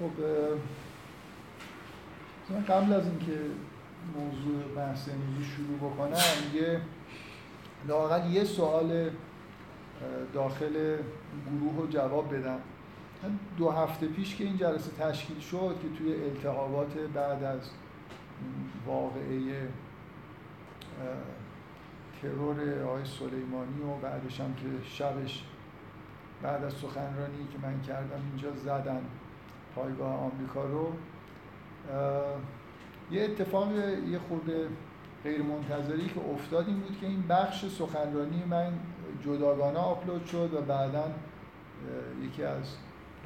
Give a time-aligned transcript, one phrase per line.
[0.00, 0.10] خب
[2.68, 3.40] قبل از اینکه
[4.16, 6.16] موضوع بحث امروزی شروع بکنم
[6.54, 6.80] یه
[7.88, 9.10] لاقل یه سوال
[10.34, 10.96] داخل
[11.50, 12.58] گروه رو جواب بدم.
[13.58, 17.70] دو هفته پیش که این جلسه تشکیل شد که توی التحابات بعد از
[18.86, 19.68] واقعه
[22.22, 25.44] ترور آقای سلیمانی و بعدش هم که شبش
[26.42, 29.02] بعد از سخنرانی که من کردم اینجا زدن.
[29.74, 30.92] پایگاه آمریکا رو
[33.10, 33.72] یه اتفاق
[34.10, 34.68] یه خورده
[35.24, 38.72] غیر منتظری که افتاد این بود که این بخش سخنرانی من
[39.24, 41.04] جداگانه آپلود شد و بعدا
[42.22, 42.76] یکی از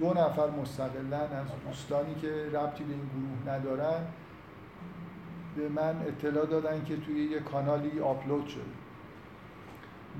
[0.01, 4.07] دو نفر مستقلا از دوستانی که ربطی به این گروه ندارن
[5.57, 8.66] به من اطلاع دادن که توی یه کانالی آپلود شد.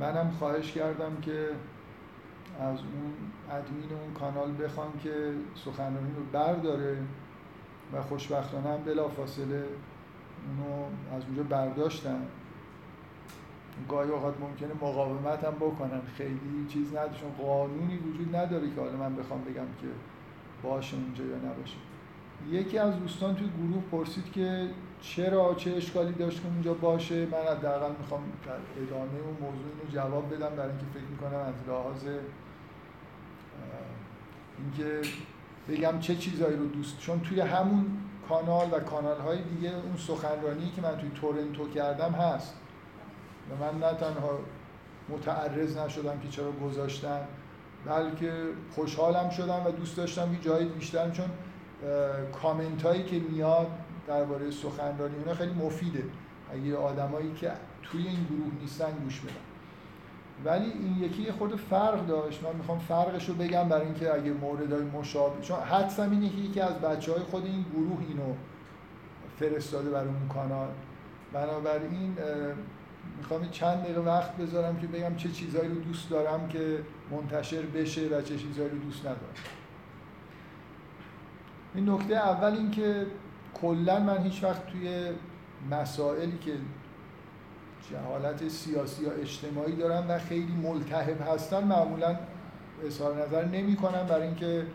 [0.01, 1.49] منم خواهش کردم که
[2.61, 3.13] از اون
[3.51, 6.97] ادمین اون کانال بخوام که سخنرانی رو برداره
[7.93, 9.65] و خوشبختانه هم بلا فاصله
[10.47, 10.85] اونو
[11.17, 12.27] از اونجا برداشتن.
[13.89, 16.01] گاهی اوقات ممکنه مقاومت هم بکنن.
[16.17, 19.87] خیلی چیز نداشتن قانونی وجود نداره که حالا من بخوام بگم که
[20.63, 21.77] باشه اونجا یا نباشه.
[22.51, 24.69] یکی از دوستان توی گروه پرسید که
[25.01, 29.93] چرا چه اشکالی داشت که اونجا باشه؟ من حداقل می‌خوام در ادامه اون موضوع اینو
[29.93, 32.07] جواب بدم برای اینکه فکر می‌کنم از لحاظ
[34.59, 35.09] اینکه
[35.69, 37.87] بگم چه چیزایی رو دوست چون توی همون
[38.29, 42.55] کانال و کانال های دیگه اون سخنرانی که من توی تورنتو کردم هست.
[43.51, 44.39] و من نه تنها
[45.09, 47.21] متعرض نشدم که چرا گذاشتم
[47.87, 48.33] بلکه
[48.75, 51.27] خوشحالم شدم و دوست داشتم که جایی بیشتر چون
[52.43, 53.67] کامنت هایی که میاد
[54.07, 56.05] درباره سخنرانی اونا خیلی مفیده.
[56.53, 59.54] اگه آدمایی که توی این گروه نیستن گوش بدن.
[60.45, 62.43] ولی این یکی خورده فرق داشت.
[62.43, 66.61] من می‌خوام فرقش رو بگم برای اینکه اگه موردهای مشابه چون حدسم اینه که یکی
[66.61, 68.35] از بچه های خود این گروه اینو
[69.39, 70.69] فرستاده برای اون کانال.
[71.33, 72.17] بنابراین
[73.19, 76.79] می‌خوام چند دقیقه وقت بذارم که بگم چه چیزهایی رو دوست دارم که
[77.11, 79.35] منتشر بشه و چه چیزهایی رو دوست ندارم.
[81.75, 83.07] این نکته اول این که
[83.55, 85.11] کلا من هیچ وقت توی
[85.71, 86.53] مسائلی که
[87.91, 92.17] جهالت سیاسی یا اجتماعی دارن و خیلی ملتهب هستن معمولا
[92.87, 94.67] اظهار نظر نمی کنم برای اینکه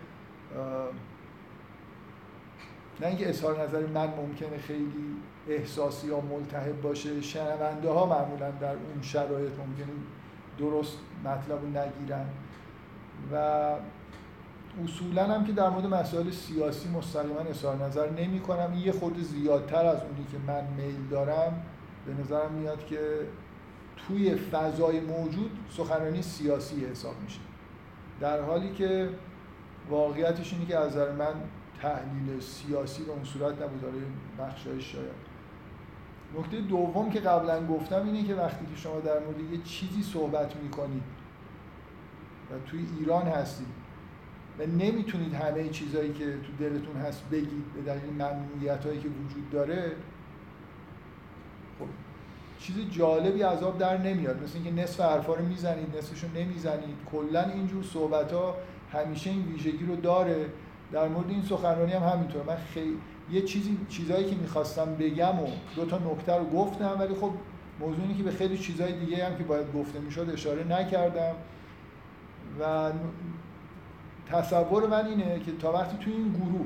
[3.01, 5.15] نه اینکه اظهار نظر من ممکنه خیلی
[5.49, 9.93] احساسی یا ملتهب باشه شنونده ها معمولا در اون شرایط ممکنه
[10.59, 12.25] درست مطلب رو نگیرن.
[13.31, 13.35] و
[14.83, 19.85] اصولا هم که در مورد مسائل سیاسی مستقیما اظهار نظر نمی کنم یه خورده زیادتر
[19.85, 21.61] از اونی که من میل دارم
[22.05, 22.99] به نظرم میاد که
[24.07, 27.39] توی فضای موجود سخنرانی سیاسی حساب میشه.
[28.19, 29.09] در حالی که
[29.89, 31.33] واقعیتش اینه که از نظر من
[31.81, 33.81] تحلیل سیاسی به اون صورت نبود.
[33.81, 33.97] داره
[34.39, 35.29] بخشای شاید
[36.37, 40.55] نکته دوم که قبلا گفتم اینه که وقتی که شما در مورد یه چیزی صحبت
[40.55, 41.03] می‌کنید
[42.51, 43.67] و توی ایران هستید
[44.59, 49.49] و نمی‌تونید همه چیزهایی که تو دلتون هست بگید به دلیل ممنوعیت هایی که وجود
[49.51, 49.91] داره
[51.79, 51.85] خب
[52.59, 54.43] چیز جالبی از آب در نمیاد.
[54.43, 56.95] مثل اینکه نصف حرفا رو می‌زنید نصفش رو نمی‌زنید.
[57.11, 58.55] کلا اینجور صحبت ها
[58.93, 60.45] همیشه این ویژگی رو داره.
[60.91, 62.43] در مورد این سخنرانی هم همینطور.
[62.43, 62.97] من خیلی
[63.31, 67.31] یه چیزی چیزایی که می‌خواستم بگم و دو تا نکته رو گفتم ولی خب
[67.79, 71.35] موضوعی که به خیلی چیزهای دیگه هم که باید گفته می‌شد اشاره نکردم.
[72.59, 72.91] و
[74.31, 76.65] تصور من اینه که تا وقتی توی این گروه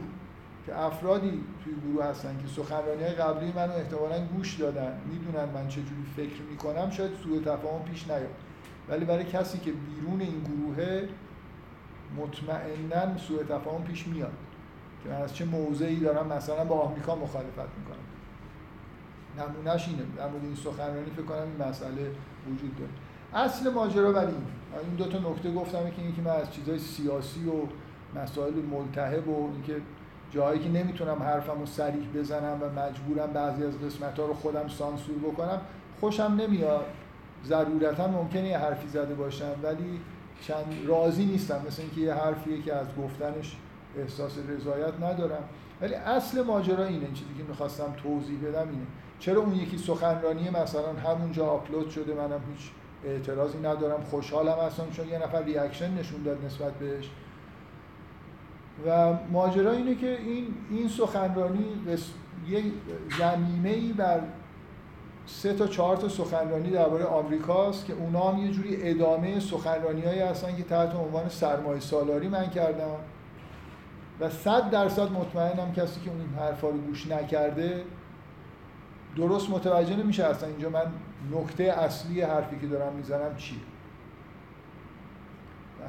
[0.66, 5.68] که افرادی توی گروه هستن که سخنرانی های قبلی منو احتمالا گوش دادن می‌دونن من
[5.68, 8.36] چجوری فکر می‌کنم شاید سوء تفاهم پیش نیاد.
[8.90, 11.10] ولی برای کسی که بیرون این گروهه
[12.18, 14.34] مطمئنا سوء تفاهم پیش میاد
[15.04, 18.04] که من از چه موضعی دارم مثلا با آمریکا مخالفت می‌کنم.
[19.38, 22.12] نمونهش اینه در مورد این سخنرانی فکر کنم این مسئله
[22.52, 22.92] وجود داره.
[23.46, 24.46] اصل ماجرا ولی این.
[24.82, 27.54] این دو تا نکته گفتم که اینکه من از چیزهای سیاسی و
[28.20, 29.82] مسائل ملتهب و اینکه
[30.34, 34.68] جایی که نمی‌تونم حرفم رو صریح بزنم و مجبورم بعضی از قسمت ها رو خودم
[34.68, 35.62] سانسور بکنم
[36.00, 36.86] خوشم نمیاد.
[37.46, 40.00] ضرورتا ممکنه یه حرفی زده باشم ولی
[40.42, 41.62] چندان راضی نیستم.
[41.68, 43.56] مثل اینکه یه حرفیه که از گفتنش
[43.98, 45.44] احساس رضایت ندارم.
[45.82, 48.86] ولی اصل ماجرا اینه چیزی که می‌خواستم توضیح بدم اینه.
[49.20, 52.72] چرا اون یکی سخنرانی مثلا همونجا آپلود شده منم هیچ
[53.06, 54.04] اعتراضی ندارم.
[54.04, 57.10] خوشحالم هستم چون یه نفر reaction نشون داد نسبت بهش.
[58.88, 61.66] و ماجرا اینه که این این سخنرانی
[62.48, 62.64] یه
[63.20, 64.20] زمینه ای بر
[65.26, 70.20] سه تا چهار تا سخنرانی درباره آمریکاست که اونا هم یه جوری ادامه سخنرانی هایی
[70.20, 72.96] هستن که تحت عنوان سرمایه سالاری من کردم.
[74.20, 77.84] و صد درصد مطمئنم کسی که اون حرفا رو گوش نکرده
[79.16, 80.86] درست متوجه نمیشه اصلا اینجا من
[81.32, 83.73] نکته اصلی حرفی که دارم می‌زنم چیه.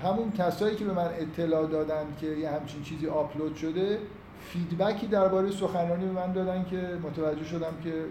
[0.02, 3.99] همون کسایی که به من اطلاع دادن که یه همچین چیزی آپلود شده
[4.41, 8.05] فیدبکی درباره سخنرانی به من دادن که متوجه شدم که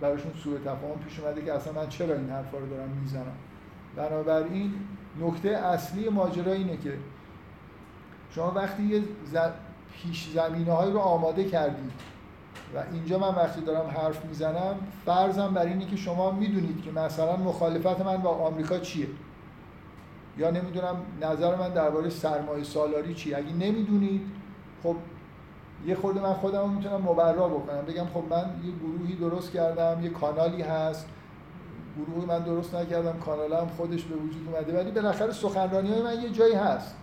[0.00, 3.36] براشون سوء تفاهم پیش اومده که اصلا من چرا این حرفا رو دارم می‌زنم.
[3.96, 4.74] بنابراین
[5.20, 6.92] نکته اصلی ماجرا اینه که
[8.30, 9.02] شما وقتی یه
[9.92, 11.92] پیش زمینه های رو آماده کردید
[12.74, 14.74] و اینجا من وقتی دارم حرف می‌زنم
[15.06, 19.06] فرضم بر اینه که شما می‌دونید که مثلا مخالفت من با آمریکا چیه.
[20.38, 24.20] یا نمی‌دونم نظر من درباره سرمایه سالاری چیه اگه نمی‌دونید
[24.82, 24.96] خب
[25.86, 27.82] یه خورده من خودم رو می‌تونم مبرا بکنم.
[27.82, 31.06] بگم خب من یه گروهی درست کردم یه کانالی هست.
[31.96, 34.78] گروهی من درست نکردم کانالم خودش به وجود اومده.
[34.80, 36.96] ولی بالاخره سخنرانی های من یه جایی هست.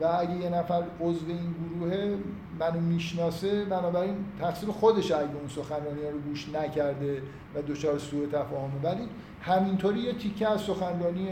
[0.00, 2.16] و اگه یه نفر عضو این گروه
[2.60, 7.22] منو می‌شناسه بنابراین تقصیر خودش اگه اون سخنرانی رو گوش نکرده
[7.54, 9.08] و دچار سوء تفاهمه ولی
[9.42, 11.28] همینطوری یه تیکه از سخنرانی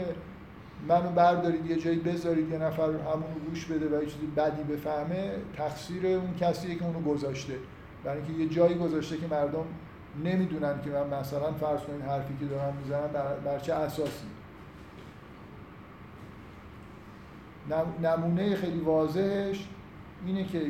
[0.87, 5.31] منو بردارید یه جایی بذارید یه نفر همون گوش بده و یه چیزی بدی بفهمه
[5.57, 7.53] تقصیر اون کسیه که اونو گذاشته.
[8.03, 9.65] برای اینکه یه جایی گذاشته که مردم
[10.23, 13.07] نمی‌دونن که من مثلا فرض کنید حرفی که دارم می‌زنم
[13.45, 14.25] بر, چه اساسی.
[18.01, 19.67] نمونه خیلی واضحش
[20.25, 20.61] اینه که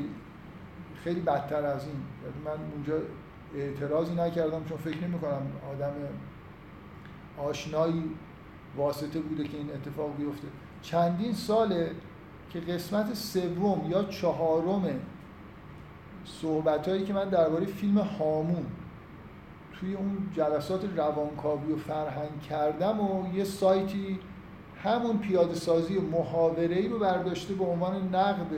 [1.04, 1.96] خیلی بدتر از این.
[2.24, 2.94] یعنی من اونجا
[3.56, 5.42] اعتراضی نکردم چون فکر نمی کنم
[5.72, 5.92] آدم
[7.38, 8.04] آشنایی
[8.78, 10.48] واسطه بوده که این اتفاق بیفته.
[10.82, 11.92] چندین ساله
[12.50, 15.00] که قسمت سوم یا چهارم
[16.26, 18.66] صحبت هایی که من درباره فیلم هامون
[19.80, 24.20] توی اون جلسات روانکاوی و فرهنگ کردم و یه سایتی
[24.84, 26.00] همون پیاده سازی
[26.58, 28.52] ای رو برداشته به عنوان نقد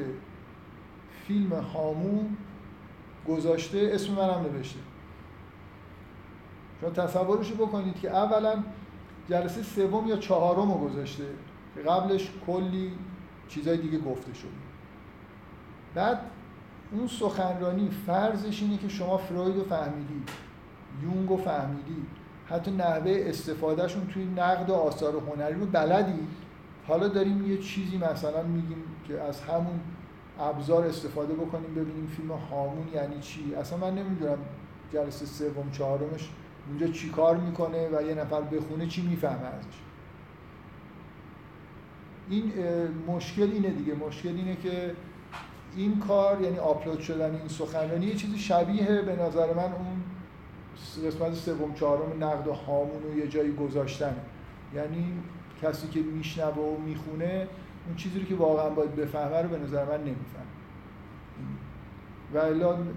[1.27, 2.37] فیلم هامون
[3.27, 4.79] گذاشته اسم منم نوشته.
[6.81, 8.63] شما تصورش بکنید که اولا
[9.29, 11.23] جلسه سوم یا چهارم رو گذاشته.
[11.88, 12.91] قبلش کلی
[13.47, 14.51] چیزای دیگه گفته شده.
[15.95, 16.21] بعد
[16.91, 20.29] اون سخنرانی فرضش اینه که شما فروید رو فهمیدید
[21.03, 22.07] یونگ رو فهمیدید
[22.45, 26.27] حتی نحوه استفادهشون توی نقد و آثار هنری رو بلدی.
[26.88, 29.79] حالا داریم یه چیزی مثلا میگیم که از همون
[30.39, 33.56] ابزار استفاده بکنیم ببینیم فیلم هامون یعنی چی.
[33.56, 34.38] اصلا من نمی‌دونم
[34.94, 36.29] جلسه سوم چهارمش
[36.71, 39.77] اونجا چی کار می‌کنه و یه نفر بخونه چی می‌فهمه ازش.
[42.29, 42.51] این
[43.07, 43.94] مشکل اینه دیگه.
[43.94, 44.95] مشکل اینه که
[45.75, 50.03] این کار یعنی آپلود شدن این سخنرانی یه چیزی شبیه به نظر من اون
[51.07, 54.15] قسمت سوم چهارم نقد و هامون رو یه جایی گذاشتن.
[54.75, 55.13] یعنی
[55.62, 57.47] کسی که میشنوه و می‌خونه
[57.88, 60.47] اون چیزی رو که واقعا باید بفهمه رو به نظر من نمیفهم
[62.33, 62.50] و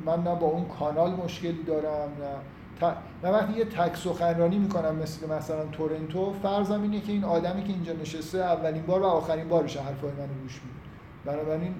[0.07, 2.37] من نه با اون کانال مشکلی دارم نه
[2.83, 7.73] و وقتی یه تک سخنرانی می‌کنم مثل مثلا تورنتو فرضم اینه که این آدمی که
[7.73, 11.37] اینجا نشسته اولین بار و آخرین بارش حرفای منو گوش میده.
[11.37, 11.75] بنابراین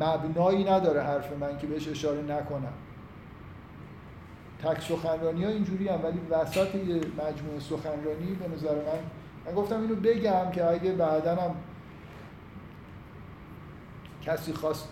[0.00, 2.72] مبنایی نداره حرف من که بهش اشاره نکنم.
[4.62, 8.98] تک سخنرانی ها اینجوری هم ولی وسط یه مجموعه سخنرانی به نظر من
[9.46, 11.54] من گفتم اینو بگم که اگه بعدا هم
[14.24, 14.88] کسی خواست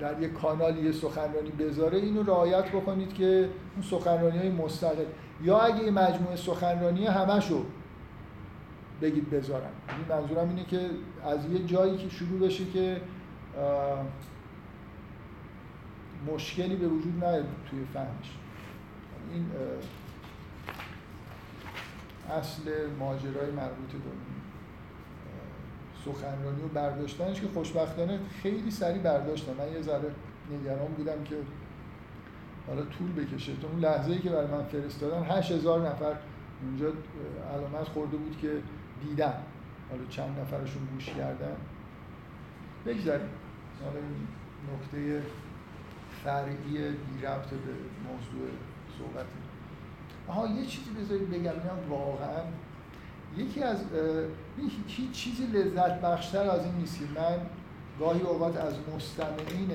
[0.00, 5.04] در یه کانال یه سخنرانی بذاره اینو رعایت بکنید که اون سخنرانی های مستقل.
[5.42, 7.64] یا اگه یه مجموعه سخنرانی همشو
[9.02, 10.90] بگید بذارم این منظورم اینه که
[11.24, 13.00] از یه جایی که شروع بشه که
[16.34, 18.36] مشکلی به وجود نیاد توی فهمش.
[19.32, 19.46] این
[22.30, 22.62] اصل
[22.98, 24.37] ماجرای مربوط به
[26.12, 29.52] سخنرانی و برداشتنش که خوشبختانه خیلی سریع برداشتم.
[29.58, 30.10] من یه ذره
[30.50, 31.36] نگران بودم که
[32.66, 33.56] حالا طول بکشه.
[33.56, 36.14] تو اون لحظه ای که برای من فرستادن هشت هزار نفر
[36.62, 36.92] اونجا
[37.54, 38.52] علامت خورده بود که
[39.02, 39.34] دیدن.
[39.90, 41.56] حالا چند نفرشون گوش کردن.
[42.86, 43.28] بگذاریم.
[43.84, 44.28] حالا این
[44.74, 45.22] نکته
[46.24, 46.78] فرعی بی
[47.26, 47.74] ربط به
[48.08, 48.48] موضوع
[48.98, 49.26] صحبت.
[50.28, 51.42] آها یه چیزی بذارید بگم.
[51.42, 52.42] اینم واقعا
[53.36, 53.84] یکی از
[54.86, 57.38] هیچ چیزی لذت بخشتر از این نیست من
[58.00, 59.70] گاهی اوقات از مستمعین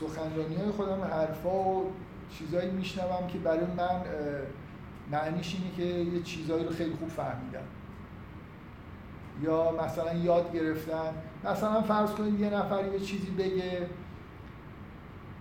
[0.00, 1.92] سخنرانی های خودم حرفا و
[2.38, 4.02] چیزایی میشنوم که برای من
[5.10, 7.64] معنیش اینه که یه چیزایی رو خیلی خوب فهمیدم.
[9.42, 11.12] یا مثلا یاد گرفتن.
[11.44, 13.86] مثلا فرض کنید یه نفر یه چیزی بگه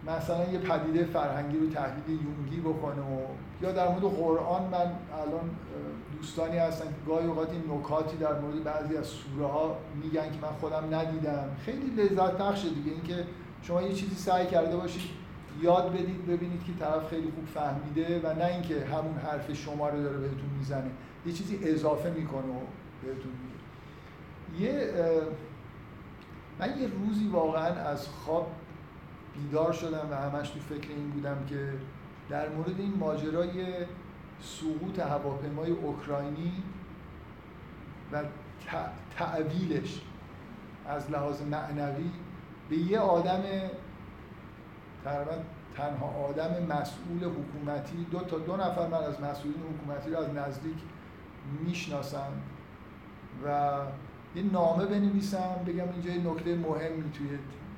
[0.08, 3.20] مثلا یه پدیده فرهنگی رو تحلیل یونگی بکنه و
[3.62, 4.91] یا در مورد قرآن من
[5.22, 5.50] الان
[6.22, 10.38] دوستانی هستن که گاهی اوقات این نکاتی در مورد بعضی از سوره ها میگن که
[10.42, 11.50] من خودم ندیدم.
[11.66, 13.25] خیلی لذت بخشه دیگه اینکه
[13.62, 15.01] شما یه چیزی سعی کرده باشید
[15.62, 20.04] یاد بدید ببینید که طرف خیلی خوب فهمیده و نه اینکه همون حرف شما رو
[20.04, 20.92] داره بهتون می‌زنه.
[21.25, 22.60] یه چیزی اضافه می‌کنه و
[23.04, 24.72] بهتون میگه.
[24.72, 24.94] یه
[26.60, 28.51] من یه روزی واقعا از خواب
[29.36, 31.74] بیدار شدم و همش تو فکر این بودم که
[32.30, 33.50] در مورد این ماجرای
[34.41, 36.63] سقوط هواپیمای اوکراینی
[38.12, 38.24] و
[39.17, 40.01] تعویلش
[40.86, 42.12] از لحاظ معنوی
[42.69, 43.43] به یه آدم
[45.03, 45.31] تقریبا
[45.75, 50.77] تنها آدم مسئول حکومتی دو تا دو نفر من از مسئولین حکومتی رو از نزدیک
[51.65, 52.31] می‌شناسم
[53.45, 53.77] و
[54.36, 57.29] یه نامه بنویسم بگم اینجا یه نکته مهمی توی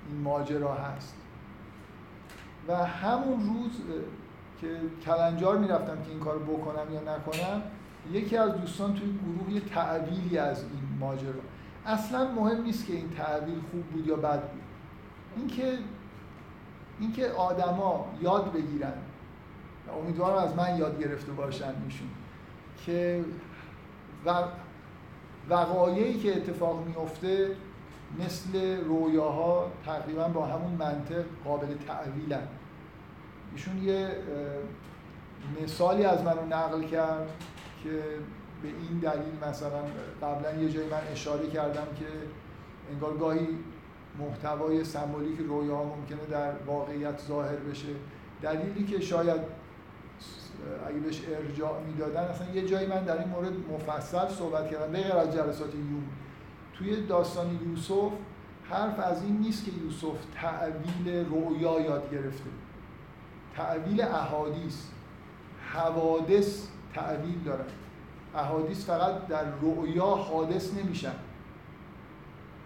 [0.09, 1.15] این ماجرا هست.
[2.67, 3.81] و همون روز
[4.63, 4.69] که
[5.05, 7.61] کلنجار می‌رفتم که این کار بکنم یا نکنم
[8.11, 11.41] یکی از دوستان توی گروه یه تعویلی از این ماجرا.
[11.85, 14.61] اصلا مهم نیست که این تعویل خوب بود یا بد بود.
[15.37, 15.77] اینکه
[16.99, 18.93] اینکه آدما یاد بگیرن.
[20.01, 22.07] امیدوارم از من یاد گرفته باشن ایشون.
[22.85, 23.25] که
[24.25, 24.43] و
[25.49, 27.51] وقایعی که اتفاق میفته
[28.19, 32.47] مثل رویاها تقریبا با همون منطق قابل تعویلن.
[33.53, 34.09] ایشون یه
[35.63, 37.29] مثالی از منو نقل کرد
[37.83, 37.89] که
[38.61, 39.81] به این دلیل مثلا
[40.21, 42.05] قبلا یه جایی من اشاره کردم که
[42.91, 43.47] انگار گاهی
[44.19, 47.87] محتوای سمبولیک رویا ممکنه در واقعیت ظاهر بشه.
[48.41, 49.41] دلیلی که شاید
[50.87, 54.91] اگه بهش ارجاع می‌دادن اصلا یه جایی من در این مورد مفصل صحبت کردم.
[54.91, 56.03] به از جلسات یوم.
[56.73, 58.11] توی داستان یوسف
[58.63, 62.49] حرف از این نیست که یوسف تعویل رویا یاد گرفته.
[63.55, 64.77] تعویل احادیث.
[65.73, 67.65] حوادث تعویل دارن.
[68.35, 71.15] احادیث فقط در رؤیا حادث نمیشن.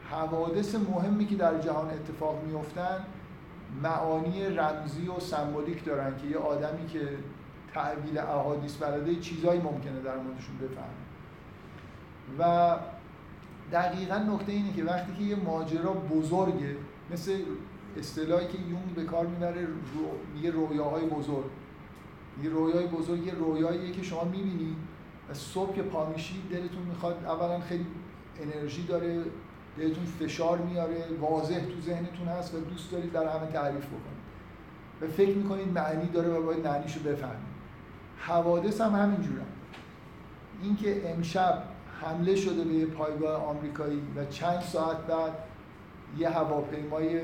[0.10, 3.06] حوادث مهمی که در جهان اتفاق میفتن
[3.84, 7.10] معانی رمزی و سمبولیک دارن که یه آدمی که
[7.74, 11.08] تعویل احادیث بلده چیزایی ممکنه در موردشون بفهمه.
[12.40, 12.76] و
[13.72, 16.76] دقیقا نکته اینه که وقتی که یه ماجرا بزرگه
[17.12, 17.32] مثل
[18.00, 19.72] اصطلاحی که یون به کار می‌بره رو...
[20.36, 21.52] میگه رویاهای بزرگ.
[22.44, 24.78] یه رویای بزرگ یه رویاییه که شما می‌بینید
[25.30, 27.86] و صبح که پا میشید دلتون می‌خواد اولا خیلی
[28.42, 29.24] انرژی داره
[29.78, 34.18] بهتون فشار میاره واضح تو ذهنتون هست و دوست دارید در همه تعریف بکنید.
[35.02, 37.48] و فکر می‌کنید معنی داره و باید معنیشو بفهمید.
[38.18, 39.46] حوادث هم همینجورن
[40.64, 41.64] اینکه امشب
[42.02, 45.34] حمله شده به یه پایگاه آمریکایی و چند ساعت بعد
[46.18, 47.22] یه هواپیمای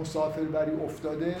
[0.00, 1.36] مسافربری افتاده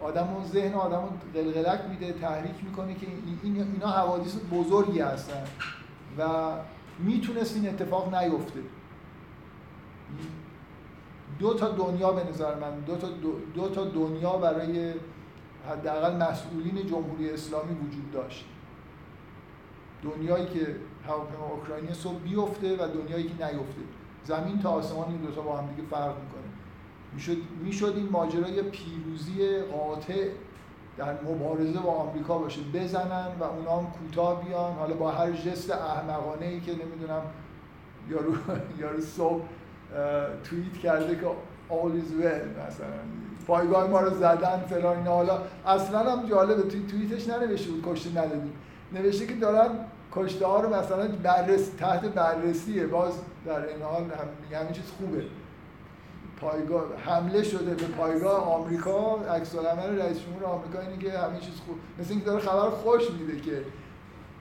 [0.00, 3.06] آدم اون ذهن آدم قلقلک میده تحریک می‌کنه که
[3.42, 5.44] این اینا حوادث بزرگی هستن
[6.18, 6.52] و
[6.98, 8.60] می‌تونست این اتفاق نیفته.
[11.38, 13.08] دو تا دنیا به نظر من دو تا,
[13.54, 14.94] دو, تا دنیا برای
[15.70, 18.44] حداقل مسئولین جمهوری اسلامی وجود داشت.
[20.02, 20.76] دنیایی که
[21.06, 23.82] هواپیما اوکراینی صبح بیفته و دنیایی که نیفته.
[24.24, 26.51] زمین تا آسمان این دوتا با هم دیگه فرق می‌کنه.
[27.14, 30.28] می‌شد می‌شد این ماجرای پیروزی قاطع
[30.96, 32.60] در مبارزه با آمریکا باشه.
[32.74, 34.72] بزنن و اونا هم کوتاه بیان.
[34.72, 37.22] حالا با هر جست احمقانه ای که نمی‌دونم
[38.10, 38.32] یارو
[38.78, 39.42] یارو صبح
[40.44, 41.26] توییت کرده که
[41.70, 42.86] all is well مثلا.
[43.46, 45.10] پایگاه ما رو زدن فلان اینا.
[45.10, 46.62] حالا اصلا هم جالبه.
[46.62, 48.52] توی توییتش ننوشته بود کشته ندادیم.
[48.92, 49.68] نوشته که دارن
[50.12, 52.86] کشته ها رو مثلا بررس تحت بررسیه.
[52.86, 53.12] باز
[53.46, 55.22] در این حال هم همین چیز خوبه.
[56.42, 61.60] پایگاه حمله شده به پایگاه آمریکا عکس العمل رئیس جمهور آمریکا اینه که همین چیز
[61.66, 63.64] خوب مثل اینکه داره خبر خوش میده که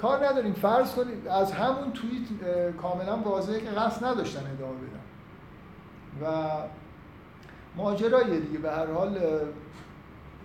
[0.02, 5.02] کار نداریم فرض کنید از همون توییت کاملا واضحه که قصد نداشتن ادامه بدن.
[6.22, 6.52] و
[7.76, 8.60] ماجرای دیگه.
[8.60, 9.20] به هر حال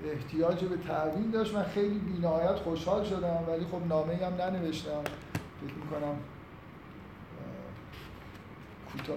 [0.05, 1.55] احتیاج به تعویل داشت.
[1.55, 5.03] من خیلی بینهایت خوشحال شدم ولی خب نامه هم ننوشتم.
[5.61, 6.17] فکر می‌کنم
[8.93, 9.17] کوتاه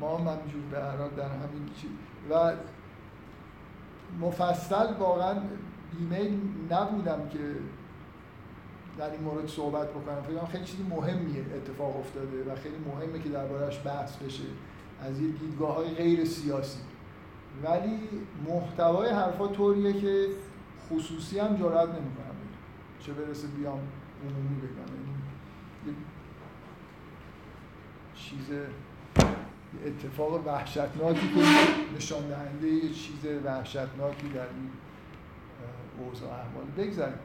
[0.00, 1.90] ما هم همینجور به هر در همین چیز
[2.30, 2.52] و
[4.20, 5.36] مفصل واقعا
[5.98, 6.40] ایمیل
[6.70, 7.38] نبودم که
[8.98, 10.22] در این مورد صحبت بکنم.
[10.22, 14.44] فکر خیلی چیزی مهمیه اتفاق افتاده و خیلی مهمه که دربارهش بحث بشه.
[15.00, 16.78] از یه دیدگاه های غیر سیاسی.
[17.62, 18.00] ولی
[18.48, 20.26] محتوای حرفا طوریه که
[20.90, 22.34] خصوصی هم جرات نمی‌کنم
[23.00, 23.80] چه برسه بیام
[24.24, 24.94] عمومی بگم.
[25.86, 25.96] یعنی
[28.14, 28.50] چیز
[29.86, 31.40] اتفاق وحشتناکی که
[31.96, 34.70] نشان دهنده یه چیز وحشتناکی در این
[35.98, 37.18] اوضاع احوال بگذاریم.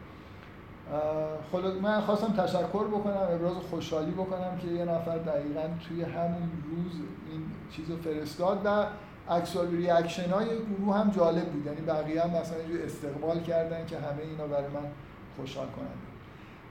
[1.51, 6.91] خلاص من خواستم تشکر بکنم ابراز خوشحالی بکنم که یه نفر دقیقا توی همون روز
[7.31, 8.85] این چیز رو فرستاد و
[9.29, 11.65] اکسال ریاکشن های گروه هم جالب بود.
[11.65, 14.89] یعنی بقیه هم مثلا استقبال کردن که همه اینا برای من
[15.37, 15.93] خوشحال کننده.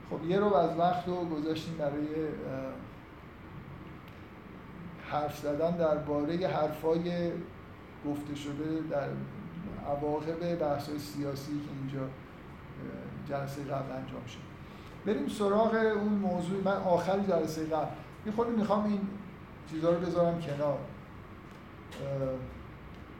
[0.09, 2.07] خب یه رو از وقت رو گذاشتیم برای
[5.13, 7.31] حرف زدن درباره حرفای
[8.05, 9.07] گفته شده در
[9.87, 12.09] عواقب بحث سیاسی که اینجا
[13.29, 14.53] جلسه قبل انجام شد.
[15.05, 16.63] بریم سراغ اون موضوع.
[16.65, 17.91] من آخر جلسه قبل.
[18.25, 19.01] یه خود می‌خوام این
[19.71, 20.77] چیزها رو بذارم کنار.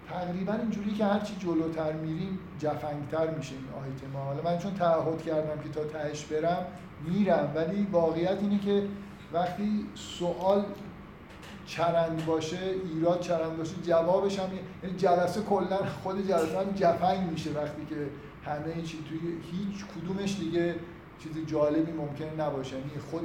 [0.09, 5.61] تقریبا اینجوری که هرچی جلوتر میریم جفنگتر میشه این آیتما حالا من چون تعهد کردم
[5.63, 6.65] که تا تهش برم
[7.07, 7.51] میرم.
[7.55, 8.87] ولی واقعیت اینه که
[9.33, 10.65] وقتی سوال
[11.65, 12.57] چرند باشه
[12.93, 14.49] ایراد چرند باشه جوابش هم
[14.83, 17.95] یعنی جلسه کلا خود جلسه هم جفنگ میشه وقتی که
[18.45, 19.19] همه چی توی
[19.51, 20.75] هیچ کدومش دیگه
[21.19, 22.75] چیز جالبی ممکنه نباشه.
[22.75, 23.23] یعنی خود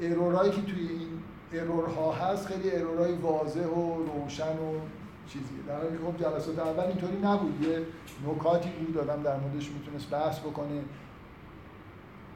[0.00, 1.08] ارورایی که توی این
[1.52, 4.80] ارورها هست خیلی ارورای واضح و روشن و
[5.28, 7.62] چیزی در حالی خب جلسات اول اینطوری نبود.
[7.62, 7.82] یه
[8.26, 10.82] نکاتی بود آدم در موردش می‌تونست بحث بکنه.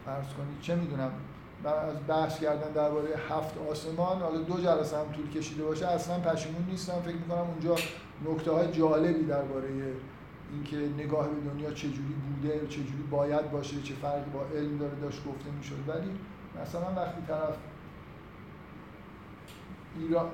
[0.04, 1.11] فرض کنید چه می‌دونم
[1.64, 6.66] از بحث کردن درباره هفت آسمان حالا دو جلسه هم طول کشیده باشه اصلا پشیمون
[6.71, 7.00] نیستم.
[7.04, 7.76] فکر می‌کنم اونجا
[8.25, 9.69] نکته های جالبی درباره
[10.52, 15.25] اینکه نگاه به دنیا چجوری بوده چجوری باید باشه چه فرقی با علم داره داشت
[15.25, 15.88] گفته می‌شد.
[15.88, 16.11] ولی
[16.62, 17.57] مثلا وقتی طرف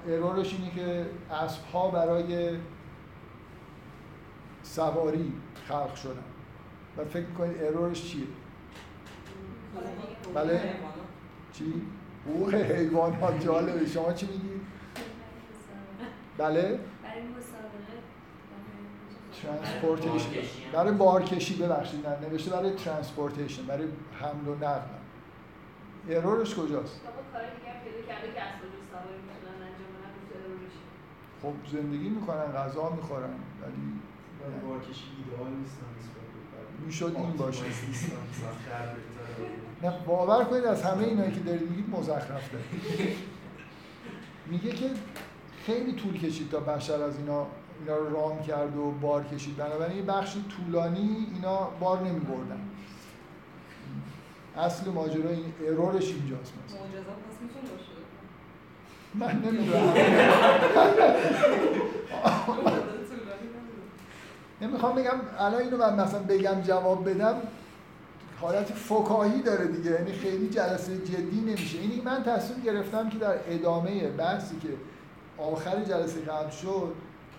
[0.09, 2.57] ارورش اینه که اسب ها برای
[4.63, 5.33] سواری
[5.69, 6.25] خلق شدن.
[6.97, 8.27] و فکر کنید error ش چیه؟
[10.35, 10.61] بله.
[11.59, 11.83] چی؟
[12.27, 14.61] حقوق حیوانات جالبه شما چی میگید؟
[16.39, 16.79] بله؟
[19.43, 20.31] transportation
[20.73, 23.89] برای بارکشی ببخشید نه نوشته برای transportation برای
[24.21, 24.81] حمل و نقل
[26.11, 27.01] error ش کجاست؟
[31.43, 33.31] خب زندگی می‌کنن غذا می‌خورن
[33.63, 35.87] ولی بارکشی ایدئال نیستن
[36.87, 37.65] می‌شد این باشه
[39.83, 43.17] نه باور کنید از همه اینایی که دارید میگید مزخرف دارید.
[44.47, 44.91] میگه که
[45.67, 47.47] خیلی طول کشید تا بشر از اینا
[47.81, 49.57] اینا رو رام کرد و بار کشید.
[49.57, 52.61] بنابراین یه بخش طولانی اینا بار نمی بردن.
[54.57, 56.53] اصل ماجرا این ارورش اینجاست.
[56.67, 56.81] مثلا
[59.15, 59.95] من نمی‌دونم.
[64.61, 67.35] نمی‌خوام بگم الان اینو من مثلا بگم جواب بدم.
[68.41, 69.91] حالت فکاهی داره دیگه.
[69.91, 71.79] یعنی خیلی جلسه جدی نمیشه.
[71.79, 74.69] اینی من تصمیم گرفتم که در ادامه بحثی که
[75.39, 76.93] آخر جلسه قبل شد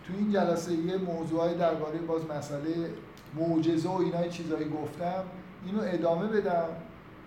[0.07, 2.89] تو این جلسه یه موضوعی درباره باز مسئله
[3.35, 5.23] معجزه و اینا چیزایی گفتم
[5.65, 6.65] اینو ادامه بدم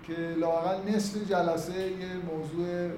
[0.03, 2.91] که لاقل نصف جلسه یه موضوع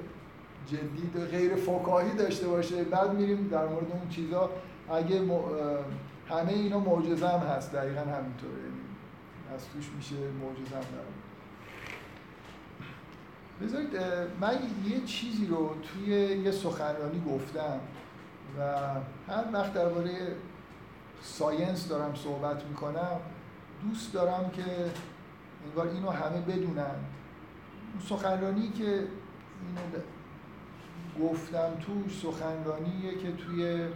[0.66, 2.84] جدید غیر فکاهی داشته باشه.
[2.84, 4.50] بعد میریم در مورد اون چیزا.
[4.92, 5.20] اگه
[6.28, 7.72] همه اینا معجزه هم هست.
[7.72, 8.73] دقیقا همینطوره.
[9.54, 11.14] از توش میشه معجزه هم دارم
[13.62, 13.96] بذارید
[14.40, 16.10] من یه چیزی رو توی
[16.44, 17.80] یه سخنرانی گفتم
[18.58, 18.62] و
[19.28, 20.36] هر وقت درباره
[21.22, 23.20] ساینس دارم صحبت می‌کنم
[23.82, 24.64] دوست دارم که
[25.68, 26.96] انگار اینو همه بدونن.
[27.92, 30.02] اون سخنرانی که اینو
[31.28, 33.88] گفتم توش سخنرانیه که توی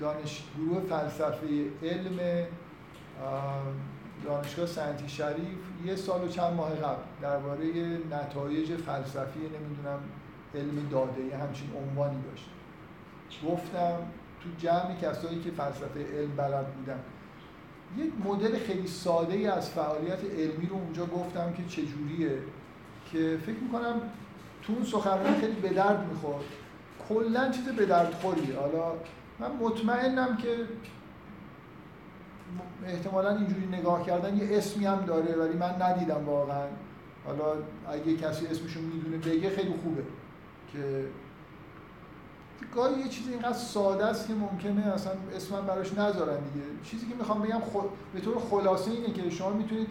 [0.00, 1.46] دانشگاه فلسفه
[1.82, 2.46] علم
[4.24, 7.64] دانشگاه سنتی شریف یه سال و چند ماه قبل درباره
[8.10, 9.98] نتایج فلسفی نمی‌دونم
[10.54, 12.50] علم داده یه همچین عنوانی داشت.
[13.46, 13.96] گفتم
[14.40, 16.98] تو جمع کسایی که فلسفه علم بلد بودن
[17.98, 22.38] یک مدل خیلی ساده ای از فعالیت علمی رو اونجا گفتم که چجوریه
[23.12, 24.00] که فکر می‌کنم
[24.62, 26.44] تو اون سخنرانی خیلی به درد می‌خورد.
[27.08, 28.58] کلا چیز به درد خوریه.
[28.58, 28.92] حالا
[29.38, 30.48] من مطمئنم که
[32.86, 36.66] احتمالا اینجوری نگاه کردن یه اسمی هم داره ولی من ندیدم واقعا.
[37.26, 37.52] حالا
[37.88, 40.02] اگه کسی اسمشو می‌دونه بگه خیلی خوبه
[40.72, 41.08] که
[42.74, 46.66] گاهی یه چیزی اینقدر ساده است که ممکنه اصلا اسمم براش نذارن دیگه.
[46.84, 49.88] چیزی که می‌خوام بگم خود به طور خلاصه اینه که شما می‌تونید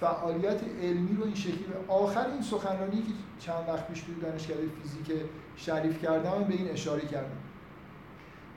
[0.00, 5.20] فعالیت علمی رو این شکلی آخر این سخنرانی که چند وقت پیش توی دانشکده فیزیک
[5.56, 7.36] شریف کردم به این اشاره کردم.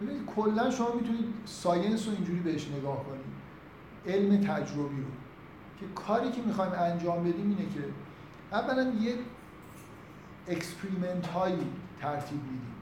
[0.02, 3.27] ببینید کلا شما می‌تونید ساینس رو اینجوری بهش نگاه کنید.
[4.08, 5.08] علم تجربی رو.
[5.80, 7.84] که کاری که می‌خوایم انجام بدیم اینه که
[8.52, 9.16] اولا یه
[10.48, 11.68] experiment هایی
[12.02, 12.74] ترتیب میدیم.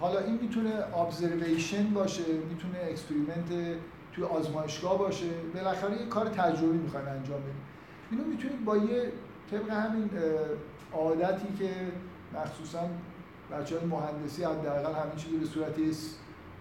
[0.00, 3.78] حالا این می‌تونه observation باشه می‌تونه experiment
[4.12, 5.30] توی آزمایشگاه باشه.
[5.54, 7.62] بالاخره یه کار تجربی می‌خوایم انجام بدیم.
[8.10, 9.12] اینو می‌تونید با یه
[9.50, 10.10] طبق همین
[10.92, 11.70] عادتی که
[12.34, 12.80] مخصوصا
[13.52, 15.78] بچه های مهندسی حداقل همه چیزی به صورت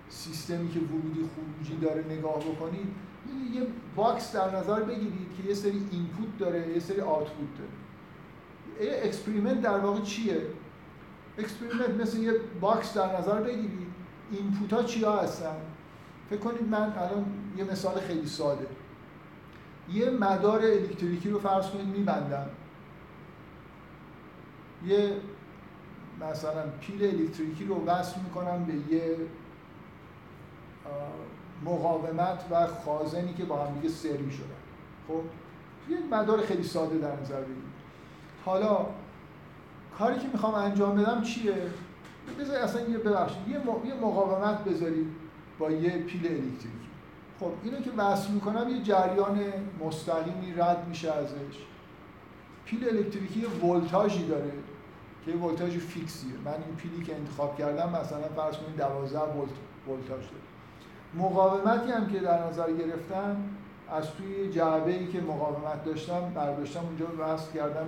[0.09, 2.87] سیستمی که ورودی خروجی داره نگاه بکنید
[3.53, 8.91] یه box در نظر بگیرید که یه سری input داره یه سری output داره.
[8.91, 10.41] یه experiment در واقع چیه؟
[11.37, 13.87] experiment مثل یه box در نظر بگیرید
[14.31, 15.55] input ها چیا هستن؟
[16.29, 17.25] فکر کنید من الان
[17.57, 18.67] یه مثال خیلی ساده.
[19.93, 22.49] یه مدار الکتریکی رو فرض کنید میبندم.
[24.85, 25.13] یه
[26.21, 29.17] مثلا پیل الکتریکی رو وصل می‌کنم به یه
[31.65, 34.45] مقاومت و خازنی که با هم دیگه سری شدن
[35.07, 35.21] خب
[35.89, 37.75] یه مدار خیلی ساده در نظر بگیرید
[38.45, 38.85] حالا
[39.97, 41.55] کاری که می‌خوام انجام بدم چیه؟
[42.39, 43.47] بذار اصلا یه ببخشید
[43.85, 45.07] یه مقاومت بذارید
[45.59, 46.69] با یه پیل الکتریکی.
[47.39, 49.39] خب اینو که وصل می‌کنم یه جریان
[49.79, 51.57] مستقیمی رد میشه ازش.
[52.65, 54.51] پیل الکتریکی یه ولتاژی داره
[55.25, 56.33] که یه ولتاژ فیکسیه.
[56.45, 59.49] من این پیلی که انتخاب کردم مثلا فرض کنید 12 ولت
[59.87, 60.54] ولتاژ داره.
[61.17, 63.35] مقاومتی هم که در نظر گرفتم
[63.91, 67.87] از توی جعبه ای که مقاومت داشتم برداشتم اونجا وصل کردم.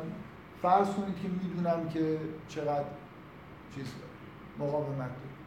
[0.61, 2.85] فرض کنید که می‌دونم که چقدر
[3.75, 3.85] چیز
[4.59, 5.37] مقاومت داره.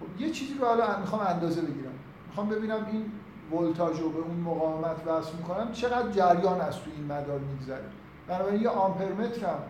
[0.00, 1.92] خب یه چیزی رو حالا می‌خوام اندازه بگیرم.
[2.26, 3.12] می‌خوام ببینم این
[3.60, 7.84] ولتاژ رو به اون مقاومت وصل می‌کنم چقدر جریان از توی این مدار میگذره.
[8.28, 9.62] بنابراین یه آمپرمترم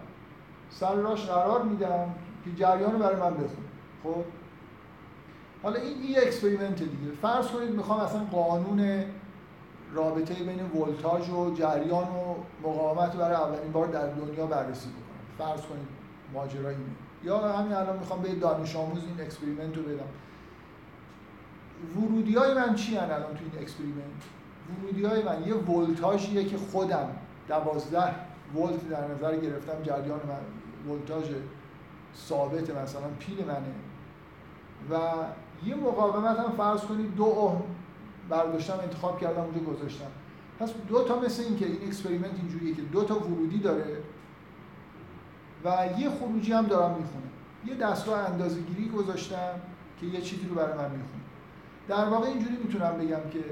[0.71, 3.69] سر راش قرار میدم که جریان رو برای من بخونه.
[4.03, 4.25] خب؟
[5.63, 7.13] حالا این یه experiment دیگه.
[7.23, 9.05] فرض کنید می‌خوام اصلا قانون
[9.95, 15.49] رابطه بین ولتاژ و جریان و مقاومت رو برای اولین بار در دنیا بررسی بکنم.
[15.49, 15.89] فرض کنید
[16.35, 16.83] ماجرا اینه.
[17.25, 20.09] یا همین الان می‌خوام به دانش آموز این experiment رو بدم.
[21.97, 24.23] ورودی های من چی هن الان تو این experiment؟
[24.83, 27.09] ورودی های من یه ولتاژیه که خودم
[27.49, 28.15] دوازده
[28.55, 31.25] ولت در نظر گرفتم جریان من ولتاژ
[32.17, 33.73] ثابت مثلا پیل منه.
[34.91, 34.97] و
[35.67, 37.63] یه مقاومت هم فرض کنید دو اوم
[38.29, 40.11] برداشتم انتخاب کردم اونجا گذاشتم.
[40.59, 44.03] پس دو تا مثل این که این experiment اینجوریه که دو تا ورودی داره
[45.65, 47.27] و یه خروجی هم دارم می‌خونه
[47.67, 49.61] یه دستگاه اندازه‌گیری گذاشتم
[50.01, 51.23] که یه چیزی رو برای من می‌خونه.
[51.89, 53.45] در واقع اینجوری می‌تونم بگم که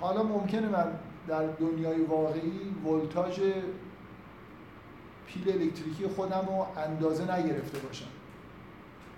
[0.00, 0.86] حالا ممکنه من
[1.28, 3.40] در دنیای واقعی ولتاژ
[5.26, 8.06] پیل الکتریکی خودم رو اندازه نگرفته باشم.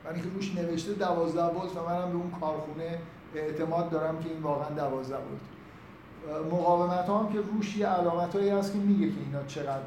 [0.09, 2.99] من که روش نوشته 12 ولت و منم به اون کارخونه
[3.35, 8.73] اعتماد دارم که این واقعا 12 ولت مقاومت هم که روش یه علامت هایی هست
[8.73, 9.83] که میگه که اینا چقدر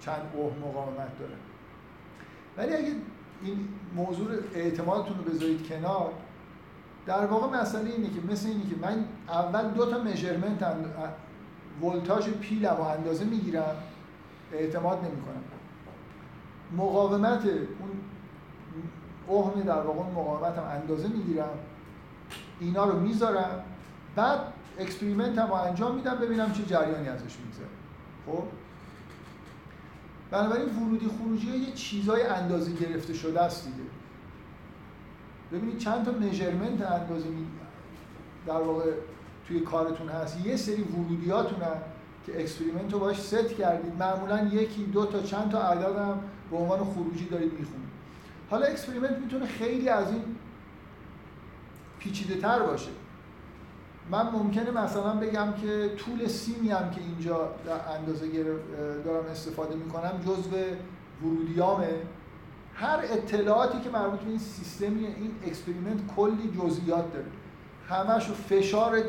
[0.00, 1.34] چند اوه مقاومت داره.
[2.56, 2.96] ولی اگه
[3.42, 6.12] این موضوع اعتمادتون رو بذارید کنار
[7.06, 10.76] در واقع مسئله اینه که مثل اینه که من اول دو تا measurement
[11.82, 13.76] ولتاژ پیلم و اندازه می‌گیرم
[14.52, 15.42] اعتماد نمی‌کنم.
[16.76, 17.90] مقاومت اون
[19.30, 21.58] اهم در واقع اون مقاومت هم اندازه می‌گیرم.
[22.60, 23.62] اینا رو می‌ذارم.
[24.16, 24.40] بعد
[24.78, 27.66] experiment هم رو انجام میدم ببینم چه جریانی ازش میگذره.
[28.26, 28.42] خب؟
[30.30, 33.88] بنابراین ورودی خروجی یه چیزای اندازه گرفته شده است دیگه.
[35.52, 37.46] ببینید چند تا measurement اندازه می
[38.46, 38.92] در واقع
[39.48, 40.46] توی کارتون هست.
[40.46, 41.76] یه سری ورودیاتون هم
[42.26, 43.92] که experiment رو باش ست کردید.
[43.98, 47.95] معمولا یکی دو تا چند تا عدد هم به عنوان خروجی دارید می‌خونید.
[48.50, 50.22] حالا experiment می‌تونه خیلی از این
[51.98, 52.90] پیچیده تر باشه.
[54.10, 58.26] من ممکنه مثلا بگم که طول سیمی هم که اینجا در اندازه
[59.04, 60.56] دارم استفاده می‌کنم جزو
[61.22, 61.88] ورودیامه
[62.74, 67.26] هر اطلاعاتی که مربوط به این سیستمی این experiment کلی جزئیات داره.
[67.88, 69.02] همش فشار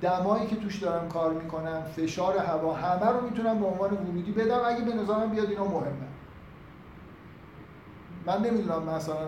[0.00, 4.60] دمایی که توش دارم کار می‌کنم فشار هوا همه رو می‌تونم به عنوان ورودی بدم.
[4.66, 6.05] اگه به نظرم بیاد اینا مهمه.
[8.26, 9.26] من نمی‌دونم مثلا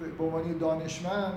[0.00, 1.32] به عنوان دانشمند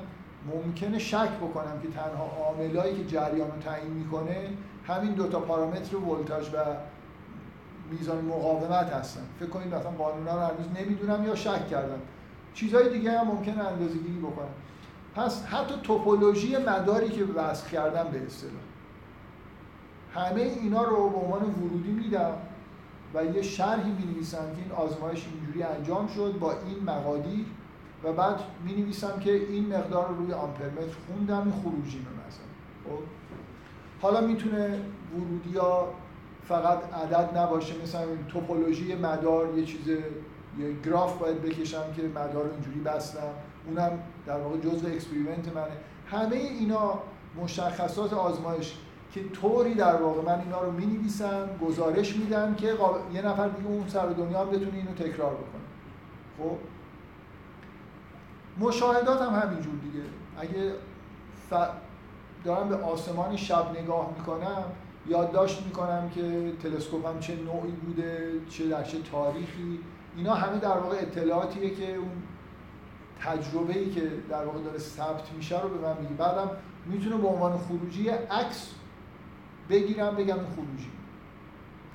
[0.54, 4.50] ممکنه شک بکنم که تنها عاملایی که جریان رو تعیین می‌کنه
[4.88, 6.58] همین دوتا پارامتر ولتاژ و
[7.92, 9.22] میزان مقاومت هستن.
[9.40, 12.00] فکر کنید مثلا قانونا رو هنوز نمی‌دونم یا شک کردم
[12.54, 14.54] چیزهای دیگه هم ممکنه اندازه‌گیری بکنم
[15.16, 18.54] پس حتی توپولوژی مداری که وصل کردم به اصطلاح.
[20.14, 22.34] همه اینا رو به عنوان ورودی میدم.
[23.14, 27.46] و یه شرحی می نویسم که این آزمایش اینجوری انجام شد با این مقادیر
[28.04, 32.46] و بعد می نویسم که این مقدار رو روی آمپرمتر خوندم این خروجی رو مثلا
[32.86, 33.04] خب؟
[34.02, 34.80] حالا می‌تونه
[35.16, 35.94] ورودی ها
[36.48, 42.52] فقط عدد نباشه مثلا توپولوژی مدار یه چیز یه گراف باید بکشم که مدار رو
[42.52, 43.20] اینجوری بستم.
[43.68, 45.72] اونم در واقع جزء experiment منه.
[46.08, 47.00] همه اینا
[47.42, 48.78] مشخصات آزمایش
[49.12, 51.10] که طوری در واقع من اینا رو می
[51.62, 52.68] گزارش میدم که
[53.14, 55.62] یه نفر دیگه اون سر دنیا هم بتونه اینو تکرار بکنه.
[56.38, 56.58] خب؟
[58.60, 60.04] مشاهدات هم همینجور دیگه.
[60.38, 60.74] اگه
[61.50, 61.54] ف...
[62.46, 64.64] دارم به آسمان شب نگاه می‌کنم
[65.08, 69.80] یادداشت می‌کنم که تلسکوپم چه نوعی بوده چه در چه تاریخی.
[70.18, 72.24] اینا همه در واقع اطلاعاتیه که اون
[73.20, 76.14] تجربه ای که در واقع داره ثبت میشه رو به من میگه.
[76.14, 76.50] بعدم
[76.86, 78.70] می‌تونه به عنوان خروجی عکس
[79.72, 80.92] بگیرم بگم خروجی.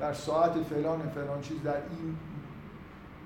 [0.01, 2.17] در ساعت فلان فلان چیز در این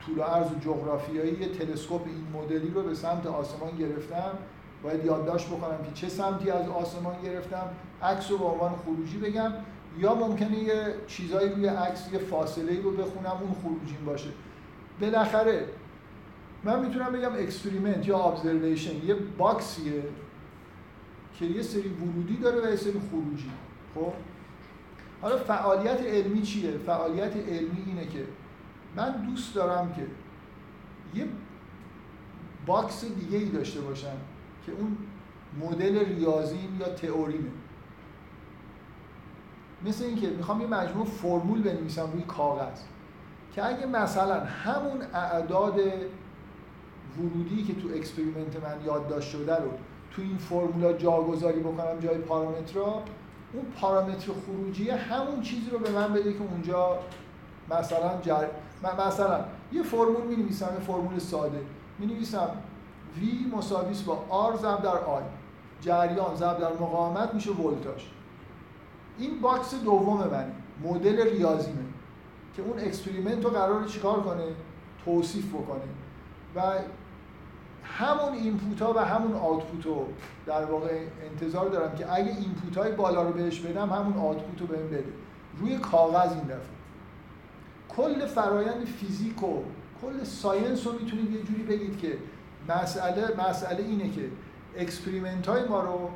[0.06, 4.38] طول و عرض جغرافیایی یه تلسکوپ این مدلی رو به سمت آسمان گرفتم.
[4.82, 7.68] باید یادداشت بکنم که چه سمتی از آسمان گرفتم.
[8.02, 9.52] عکس رو به عنوان خروجی بگم.
[9.98, 14.30] یا ممکنه یه چیزایی روی عکس یه فاصله رو بخونم اون خروجیم باشه.
[15.00, 15.64] بالاخره
[16.64, 19.06] من می‌تونم بگم experiment یا observation.
[19.06, 20.02] یه box یه
[21.38, 23.50] که یه سری ورودی داره و یه سری خروجی.
[23.94, 24.12] خب؟
[25.22, 28.24] حالا فعالیت علمی چیه؟ فعالیت علمی اینه که
[28.96, 30.06] من دوست دارم که
[31.14, 31.28] یه
[32.66, 34.16] box دیگه ای داشته باشم
[34.66, 34.96] که اون
[35.60, 37.50] مدل ریاضیم یا تئوریمه.
[39.84, 42.80] مثل اینکه می‌خوام یه مجموع فرمول بنویسم روی کاغذ
[43.52, 45.80] که اگه مثلا همون اعداد
[47.18, 49.70] ورودی که تو experiment من یادداشت شده رو
[50.10, 53.02] تو این فرمولا جاگذاری بکنم جای پارامترها
[53.52, 56.98] اون پارامتر خروجی همون چیزی رو به من بده که اونجا
[57.70, 58.46] مثلا جر...
[59.06, 61.60] مثلا یه فرمول می نویسم یه فرمول ساده.
[61.98, 62.50] می نویسم
[63.16, 65.22] V مساوی با R ضرب در I.
[65.80, 68.02] جریان ضرب در مقاومت میشه ولتاژ
[69.18, 70.52] این box دوم من
[70.84, 71.84] مدل ریاضیمه
[72.56, 74.44] که اون experiment رو قرار چیکار کنه؟
[75.04, 75.80] توصیف بکنه.
[76.56, 76.60] و
[77.98, 80.06] همون input ها و همون output رو
[80.46, 81.00] در واقع
[81.30, 85.12] انتظار دارم که اگه input های بالا رو بهش بدم همون output رو بهم بده.
[85.60, 86.80] روی کاغذ این دفعه.
[87.88, 89.62] کل فرایند فیزیک و
[90.02, 92.18] کل science رو می‌تونید یه جوری بگید که
[92.68, 94.30] مسئله مسئله اینه که
[94.76, 96.10] experiment های ما رو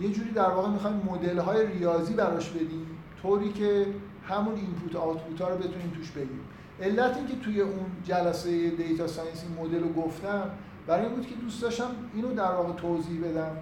[0.00, 2.86] یه جوری در واقع می‌خوایم مدل های ریاضی براش بدیم
[3.22, 3.86] طوری که
[4.28, 6.44] همون input output ها رو بتونیم توش بگیریم.
[6.82, 10.50] علت اینکه توی اون جلسه data science این مدل رو گفتم
[10.86, 13.56] برای این بود که دوست داشتم اینو در واقع توضیح بدم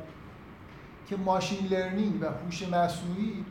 [1.07, 3.45] که machine learning و هوش مصنوعی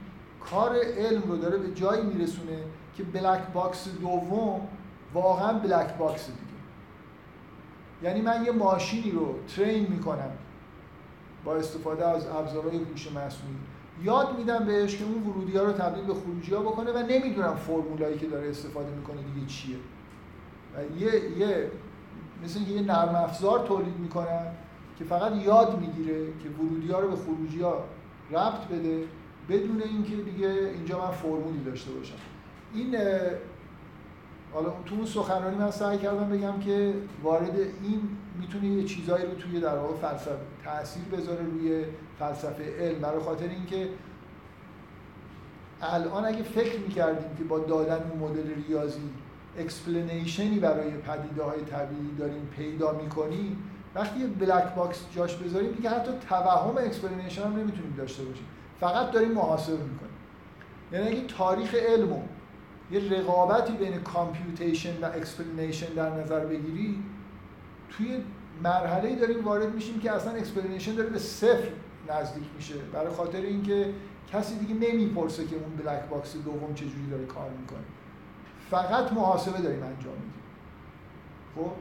[0.52, 2.58] کار علم رو داره به جایی میرسونه
[2.96, 4.62] که black box دوم
[5.14, 6.40] واقعا black box دیگه.
[8.04, 10.32] یعنی من یه ماشینی رو train می‌کنم
[11.46, 13.56] با استفاده از ابزارهای هوش مصنوعی.
[14.04, 17.56] یاد میدم بهش که اون ورودی ها رو تبدیل به خروجی ها بکنه و نمی‌دونم
[17.56, 19.76] فرمولایی که داره استفاده می‌کنه دیگه چیه.
[20.76, 21.72] و یه یه
[22.44, 24.46] مثل اینکه یه نرم افزار تولید می‌کنن
[24.98, 27.84] که فقط یاد می‌گیره که ورودی ها رو به خروجی ها
[28.32, 29.04] ربط بده
[29.50, 32.16] بدون اینکه دیگه اینجا من فرمولی داشته باشم.
[32.74, 32.96] این
[34.54, 38.02] حالا تو اون سخنرانی من سعی کردم بگم که وارد این
[38.40, 41.86] می‌تونه یه چیزایی رو توی در واقع فلسفه تاثیر بذاره روی
[42.20, 43.00] فلسفه علم.
[43.00, 43.90] برای خاطر اینکه
[45.82, 49.02] الان اگه فکر می‌کردیم که با دادن اون مدل ریاضی
[49.58, 53.64] explanation ی برای پدیده های طبیعی داریم پیدا می‌کنیم
[53.96, 58.46] وقتی یه black box جاش بذاریم دیگه حتی توهم explanation هم نمی‌تونیم داشته باشیم.
[58.80, 60.14] فقط داریم محاسبه می‌کنیم.
[60.92, 62.22] یعنی اگه تاریخ علم
[62.92, 67.04] یه رقابتی بین computation و explanation در نظر بگیری
[67.90, 68.18] توی
[68.64, 71.70] مرحله داریم وارد میشیم که اصلا explanation داره به صفر
[72.10, 72.76] نزدیک میشه.
[72.94, 73.94] برای خاطر اینکه
[74.32, 77.84] کسی دیگه نمی‌پرسه که اون black box دوم چجوری داره کار می‌کنه.
[78.72, 80.34] فقط محاسبه داریم انجام میدیم.
[81.56, 81.72] خب؟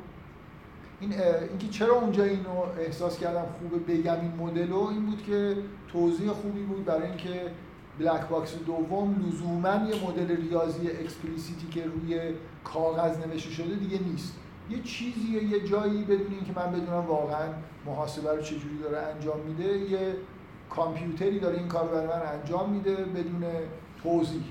[1.00, 1.12] این
[1.48, 5.56] اینکه چرا اونجا اینو احساس کردم خوبه بگم این مدل این بود که
[5.92, 7.50] توضیح خوبی بود برای اینکه
[7.98, 12.20] black box دوم لزوما یه مدل ریاضی explicit ی که روی
[12.64, 14.34] کاغذ نوشته شده دیگه نیست.
[14.70, 17.48] یه چیزیه یه جایی بدون اینکه من بدونم واقعا
[17.86, 19.78] محاسبه رو چجوری داره انجام میده.
[19.78, 20.16] یه
[20.70, 23.44] کامپیوتری داره این کار برای من انجام میده بدون
[24.02, 24.42] توضیح.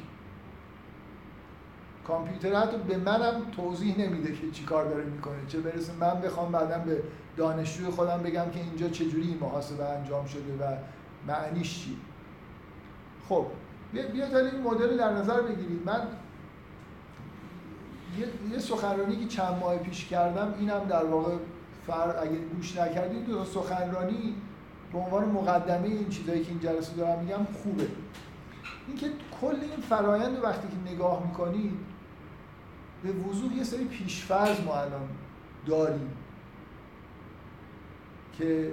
[2.07, 5.35] کامپیوتر حتی به منم توضیح نمیده که چی کار داره می‌کنه.
[5.47, 7.03] چه برسه من بخوام بعدا به
[7.37, 10.77] دانشجوی خودم بگم که اینجا چجوری این محاسبه انجام شده و
[11.27, 11.97] معنیش چی
[13.29, 13.45] خب
[13.91, 15.81] بیاید این مدل در نظر بگیرید.
[15.85, 16.07] من
[18.19, 21.31] یه, یه سخنرانی که چند ماه پیش کردم اینم در واقع
[21.87, 24.35] فر اگه گوش نکردید دو سخنرانی
[24.93, 27.87] به عنوان مقدمه این چیزایی که این جلسه دارم میگم خوبه.
[28.91, 29.09] اینکه
[29.41, 31.79] کل این فرایند وقتی که نگاه می‌کنید
[33.03, 35.09] به وضوح یه سری پیشفرض ما الان
[35.65, 36.11] داریم
[38.37, 38.71] که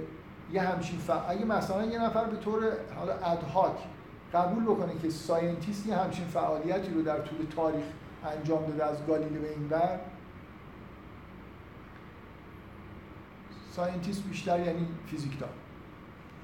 [0.51, 1.11] یه همچین ف...
[1.27, 2.63] اگه مثلا یه نفر به طور
[2.95, 3.77] حالا ad hoc
[4.33, 7.83] قبول بکنه که scientist یه همچین فعالیتی رو در طول تاریخ
[8.37, 9.99] انجام داده از گالیله به این ور
[13.71, 15.49] scientist بیشتر یعنی فیزیکدان.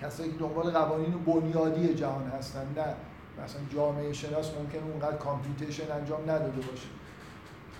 [0.01, 2.95] کسایی که دنبال قوانین بنیادی جهان هستن نه.
[3.43, 6.87] مثلا جامعه شناس ممکن اونقدر computation انجام نداده باشه.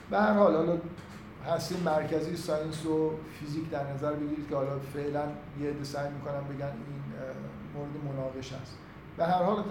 [0.10, 0.78] به هر حال حالا
[1.46, 5.24] هسته مرکزی science و فیزیک در نظر بگیرید که حالا فعلا
[5.62, 7.02] یه عده سعی می‌کنم بگن این
[7.76, 8.78] مورد مناقش است
[9.18, 9.64] به هر حال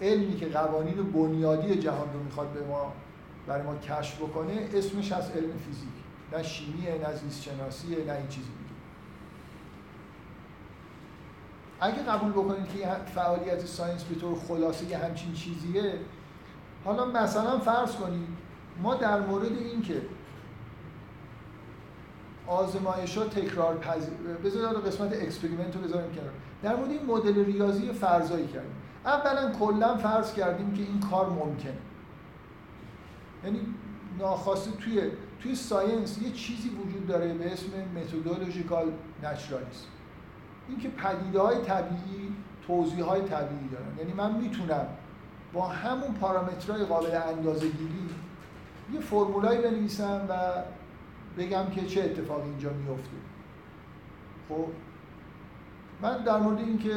[0.00, 2.92] علمی که قوانین بنیادی جهان رو می‌خواد به ما
[3.46, 5.88] برای ما کشف بکنه اسمش از علم فیزیک.
[6.32, 8.74] نه شیمیه نه زیست شناسیه نه این چیزی دیگه
[11.80, 15.94] اگه قبول بکنید که فعالیت ساینس به طور خلاصه یه همچین چیزیه
[16.84, 18.28] حالا مثلا فرض کنید
[18.82, 20.02] ما در مورد این که
[22.46, 26.32] آزمایش ها تکرار پذیر بذارید قسمت experiment رو بذاریم کنار.
[26.62, 28.76] در مورد این مدل ریاضی فرضایی کردیم.
[29.04, 31.78] اولا کلا فرض کردیم که این کار ممکنه.
[33.44, 33.60] یعنی
[34.18, 35.02] ناخواسته توی
[35.40, 39.86] توی science یه چیزی وجود داره به اسم methodological naturalism.
[40.68, 42.34] این که پدیده های طبیعی
[42.66, 43.98] توضیح های طبیعی دارن.
[43.98, 44.86] یعنی من می‌تونم
[45.52, 48.08] با همون پارامترهای قابل اندازه گیری
[48.92, 50.34] یه فرمولایی بنویسم و
[51.38, 53.10] بگم که چه اتفاقی اینجا میفته
[54.48, 54.66] خب؟
[56.02, 56.90] من در مورد اینکه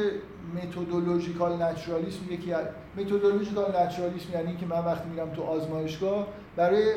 [0.54, 6.26] methodological naturalism یکی از methodological naturalism یعنی که من وقتی میرم تو آزمایشگاه
[6.56, 6.94] برای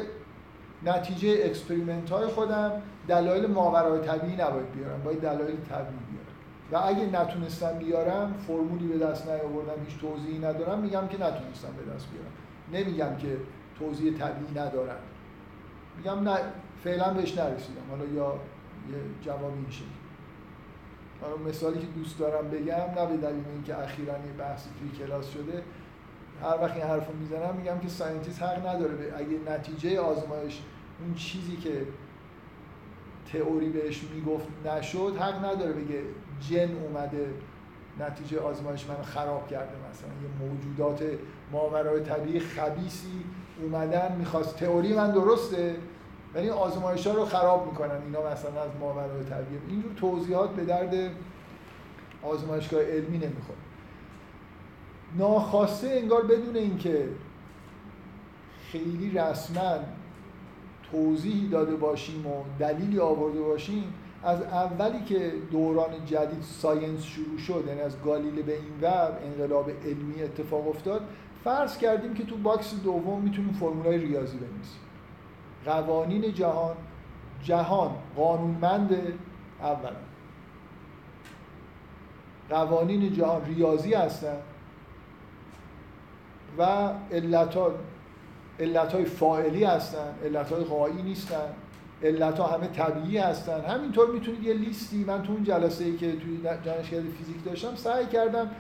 [0.86, 2.72] نتیجه experiment های خودم
[3.08, 6.11] دلایل ماورای طبیعی نباید بیارم باید دلایل طبیعی.
[6.72, 11.94] و اگه نتونستم بیارم فرمولی به دست نیاوردم هیچ توضیحی ندارم میگم که نتونستم به
[11.94, 12.32] دست بیارم.
[12.74, 13.38] نمیگم که
[13.80, 15.00] توضیح طبیعی ندارم.
[15.98, 16.38] میگم نه
[16.84, 17.82] فعلا بهش نرسیدم.
[17.90, 18.40] حالا یا
[18.92, 19.86] یه جواب این شکل.
[21.50, 25.64] مثالی که دوست دارم بگم نه به دلیل اینکه اخیرا یه بحثی توی کلاس شده
[26.42, 30.62] هر وقت این حرفو می‌زنم میگم که scientist حق نداره به اگه نتیجه آزمایش
[31.00, 31.88] اون چیزی که
[33.32, 36.02] تئوری بهش می‌گفت نشد حق نداره بگه
[36.50, 37.28] جن اومده
[38.00, 40.10] نتیجه آزمایش منو خراب کرده مثلا.
[40.10, 41.04] یه موجودات
[41.52, 43.24] ماورای طبیعی خبیسی
[43.62, 45.76] اومدن می‌خواست تئوری من درسته
[46.36, 48.02] ولی آزمایش ها رو خراب می‌کنن.
[48.06, 49.62] اینا مثلا از ماورای طبیعی.
[49.70, 51.12] اینجور توضیحات به درد
[52.24, 53.58] آزمایشگاه علمی نمی‌خوره.
[55.18, 57.10] ناخواسته انگار بدون اینکه
[58.72, 59.76] خیلی رسما
[60.92, 67.64] توضیحی داده باشیم و دلیلی آورده باشیم از اولی که دوران جدید science شروع شد
[67.68, 71.02] یعنی از گالیله به این ور انقلاب علمی اتفاق افتاد
[71.44, 74.82] فرض کردیم که تو box دوم می‌تونیم فرمولای ریاضی بنویسیم.
[75.66, 76.76] قوانین جهان
[77.44, 78.98] جهان قانونمند
[79.62, 79.96] اولا
[82.50, 84.38] قوانین جهان ریاضی هستن
[86.58, 86.64] و
[87.12, 87.72] علت ها
[88.60, 91.54] علت های فاعلی هستن علت های غایی نیستن.
[92.04, 93.62] علت ها همه طبیعی هستن.
[93.62, 98.06] همینطور می‌تونید یه لیستی من تو اون جلسه ای که توی دانشگاه فیزیک داشتم سعی
[98.06, 98.52] کردم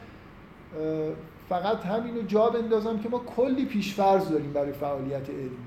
[1.49, 5.57] فقط همین رو جا بندازم که ما کلی پیشفرض داریم برای فعالیت علمی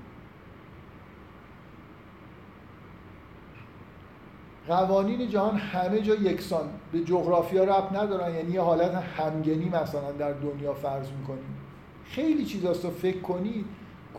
[4.68, 6.68] قوانین جهان همه جا یکسان.
[6.92, 11.56] به جغرافیا ربط ندارن یعنی یه حالت همگنی مثلا در دنیا فرض می‌کنیم.
[12.04, 13.64] خیلی چیزاست رو فکر کنی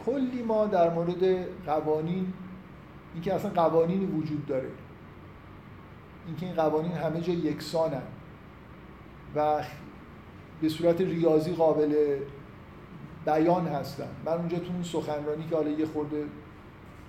[0.06, 2.34] کلی ما در مورد قوانین
[3.15, 4.69] اینکه اصلا قوانینی وجود داره.
[6.28, 8.01] اینکه این قوانین همه جا یکسانن.
[9.36, 9.63] و
[10.62, 12.19] به صورت ریاضی قابل
[13.25, 14.08] بیان هستن.
[14.25, 16.25] من اونجا تو اون سخنرانی که حالا یه خورده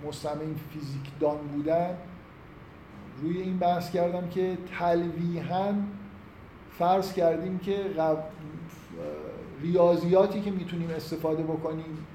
[0.09, 1.97] مستمع فیزیکدان بودن
[3.23, 5.73] روی این بحث کردم که تلویحا
[6.79, 7.85] فرض کردیم که
[9.63, 12.07] ریاضیاتی که می‌تونیم استفاده بکنیم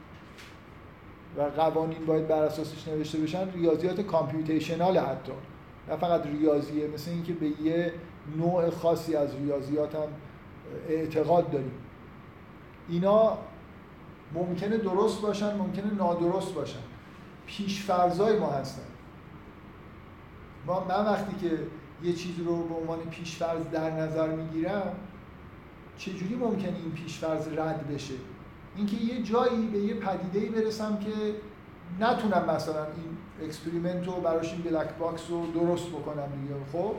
[1.38, 5.32] و قوانین باید بر اساسش نوشته بشن ریاضیات کامپیوتیشنال حتی.
[5.90, 7.94] نه فقط ریاضیه مثل اینکه به یه
[8.38, 10.08] نوع خاصی از ریاضیات هم
[10.90, 11.72] اعتقاد داریم.
[12.90, 13.38] اینا
[14.34, 16.80] ممکنه درست باشن ممکنه نادرست باشن.
[17.46, 18.82] پیشفرزای ما هستن.
[20.68, 21.60] ما من وقتی که
[22.04, 24.96] یه چیز رو به عنوان پیشفرض در نظر می‌گیرم
[25.98, 28.14] چجوری ممکنه این پیشفرض رد بشه؟
[28.76, 31.12] اینکه یه جایی به یه پدیده‌ای برسم که
[32.00, 36.96] نتونم مثلا این experiment رو براش این black box رو درست بکنم دیگه خب؟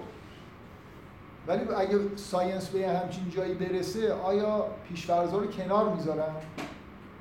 [1.46, 6.36] ولی اگه science به همچین جایی برسه آیا پیشفرضا رو کنار می‌ذارم؟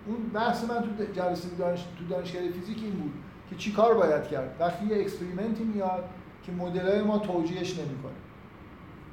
[0.08, 1.84] اون بحث من تو جلسه دانش...
[1.99, 3.14] تو دانشگاه فیزیک این بود
[3.49, 6.04] که چی کار باید کرد؟ وقتی یه experiment ی میاد
[6.43, 8.12] که مدل ما توجیهش نمی‌کنه.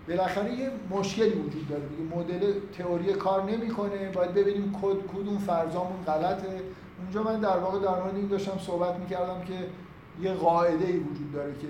[0.08, 2.16] بالاخره یه مشکلی وجود داره دیگه.
[2.16, 4.10] مدل تئوری کار نمی‌کنه.
[4.10, 6.60] باید ببینیم کد کدوم فرضامون غلطه.
[7.02, 9.54] اونجا من در واقع در مورد این داشتم صحبت می‌کردم که
[10.20, 11.68] یه قاعده ای وجود داره که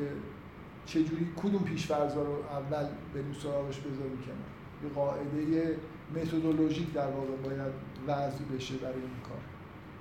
[0.86, 4.48] چجوری کدوم پیشفرضا رو اول بریم سراغش بذاریم کنار.
[4.84, 5.76] یه قاعده
[6.16, 7.72] متدولوژیک در واقع باید
[8.06, 9.40] وضع بشه برای این کار.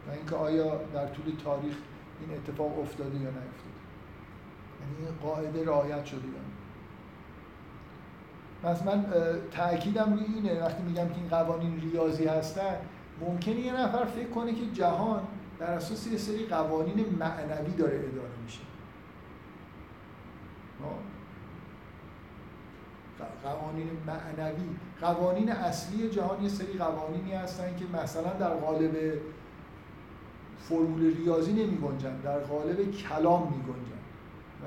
[0.07, 1.75] و اینکه آیا در طول تاریخ
[2.21, 3.77] این اتفاق افتاده یا نیفتاده.
[4.81, 6.56] یعنی قاعده رعایت شده یا
[8.63, 9.05] پس من
[9.51, 12.75] تاکیدم روی اینه وقتی میگم که این قوانین ریاضی هستن
[13.21, 15.21] ممکنه یه نفر فکر کنه که جهان
[15.59, 18.59] بر اساس یه سری قوانین معنوی داره اداره میشه.
[23.43, 24.63] قوانین معنوی.
[25.01, 29.13] قوانین اصلی جهان یه سری قوانینی هستن که مثلا در قالب
[30.59, 31.77] فرمول ریاضی نمی
[32.23, 33.97] در قالب کلام می گنجن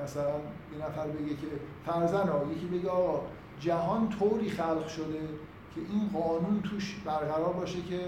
[0.05, 0.31] مثلا
[0.73, 1.47] یه نفر بگه که
[1.87, 3.21] فرزن ها یکی بگه آقا
[3.61, 5.29] جهان طوری خلق شده
[5.75, 8.01] که این قانون توش برقرار باشه که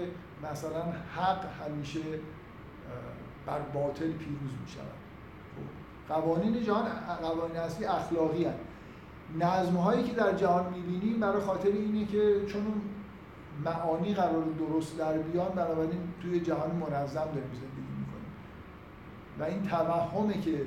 [0.51, 0.83] مثلا
[1.15, 1.99] حق همیشه
[3.45, 4.85] بر باطل پیروز می شود
[5.55, 6.85] خب، قوانین جهان
[7.21, 8.59] قوانین اصلی اخلاقی هست.
[9.39, 12.81] نظم هایی که در جهان می‌بینیم برای خاطر اینه که چون
[13.65, 18.33] معانی قرار درست در بیان بنابراین توی جهان منظم داریم زندگی می‌کنیم.
[19.39, 20.65] و این توهمه که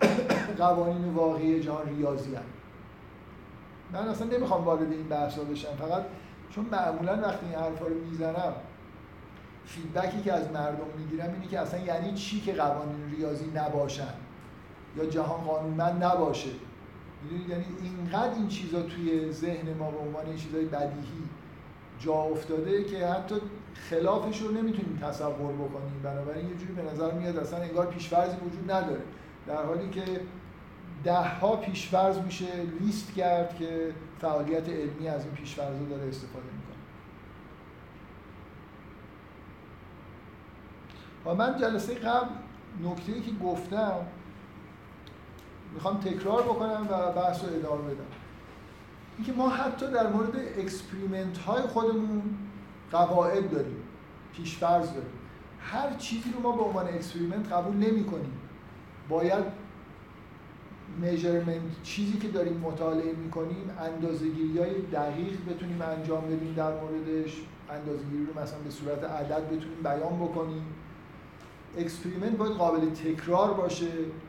[0.64, 2.61] قوانین واقعی جهان ریاضی هست.
[3.92, 5.76] من اصلا نمی‌خوام وارد این بحثا بشم.
[5.78, 6.04] فقط
[6.50, 8.52] چون معمولا وقتی این حرفا رو می‌زنم
[9.64, 14.14] فیدبکی که از مردم می‌گیرم اینه که اصلا یعنی چی که قوانین ریاضی نباشن
[14.96, 16.50] یا جهان قانونمند نباشه.
[17.22, 21.22] می‌دونید؟ یعنی اینقدر این چیزا توی ذهن ما به عنوان چیزای بدیهی
[21.98, 23.34] جا افتاده که حتی
[23.90, 26.00] خلافش رو نمی‌تونیم تصور بکنیم.
[26.04, 29.02] بنابراین یه جوری به نظر میاد اصلا انگار پیشفرضی وجود نداره.
[29.46, 30.02] در حالی که
[31.04, 36.76] ده ها پیشفرض میشه لیست کرد که فعالیت علمی از این پیشفرض داره استفاده می‌کنه.
[41.26, 42.28] و من جلسه قبل
[42.84, 44.06] نکته که گفتم
[45.74, 48.04] می‌خوام تکرار بکنم و بحث رو ادامه بدم.
[49.16, 52.22] اینکه ما حتی در مورد experiment های خودمون
[52.92, 53.82] قواعد داریم
[54.32, 55.18] پیشفرض داریم.
[55.60, 58.38] هر چیزی رو ما به عنوان experiment قبول نمی کنیم
[59.08, 59.44] باید
[61.00, 67.42] measurement چیزی که داریم مطالعه می‌کنیم اندازه‌گیری های دقیق بتونیم انجام بدیم در موردش.
[67.70, 70.62] اندازه‌گیری رو مثلا به صورت عدد بتونیم بیان بکنیم.
[71.78, 73.88] experiment باید قابل تکرار باشه.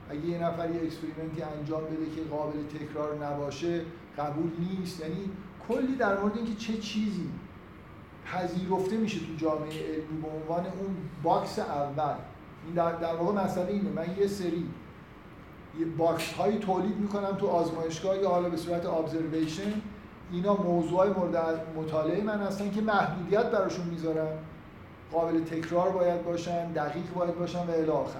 [0.09, 3.81] اگه یه نفر یه experiment ی انجام بده که قابل تکرار نباشه
[4.17, 4.99] قبول نیست.
[4.99, 5.29] یعنی
[5.67, 7.29] کلی در مورد اینکه چه چیزی
[8.25, 12.15] پذیرفته میشه تو جامعه علمی به عنوان اون box اول.
[12.65, 13.89] این در, در واقع مسئله اینه.
[13.89, 14.65] من یه سری
[15.97, 19.73] box هایی تولید می‌کنم تو آزمایشگاه یا حالا به صورت observation
[20.31, 24.37] اینا موضوع مورد مطالعه من هستن که محدودیت براشون می‌ذارم
[25.11, 28.19] قابل تکرار باید باشن دقیق باید باشن و الی آخر.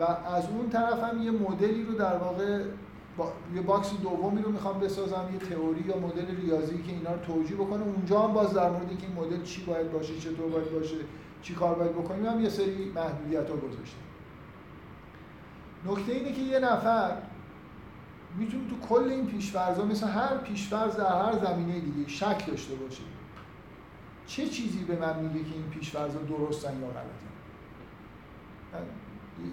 [0.00, 0.02] و
[0.34, 2.62] از اون طرف هم یه مدلی رو در واقع
[3.16, 3.32] با...
[3.54, 7.56] یه box دومی رو می‌خوام بسازم یه تئوری یا مدل ریاضی که اینا رو توجیه
[7.56, 10.96] بکنه اونجا هم باز در مورد اینکه این مدل چی باید باشه چطور باید باشه
[11.42, 14.02] چی کار باید بکنیم هم یه سری محدودیت ها گذاشتیم
[15.86, 17.16] نکته اینه که یه نفر
[18.36, 23.02] می‌تونه تو کل این پیشفرضا مثل هر پیشفرض در هر زمینه دیگه شک داشته باشه.
[24.26, 27.32] چه چیزی به من میگه که این پیشفرزا درستن یا غلطن؟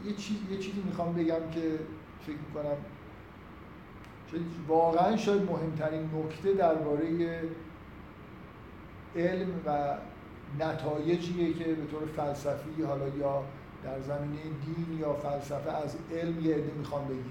[0.05, 1.79] یه, چیز، یه چیزی می‌خوام بگم که
[2.21, 2.77] فکر می‌کنم
[4.67, 7.41] واقعا شاید مهمترین نکته درباره
[9.15, 9.97] علم و
[10.59, 13.43] نتایجیه که به طور فلسفی حالا یا
[13.83, 17.23] در زمینه دین یا فلسفه از علم یه عده می‌خوام بگیرم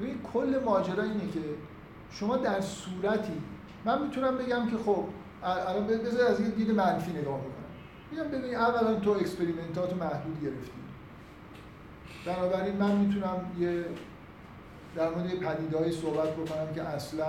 [0.00, 1.40] ببین کل ماجرا اینه که
[2.10, 3.42] شما در صورتی
[3.84, 5.04] من می‌تونم بگم که خب
[5.42, 7.50] الان بذار از یه دید منفی نگاه بکنم.
[8.10, 10.80] میگم ببین اولا تو experiment اتو محدود گرفتی.
[12.26, 13.84] بنابراین من می‌تونم یه
[14.96, 17.26] در مورد پدیدهایی صحبت بکنم که اصلا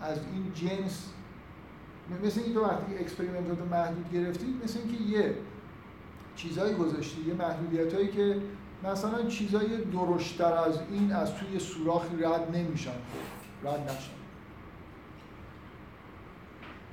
[0.00, 1.12] از این جنس
[2.24, 5.34] مثل این تو وقتی experiment اتو محدود گرفتی مثل اینکه یه
[6.36, 8.40] چیزایی گذاشتی یه محدودیت هایی که
[8.84, 12.90] مثلا چیزای درشتر از این از توی سوراخی رد نمیشن
[13.64, 14.16] رد نشن.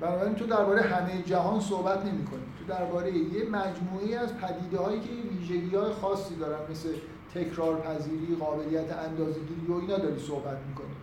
[0.00, 5.00] بنابراین تو درباره همه جهان صحبت نمی کنی تو درباره یه مجموعه از پدیده هایی
[5.00, 6.88] که ویژگی های خاصی دارن مثل
[7.34, 10.94] تکرار پذیری قابلیت اندازه‌گیری و اینا داری صحبت می‌کنی.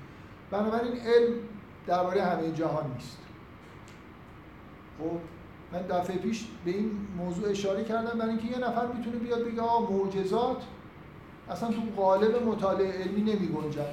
[0.52, 1.34] بنابراین علم
[1.88, 3.18] درباره همه جهان نیست.
[5.00, 5.18] خب؟
[5.74, 9.61] من دفعه پیش به این موضوع اشاره کردم برای اینکه یه نفر می‌تونه بیاد بگه
[9.61, 10.63] آ معجزات؟
[11.49, 13.86] اصلا تو قالب مطالعه علمی نمی گنجن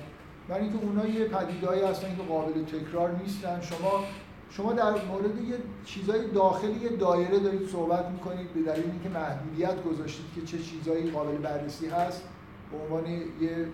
[0.48, 3.60] برای اینکه اونها یه پدیدهایی هستن که قابل تکرار نیستن.
[3.60, 4.04] شما
[4.50, 9.84] شما در مورد یه چیزای داخلی یه دایره دارید صحبت می‌کنید به دلیل اینکه محدودیت
[9.84, 12.22] گذاشتید که چه چیزایی قابل بررسی هست
[12.72, 13.68] به عنوان یه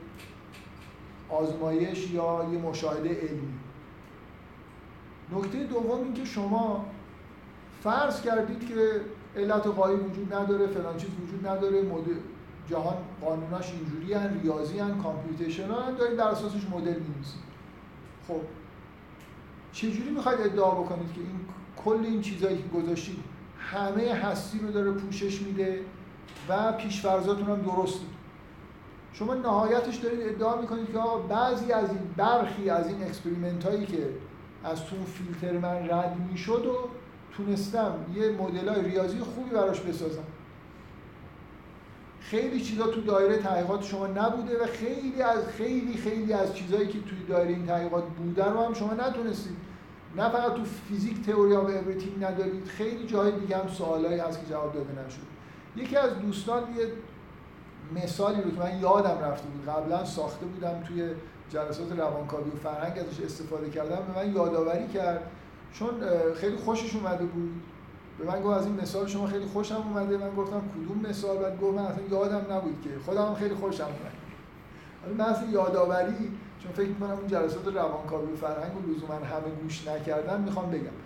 [1.29, 3.55] آزمایش یا یه مشاهده علمی.
[5.33, 6.87] نکته دوم این که شما
[7.85, 9.01] فرض کردید که
[9.37, 12.15] علت غایی وجود نداره فلان چیز وجود نداره مدل
[12.71, 17.43] جهان قانوناش اینجوری‌ان ریاضی‌ان computational ان دارید در اساسش مدل می‌نویسید.
[18.29, 18.41] خب
[19.73, 21.41] چجوری می‌خواید ادعا بکنید که این
[21.85, 23.19] کل این چیزایی که گذاشتید
[23.59, 25.81] همه هستی رو داره پوشش میده
[26.49, 28.07] و پیشفرزاتون هم درسته؟
[29.13, 34.09] شما نهایتش دارید ادعا می‌کنید که بعضی از این برخی از این experiment هایی که
[34.65, 36.89] از تو فیلتر من رد می‌شد و
[37.37, 40.25] تونستم یه مدل های ریاضی خوبی براش بسازم.
[42.21, 46.99] خیلی چیزا تو دایره تحقیقات شما نبوده و خیلی از خیلی خیلی از چیزهایی که
[47.01, 49.57] توی دایره این تحقیقات بوده رو هم شما نتونستید.
[50.17, 54.47] نه فقط تو فیزیک theory of everything ندارید خیلی جای دیگه هم سوالایی هست که
[54.47, 55.21] جواب داده نشد
[55.77, 56.93] یکی از دوستان یه
[58.03, 61.09] مثالی رو که من یادم رفته بود قبلا ساخته بودم توی
[61.51, 65.31] جلسات روانکاوی و فرهنگ ازش استفاده کردم به من یادآوری کرد
[65.75, 65.91] چون
[66.35, 67.63] خیلی خوشش اومده بود.
[68.19, 70.17] به من گفت از این مثال شما خیلی خوشم اومده.
[70.17, 72.91] من گفتم کدوم مثال؟ بعد گفت من اصلا یادم نبود که.
[73.05, 74.13] خودم خیلی خوشم اومد.
[75.03, 76.31] حالا بحث یادآوری
[76.63, 80.97] چون فکر می‌کنم اون جلسات روانکاوی و فرهنگ رو لزوما همه گوش نکردن می‌خوام بگم.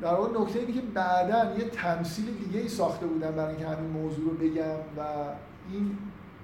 [0.00, 3.90] در واقع نکته اینه که بعدا یه تمثیل دیگه ای ساخته بودم برای اینکه همین
[3.90, 5.02] موضوع رو بگم و
[5.72, 5.98] این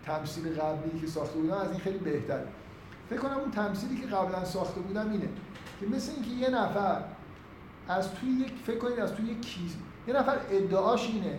[0.06, 2.46] تمثیل قبلی که ساخته بودم از این خیلی بهتره.
[3.10, 5.28] فکر کنم اون تمثیلی که قبلا ساخته بودم اینه
[5.80, 7.02] که مثل اینکه یه نفر
[7.88, 9.76] از توی یک فکر کنید از توی یک کیسه
[10.08, 11.38] یه نفر ادعاش اینه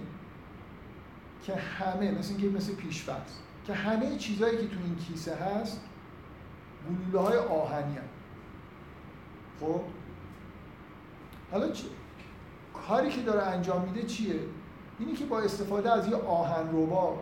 [1.43, 3.31] که همه مثل اینکه مثل پیشفرض
[3.67, 5.81] که همه چیزهایی که تو این کیسه هست
[6.89, 8.03] گلوله های آهنی هم.
[9.59, 9.81] خب
[11.51, 11.85] حالا چه؟
[12.73, 14.39] کاری که داره انجام میده چیه
[14.99, 17.19] اینی که با استفاده از یه آهن روبا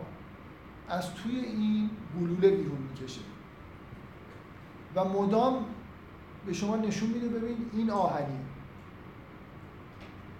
[0.88, 1.90] از توی این
[2.20, 3.20] گلوله بیرون می‌کشه
[4.96, 5.64] و مدام
[6.46, 8.38] به شما نشون میده ببین این آهنی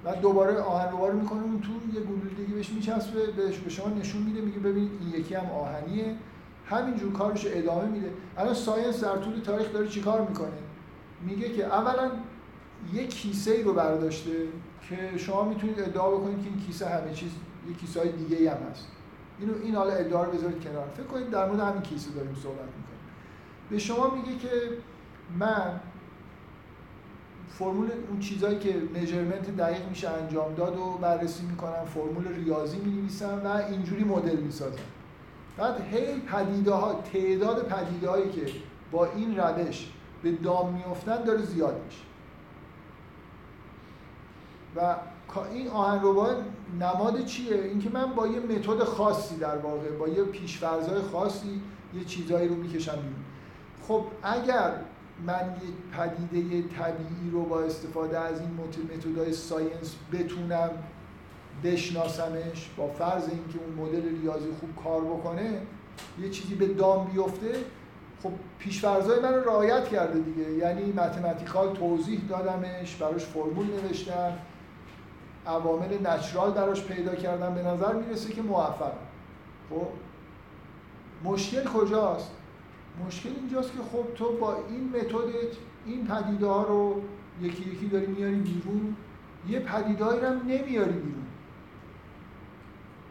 [0.04, 3.88] و دوباره آهن رو می‌کنه اون تو یه گلوله دیگه بهش میچسبه بهش به شما
[3.88, 6.16] نشون میده میگه ببین این یکی هم آهنیه.
[6.66, 8.10] همینجور کارش ادامه میده.
[8.38, 10.58] الان ساینس در طول تاریخ داره چیکار می‌کنه؟
[11.26, 12.10] میگه که اولا
[12.92, 14.30] یه کیسه ای رو برداشته
[14.88, 17.30] که شما می‌تونید ادعا بکنید که این کیسه همه چیز
[17.68, 18.86] یه کیسه های دیگه هم هست.
[19.40, 20.88] اینو این حالا ادعا رو بذارید کنار.
[20.94, 22.93] فکر کنید در مورد همین کیسه داریم صحبت می‌کنیم.
[23.70, 24.48] به شما میگه که
[25.38, 25.80] من
[27.58, 33.40] فرمول اون چیزایی که میجرمنت دقیق میشه انجام داد و بررسی می‌کنم فرمول ریاضی می‌نویسم
[33.44, 34.78] و اینجوری مدل می‌سازم.
[35.56, 38.46] بعد هی پدیده ها تعداد پدیده هایی که
[38.92, 39.90] با این روش
[40.22, 42.02] به دام میفتن داره زیاد میشه.
[44.76, 44.96] و
[45.52, 46.30] این آهنربا
[46.80, 51.60] نماد چیه؟ اینکه من با یه متد خاصی در واقع با یه پیشفرضای خاصی
[51.94, 53.14] یه چیزایی رو می‌کشم بیرون.
[53.88, 54.72] خب اگر
[55.26, 60.70] من یه پدیده طبیعی رو با استفاده از این متدهای ساینس بتونم
[61.64, 65.60] بشناسمش با فرض اینکه اون مدل ریاضی خوب کار بکنه
[66.20, 67.52] یه چیزی به دام بیفته
[68.22, 70.52] خب پیشفرضای من رعایت کرده دیگه.
[70.52, 74.32] یعنی متمتیکال توضیح دادمش براش فرمول نوشتم
[75.46, 78.92] عوامل نچرال براش پیدا کردم به نظر می‌رسه که موفق.
[79.70, 79.86] خب؟
[81.24, 82.30] مشکل کجاست؟
[83.06, 87.02] مشکل اینجاست که خب تو با این متدت این پدیده ها رو
[87.40, 88.96] یکی یکی داری میاری بیرون
[89.48, 91.26] یه پدیدهایی رو هم نمیاری بیرون.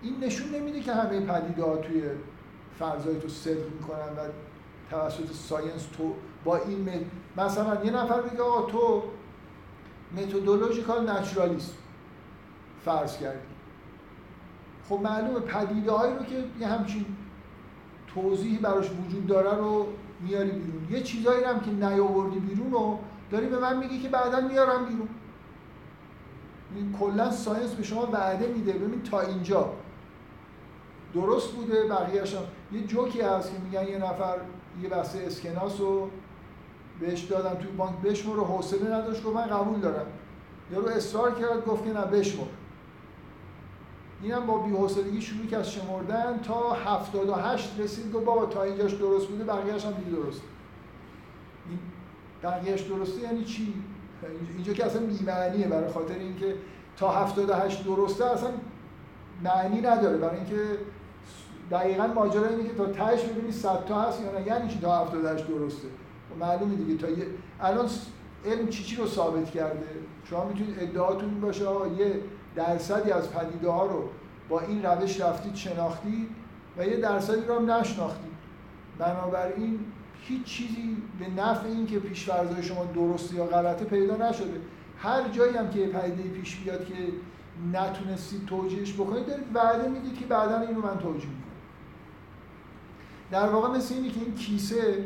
[0.01, 2.03] این نشون نمیده که همه پدیده ها توی
[2.79, 4.29] فرضای تو صدق می‌کنن و
[4.89, 6.13] توسط ساینس تو
[6.43, 6.89] با این
[7.37, 9.03] مثلا یه نفر میگه آقا تو
[10.17, 11.73] متدولوژیکال نچرالیسم
[12.85, 13.47] فرض کردی.
[14.89, 17.05] خب معلومه پدیده هایی رو که یه همچین
[18.15, 19.87] توضیحی براش وجود داره رو
[20.21, 20.87] میاری بیرون.
[20.91, 22.99] یه چیزایی هم که نیاوردی بیرون رو
[23.31, 25.07] داری به من میگی که بعدا میارم بیرون.
[26.99, 28.73] کلا ساینس به شما وعده میده.
[28.73, 29.73] ببین تا اینجا.
[31.13, 32.35] درست بوده بقیه‌اش
[32.71, 34.37] یه جوکی هست که میگن یه نفر
[34.83, 36.09] یه بسته اسکناس رو
[36.99, 40.05] بهش دادم توی بانک بشمر و حوصله نداشت گفت من قبول دارم.
[40.71, 42.45] یارو اصرار کرد گفت که نه بشمر
[44.23, 49.43] اینم با بی‌حوصلگی شروع کرد شمردن تا 78 رسید گفت بابا تا اینجاش درست بوده
[49.43, 50.41] بقیه‌اش هم دیگه درست
[51.69, 51.79] این
[52.43, 53.73] بقیه‌اش درسته یعنی چی؟
[54.55, 56.55] اینجا که اصلا بی‌معنیه برای خاطر اینکه
[56.97, 58.49] تا 78 درسته اصلا
[59.43, 60.17] معنی نداره.
[60.17, 60.61] برای اینکه
[61.71, 65.05] دقیقا ماجرا اینه که تا تهش ببینی 100 تا هست یا نه یعنی چی تا
[65.05, 65.87] 78 درسته؟
[66.29, 66.97] خب معلومه دیگه.
[66.97, 67.27] تا یه
[67.61, 67.89] الان
[68.45, 69.87] علم چی چی رو ثابت کرده؟
[70.23, 71.63] شما می‌تونید ادعاتون باشه
[71.97, 72.21] یه
[72.55, 74.09] درصدی از پدیده ها رو
[74.49, 76.29] با این روش رفتید شناختید
[76.77, 78.33] و یه درصدی رو هم نشناختید.
[78.97, 79.79] بنابراین
[80.21, 84.61] هیچ چیزی به نفع این که پیشورزهای شما درست یا غلطه پیدا نشده.
[84.97, 86.93] هر جایی هم که پدیده پیش بیاد که
[87.73, 91.53] نتونستید توجیهش بکنید دارید وعده می‌دید که بعدا اینو من توجیه می‌کنم.
[93.31, 95.05] در واقع مثل اینه که این کیسه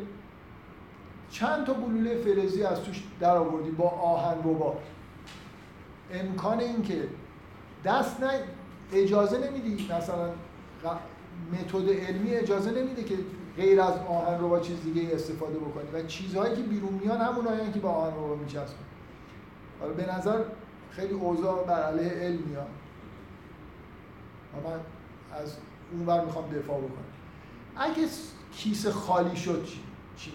[1.30, 4.78] چند تا گلوله فلزی از توش در آوردی با آهن ربات
[6.12, 7.08] امکان این که
[7.88, 8.32] دست نه
[8.94, 10.30] اجازه نمیدی مثلا
[11.54, 13.18] متد علمی اجازه نمیده که
[13.58, 15.90] غیر از آهن رو با چیز دیگه استفاده بکنی.
[15.94, 18.86] و چیزهایی که بیرون میان همون که با آهن رو میچسبن.
[19.80, 20.44] حالا به نظر
[20.92, 22.68] خیلی اوضاع بر علیه علم میاد
[24.54, 24.80] و من
[25.42, 25.58] از
[25.92, 27.06] اون بر می‌خوام دفاع بکنم.
[27.76, 28.08] اگه
[28.52, 29.80] کیسه خالی شد چی؟
[30.18, 30.32] چی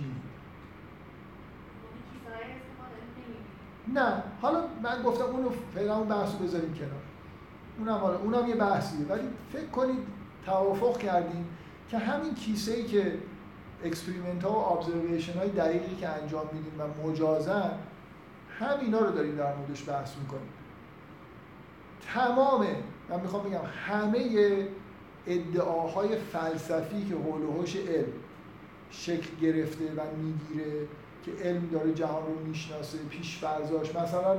[3.94, 4.22] نه.
[4.42, 7.11] حالا من گفتم اونو فعلا اون بحث بذاریم کنار.
[7.78, 9.06] اونم حالا اونم یه بحثیه.
[9.06, 9.98] ولی فکر کنید
[10.46, 11.46] توافق کردیم
[11.88, 13.18] که همین کیسه ای که
[13.84, 17.70] experiment ها و observation های دقیقی که انجام میدیم و مجازن
[18.58, 20.48] همینا رو داریم در موردش بحث می‌کنیم.
[22.14, 22.66] تمام
[23.10, 24.66] من می‌خوام بگم همه
[25.26, 28.12] ادعاهای فلسفی که حول علم
[28.90, 30.88] شکل گرفته و می‌گیره
[31.24, 34.38] که علم داره جهان رو می‌شناسه پیش فرزاش مثلا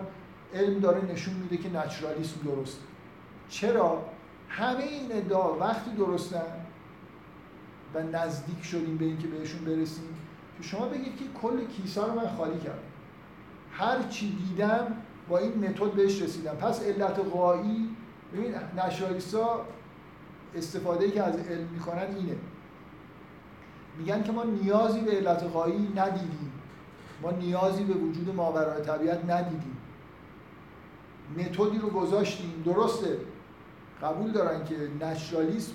[0.53, 2.92] علم داره نشون میده که نچرالیسم درسته.
[3.49, 4.05] چرا
[4.49, 6.65] همه این ادعا وقتی درستن
[7.95, 10.15] و نزدیک شدیم به اینکه بهشون برسیم
[10.57, 12.79] که شما بگید که کل کیسا رو من خالی کردم.
[13.71, 14.87] هر چی دیدم
[15.29, 16.55] با این متد بهش رسیدم.
[16.55, 17.89] پس علت قایی
[18.33, 19.65] ببین نشرالیستا
[20.55, 22.35] استفاده که از علم می‌کنن اینه.
[23.97, 26.51] میگن که ما نیازی به علت قایی ندیدیم.
[27.21, 29.77] ما نیازی به وجود ماورای طبیعت ندیدیم.
[31.37, 32.63] متدی رو گذاشتیم.
[32.65, 33.17] درسته.
[34.03, 35.73] قبول دارن که نشرالیسم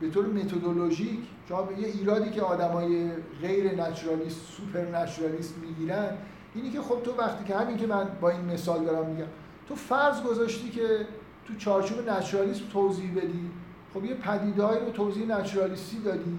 [0.00, 3.10] به طور متدولوژیک شما یه ایرادی که آدمای
[3.42, 6.16] غیر نچرالیست سوپر نچرالیست می‌گیرن
[6.54, 9.26] اینی که خب تو وقتی که همین که من با این مثال دارم میگم
[9.68, 11.06] تو فرض گذاشتی که
[11.46, 13.50] تو چارچوب نچرالیسم توضیح بدی
[13.94, 16.38] خب یه پدیدهایی رو توضیح naturalistی دادی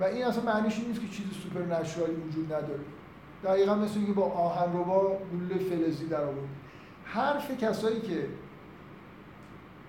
[0.00, 2.80] و این اصلا معنیش نیست که چیز supernaturalی وجود نداره.
[3.44, 6.48] دقیقا مثل اینکه با آهن‌ربا گلوله فلزی در آورد
[7.04, 8.26] حرف کسایی که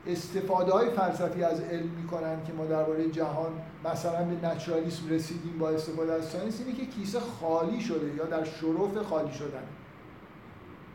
[0.08, 3.52] استفاده های فلسفی از علم می‌کنن که ما درباره جهان
[3.86, 8.44] مثلا به naturalism رسیدیم با استفاده از science اینه که کیسه خالی شده یا در
[8.44, 9.64] شرف خالی شدن.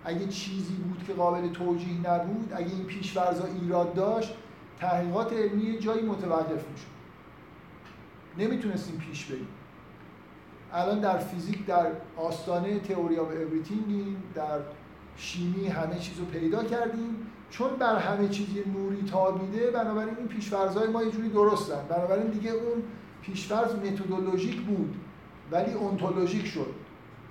[0.04, 4.34] اگه چیزی بود که قابل توجیه نبود اگه این پیشفرضا ایراد داشت
[4.80, 6.94] تحقیقات علمی جایی متوقف می‌شد.
[8.38, 9.48] نمی‌تونستیم پیش بریم.
[10.72, 11.86] الان در فیزیک در
[12.16, 14.58] آستانه theory of everything یم در
[15.16, 17.26] شیمی همه چیز رو پیدا کردیم.
[17.50, 21.84] چون بر همه چیز یه نوری تابیده بنابراین این پیشفرض‌های ما یه جوری درستن.
[21.88, 22.82] بنابراین دیگه اون
[23.22, 24.94] پیشفرض methodologic بود
[25.50, 26.74] ولی ontologic شد.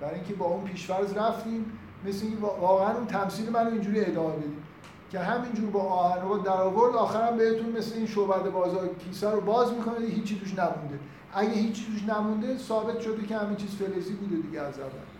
[0.00, 1.64] برای اینکه با اون پیشفرض رفتیم
[2.06, 4.62] مثل اینکه واقعا اون تمثیل منو اینجوری ادامه بدیم
[5.10, 9.40] که همینجور با آهن رو در آورد آخرم بهتون مثل این شعبده بازار کیسه رو
[9.40, 10.98] باز می‌کنه هیچی توش نمونده.
[11.34, 15.13] اگه هیچی توش نمونده ثابت شده که همین چیز فلزی بوده دیگه از اول.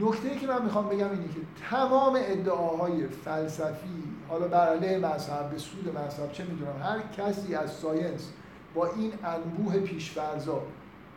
[0.00, 1.40] نکته ای که من می‌خوام بگم اینه که
[1.70, 7.70] تمام ادعاهای فلسفی حالا بر علیه مذهب به سود مذهب چه می‌دونم هر کسی از
[7.70, 8.32] ساینس
[8.74, 10.62] با این انبوه پیشفرزا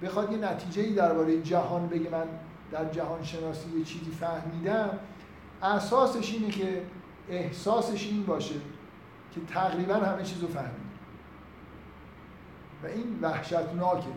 [0.04, 2.26] بخواد یه نتیجه ای درباره جهان بگه من
[2.72, 5.00] در جهان شناسی یه چیزی فهمیدم
[5.64, 6.82] اساسش اینه که
[7.30, 8.56] احساسش این باشه
[9.36, 10.86] که تقریبا همه چیز رو فهمید.
[12.84, 14.08] و این وحشتناکه.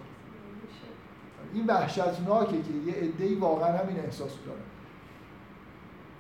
[1.55, 4.61] این وحشتناکه که یه عده‌ای واقعا همین احساس دارن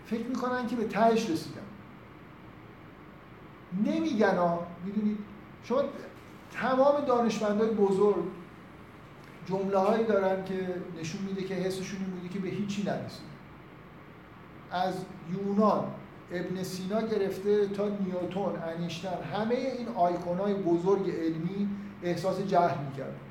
[0.07, 1.61] فکر می‌کنن که به تهش رسیدن.
[3.87, 5.18] نمیگن ها می‌دونید؟
[5.64, 5.83] شما
[6.53, 8.24] تمام دانشمندای بزرگ
[9.47, 13.29] جمله هایی دارن که نشون میده که حسشون این بوده که به هیچی نرسید
[14.70, 14.95] از
[15.33, 15.85] یونان
[16.33, 21.68] ابن سینا گرفته تا نیوتون انیشتین همه این آیکون های بزرگ علمی
[22.03, 23.28] احساس جهل می‌کردن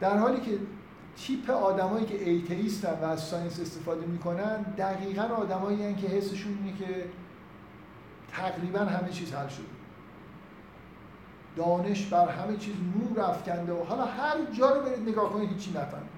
[0.00, 0.58] در حالی که
[1.16, 6.78] تیپ آدمایی که atheist ن و از science استفاده می‌کنن دقیقا آدمایی که حسشون اینه
[6.78, 7.04] که
[8.32, 9.64] تقریبا همه چیز حل شده.
[11.56, 15.70] دانش بر همه چیز نور افکنده و حالا هر جا رو برید نگاه کنید هیچی
[15.70, 16.16] نفهمید.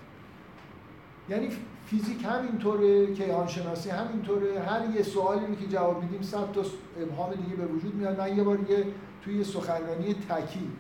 [1.29, 1.49] یعنی
[1.87, 4.61] فیزیک همینطوره کیهان شناسی همینطوره.
[4.61, 6.63] هر یه سوالی که جواب میدیم صد تا
[7.03, 8.21] ابهام دیگه به وجود میاد.
[8.21, 8.85] من یه بار یه
[9.25, 10.71] توی سخنرانی تکی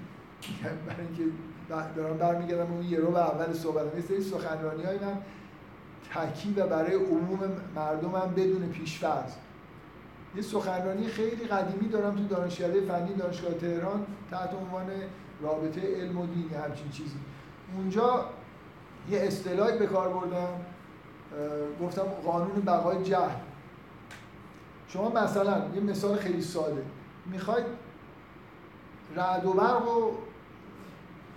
[0.87, 1.23] برای اینکه
[1.69, 5.19] دارم برمیگردم اون یه رو به اول صحبت یه سری سخنرانی های من
[6.15, 7.41] تکی و برای عموم
[7.77, 9.33] مردمم بدون پیشفرض.
[10.37, 14.87] یه سخنرانی خیلی قدیمی دارم تو دانشکده فنی دانشگاه تهران تحت عنوان
[15.43, 17.17] رابطه علم و دین همچین چیزی.
[17.77, 18.25] اونجا
[19.11, 20.49] یه اصطلاحی به کار بردم
[21.83, 23.41] گفتم قانون بقای جهل.
[24.89, 26.83] شما مثلا یه مثال خیلی ساده.
[27.27, 27.67] می‌خواید
[29.17, 30.11] رعد و برق و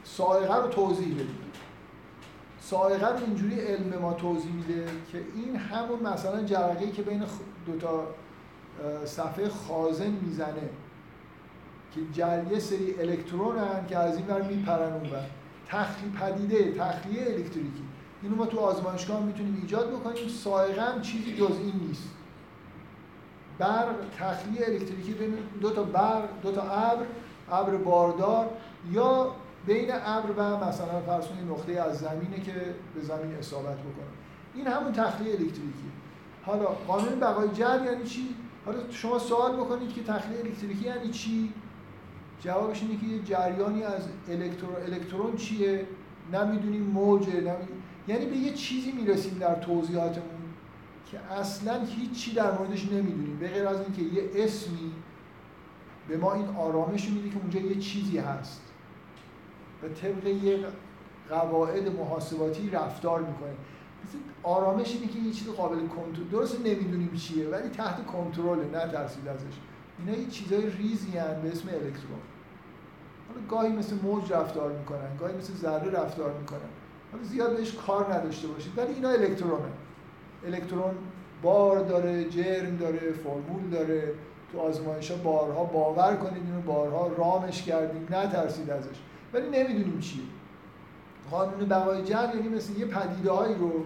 [0.03, 1.51] سائقه رو توضیح بدید
[2.61, 7.23] سائقه رو اینجوری علم ما توضیح میده که این همون مثلا جرقه که بین
[7.65, 8.07] دو تا
[9.05, 10.69] صفحه خازن می‌زنه
[11.95, 15.25] که جریه سری الکترون هن که از این ور میپرن اون بر
[15.67, 17.83] تخلیه پدیده تخلیه الکتریکی.
[18.23, 20.27] اینو ما تو آزمایشگاه می‌تونیم ایجاد بکنیم.
[20.27, 22.09] سائقه هم چیزی جز این نیست.
[23.59, 27.05] برق تخلیه الکتریکی بین دو تا برق دو تا ابر
[27.51, 28.49] ابر باردار
[28.91, 29.31] یا
[29.65, 32.53] بین ابر و مثلا فرض نقطه از زمینه که
[32.95, 34.11] به زمین اصابت بکنه.
[34.55, 35.91] این همون تخلیه الکتریکی.
[36.43, 38.35] حالا قانون بقای جر یعنی چی؟
[38.65, 41.53] حالا شما سوال بکنید که تخلیه الکتریکی یعنی چی؟
[42.39, 45.87] جوابش اینه که یه جریانی از الکترون الکترون چیه؟
[46.33, 50.41] نمی‌دونیم موجه نمی‌دونیم یعنی به یه چیزی می‌رسیم در توضیحاتمون
[51.11, 53.37] که اصلا هیچی در موردش نمی‌دونیم.
[53.39, 54.91] به غیر از اینکه یه اسمی
[56.07, 58.61] به ما این آرامش میده که اونجا یه چیزی هست.
[59.83, 60.59] و طبق یه
[61.29, 63.53] قواعد محاسباتی رفتار می‌کنه.
[64.43, 69.27] آرامش اینه که یه چیز قابل کنترل درست نمی‌دونیم چیه ولی تحت کنترله نه ترسید
[69.27, 69.53] ازش.
[69.99, 72.19] اینا یه چیزای ریزی هن به اسم الکترون.
[73.27, 76.59] حالا گاهی مثل موج رفتار می‌کنن گاهی مثل ذره رفتار می‌کنن.
[77.11, 79.71] حالا زیاد بهش کار نداشته باشید ولی اینا الکترونه.
[80.45, 80.95] الکترون
[81.41, 84.13] بار داره جرم داره فرمول داره.
[84.51, 88.95] تو آزمایش ها بارها باور کنید اینو بارها رامش کردیم نترسید ازش.
[89.33, 90.23] ولی نمی‌دونیم چیه.
[91.31, 93.85] قانون بقای جمع یعنی مثل یه پدیده هایی رو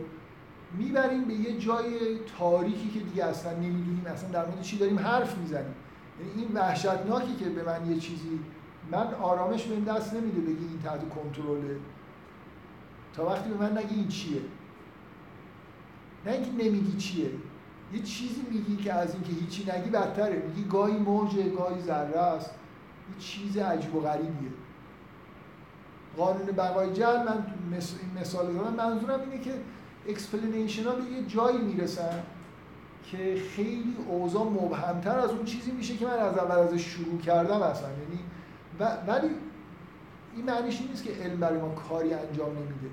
[0.77, 5.37] می‌بریم به یه جای تاریکی که دیگه اصلا نمی‌دونیم اصلا در مورد چی داریم حرف
[5.37, 5.75] می‌زنیم.
[6.19, 8.39] یعنی این وحشتناکی که به من یه چیزی
[8.91, 11.77] من آرامش بهم دست نمیده بگی این تحت کنترله
[13.13, 14.41] تا وقتی به من نگی این چیه؟
[16.25, 17.29] نه اینکه نمیگی چیه.
[17.93, 20.43] یه چیزی میگی که از اینکه هیچی نگی بدتره.
[20.47, 22.51] میگی گاهی موجه گاهی ذره است.
[23.09, 24.49] یه چیز عجیب و غریبیه.
[26.17, 29.51] قانون بقای جهل من این مثال دارم منظورم اینه که
[30.07, 32.23] explanation ها به یه جایی می‌رسن
[33.11, 37.61] که خیلی اوضاع مبهمتر از اون چیزی میشه که من از اول ازش شروع کردم
[37.61, 37.87] اصلا.
[37.89, 38.23] یعنی
[39.07, 39.29] ولی
[40.35, 42.89] این معنیش نیست که علم برای ما کاری انجام نمیده.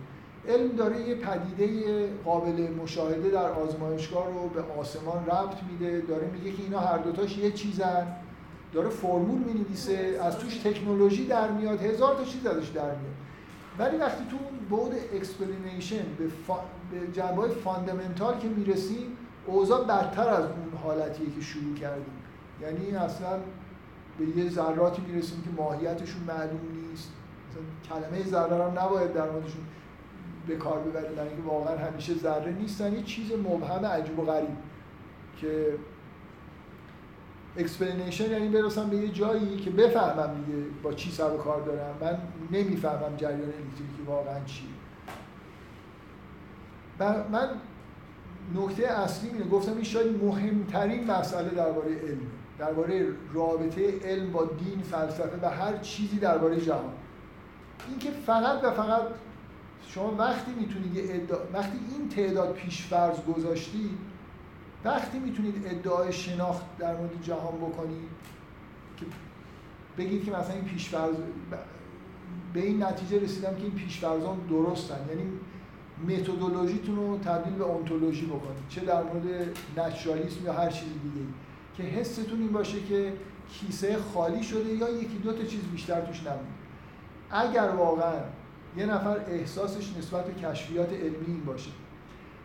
[0.49, 6.57] علم داره یه پدیده قابل مشاهده در آزمایشگاه رو به آسمان ربط میده داره میگه
[6.57, 8.17] که اینا هر دوتاش یه چیزن.
[8.73, 9.67] داره فرمول میده
[10.21, 13.15] از توش تکنولوژی در میاد هزار تا چیز ازش در میاد.
[13.79, 14.37] ولی وقتی تو
[14.71, 16.55] بود explanation به, فا...
[16.91, 19.17] به جنبه fundamental که می‌رسیم
[19.47, 22.15] اوضاع بدتر از اون حالتیه که شروع کردیم.
[22.63, 23.39] یعنی اصلا
[24.19, 26.61] به یه ذراتی می‌رسیم که ماهیتشون معلوم
[26.91, 27.13] نیست.
[27.51, 29.63] مثلا کلمه ذره هم نباید در موردشون
[30.47, 32.93] به کار ببریم برای اینکه واقعا همیشه ذره نیستن.
[32.93, 34.57] یه چیز مبهم عجیب و غریب
[35.37, 35.75] که
[37.57, 41.95] explanation یعنی برسم به یه جایی که بفهمم دیگه با چی سر و کار دارم.
[42.01, 42.19] من
[42.51, 44.65] نمی‌فهمم جریان الکتریکی واقعا چی
[47.33, 47.49] من
[48.55, 52.27] نکته اصلی اینه گفتم این شاید مهمترین مسئله درباره علم
[52.59, 56.93] درباره رابطه علم با دین فلسفه و هر چیزی درباره جهان.
[57.89, 59.03] اینکه فقط و فقط
[59.89, 61.23] شما وقتی می‌تونید یه
[61.53, 64.12] وقتی این تعداد پیشفرض گذاشتید
[64.85, 68.09] وقتی می‌تونید ادعای شناخت در مورد جهان بکنید
[68.97, 69.07] که
[69.99, 71.15] بگید که مثلا این پیشفرض
[72.55, 74.99] به این نتیجه رسیدم که این پیشفرزان درستن.
[75.09, 75.31] یعنی
[76.09, 78.69] متدولوژیتون رو تبدیل به انتولوژی بکنید.
[78.69, 81.27] چه در مورد نچرالیسم یا هر چیز دیگه
[81.77, 83.13] که حستون این باشه که
[83.53, 86.47] کیسه خالی شده یا یکی دو تا چیز بیشتر توش نمونده
[87.31, 88.15] اگر واقعا
[88.77, 91.71] یه نفر احساسش نسبت به کشفیات علمی این باشه.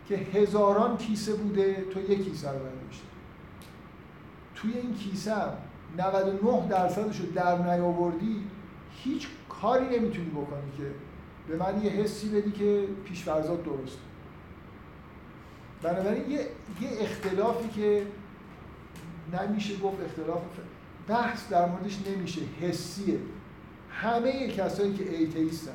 [0.08, 3.06] که هزاران کیسه بوده تو یک کیسه رو برداشتی
[4.54, 5.32] توی این کیسه
[5.98, 8.44] 99 درصدش رو در نیاوردی
[8.90, 10.90] هیچ کاری نمی‌تونی بکنی که
[11.48, 13.98] به من یه حسی بدی که پیشفرضات درست.
[15.82, 16.38] بنابراین یه،,
[16.80, 18.06] یه اختلافی که
[19.32, 20.42] نمیشه گفت اختلاف
[21.08, 23.18] بحث در موردش نمیشه حسیه.
[23.90, 25.72] همه کسایی که atheist ن.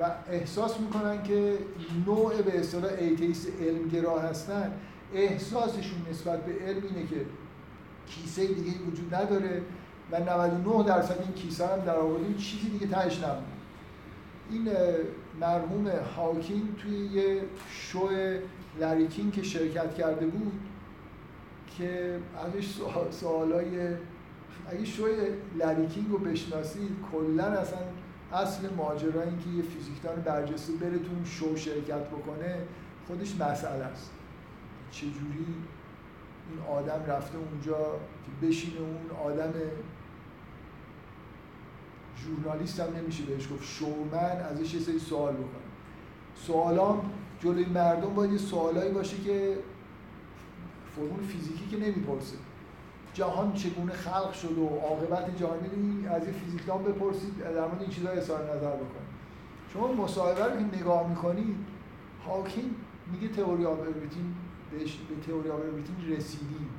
[0.00, 1.58] و احساس می‌کنن که
[2.06, 4.72] نوع به اصطلاح atheist علمگرا هستن.
[5.14, 7.26] احساسشون نسبت به علم اینه که
[8.06, 9.62] کیسه دیگه وجود نداره
[10.12, 13.44] و 99 درصد این کیسه هم در آوردیم چیزی دیگه تهش نبود.
[14.50, 14.68] این
[15.40, 15.86] مرحوم
[16.16, 17.40] هاکینگ توی یه
[17.70, 18.08] شو
[18.80, 20.52] لریکین که شرکت کرده بود
[21.78, 22.68] که ازش
[23.10, 23.88] سوالای
[24.70, 25.12] اگه شوی
[25.58, 27.78] لریکینگ رو بشناسید کلا اصلا
[28.36, 32.58] اصل ماجرا این که یه فیزیکدان برجسته بره تو شو شرکت بکنه
[33.06, 34.10] خودش مسئله است.
[34.90, 35.46] چجوری
[36.50, 37.78] این آدم رفته اونجا
[38.24, 39.52] که بشینه اون آدم
[42.16, 45.66] ژورنالیست هم نمیشه بهش گفت شومن ازش یه سری سوال بکنه.
[46.34, 47.10] سوالام
[47.40, 49.58] جلوی مردم باید یه سوالایی باشه که
[50.96, 52.36] فرمول فیزیکی که نمی‌پرسه.
[53.16, 55.58] جهان چگونه خلق شد و عاقبت جهان
[56.10, 59.16] از یه فیزیکدان بپرسید در مورد این چیزا اظهار نظر بکنید.
[59.72, 61.56] شما مصاحبه رو که نگاه می‌کنید
[62.26, 62.70] هاکینگ
[63.12, 64.34] میگه theory of everything
[64.70, 65.60] به theory of
[66.08, 66.70] رسیدیم.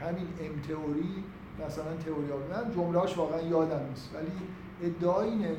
[0.00, 1.24] همین M-theory
[1.66, 4.32] مثلا theory of جمله‌اش واقعا یادم نیست ولی
[4.82, 5.56] ادعا اینه.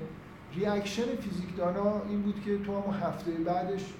[0.53, 3.93] reaction فیزیکدانا این بود که تو هم هفته بعدش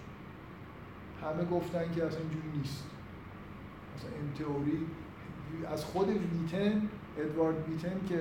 [1.23, 2.83] همه گفتن که اصلا اینجوری نیست.
[3.95, 4.87] مثلا M-theory
[5.71, 8.19] از خود ویتن ادوارد ویتن که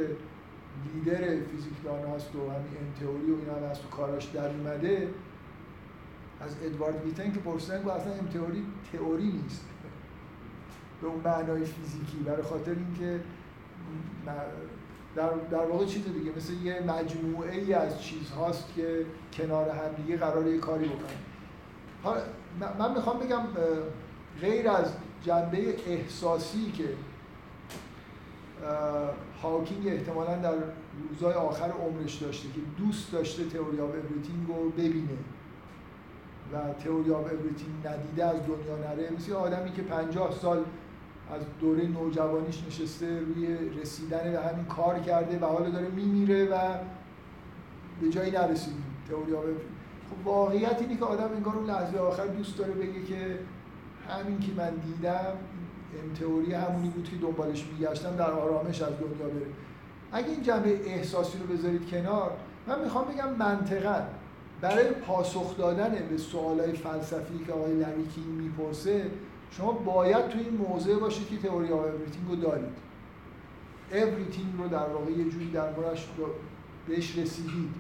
[0.94, 5.08] لیدر فیزیکدان هست و همین M-theory و اینا از تو کاراش در اومده
[6.40, 9.64] از ادوارد ویتن که پرسیدن که اصلا M-theory تئوری نیست.
[11.00, 12.16] به اون معنای فیزیکی.
[12.26, 13.20] برای خاطر اینکه
[15.16, 20.16] در, در واقع چیز دیگه مثل یه مجموعه ای از چیزهاست که کنار هم دیگه
[20.16, 22.20] قرار یه کاری بکنن.
[22.78, 23.42] من می‌خوام بگم
[24.40, 26.84] غیر از جنبه احساسی که
[29.42, 30.55] هاکینگ احتمالا در
[31.09, 35.18] روزهای آخر عمرش داشته که دوست داشته theory of everything رو ببینه
[36.52, 39.11] و theory of everything ندیده از دنیا نره.
[39.16, 40.64] مثل آدمی که 50 سال
[41.34, 46.59] از دوره نوجوانیش نشسته روی رسیدن به همین کار کرده و حالا داره میمیره و
[48.00, 48.74] به جایی نرسید
[49.09, 49.44] theory of
[50.11, 53.38] خب واقعیت اینه که آدم انگار اون لحظه آخر دوست داره بگه که
[54.09, 55.32] همین که من دیدم
[56.03, 59.47] این تئوری همونی بود که دنبالش میگشتم در آرامش از دنیا بره.
[60.12, 62.30] اگه این جنبه احساسی رو بذارید کنار
[62.66, 64.03] من می‌خوام بگم منطقا
[64.61, 69.11] برای پاسخ دادن به سوالای فلسفی که آقای لری کینگ می‌پرسه
[69.51, 72.76] شما باید تو این موضع باشید که theory of everything رو دارید.
[73.92, 76.09] everything رو در واقع یه جوری در موردش
[76.88, 77.74] بهش رسیدید.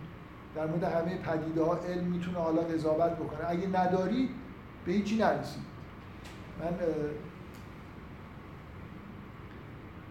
[0.56, 3.50] در مورد همه پدیده ها علم می‌تونه حالا قضاوت بکنه.
[3.50, 4.30] اگه ندارید
[4.86, 5.62] به هیچی نرسید.
[6.60, 6.72] من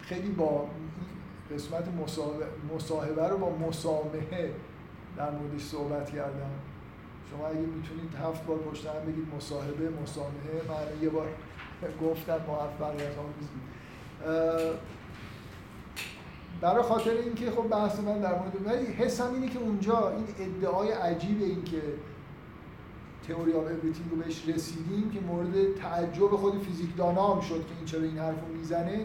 [0.08, 0.66] خیلی با
[1.54, 1.84] قسمت
[2.74, 4.52] مصاحبه رو با مسامحه
[5.16, 6.50] در موردش صحبت کردم.
[7.30, 11.26] شما اگه می‌تونید هفت بار پشت هم بگید مصاحبه مسامحه من یه بار
[12.02, 13.48] گفتم موفقیت آمیز
[16.60, 20.90] برای خاطر اینکه خب بحث من در مورد ولی حسم اینه که اونجا این ادعای
[20.90, 21.82] عجیب این که
[23.28, 27.84] تئوری آف اوریتینگ رو بهش رسیدیم که مورد تعجب خود فیزیکدانا هم شد که این
[27.84, 29.04] چرا این حرفو می‌زنه.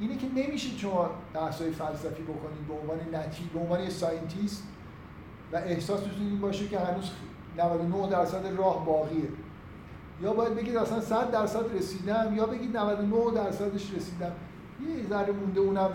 [0.00, 4.62] اینه که نمیشه شما بحث‌های فلسفی بکنید به عنوان نتیجه به عنوان یه ساینتیست
[5.52, 7.10] و احساستون این باشه که هنوز
[7.58, 9.28] 99 درصد راه باقیه.
[10.22, 14.32] یا باید بگید اصلا 100 درصد رسیدم یا بگید 99 درصدش رسیدم.
[14.80, 15.90] یه ذره مونده اونم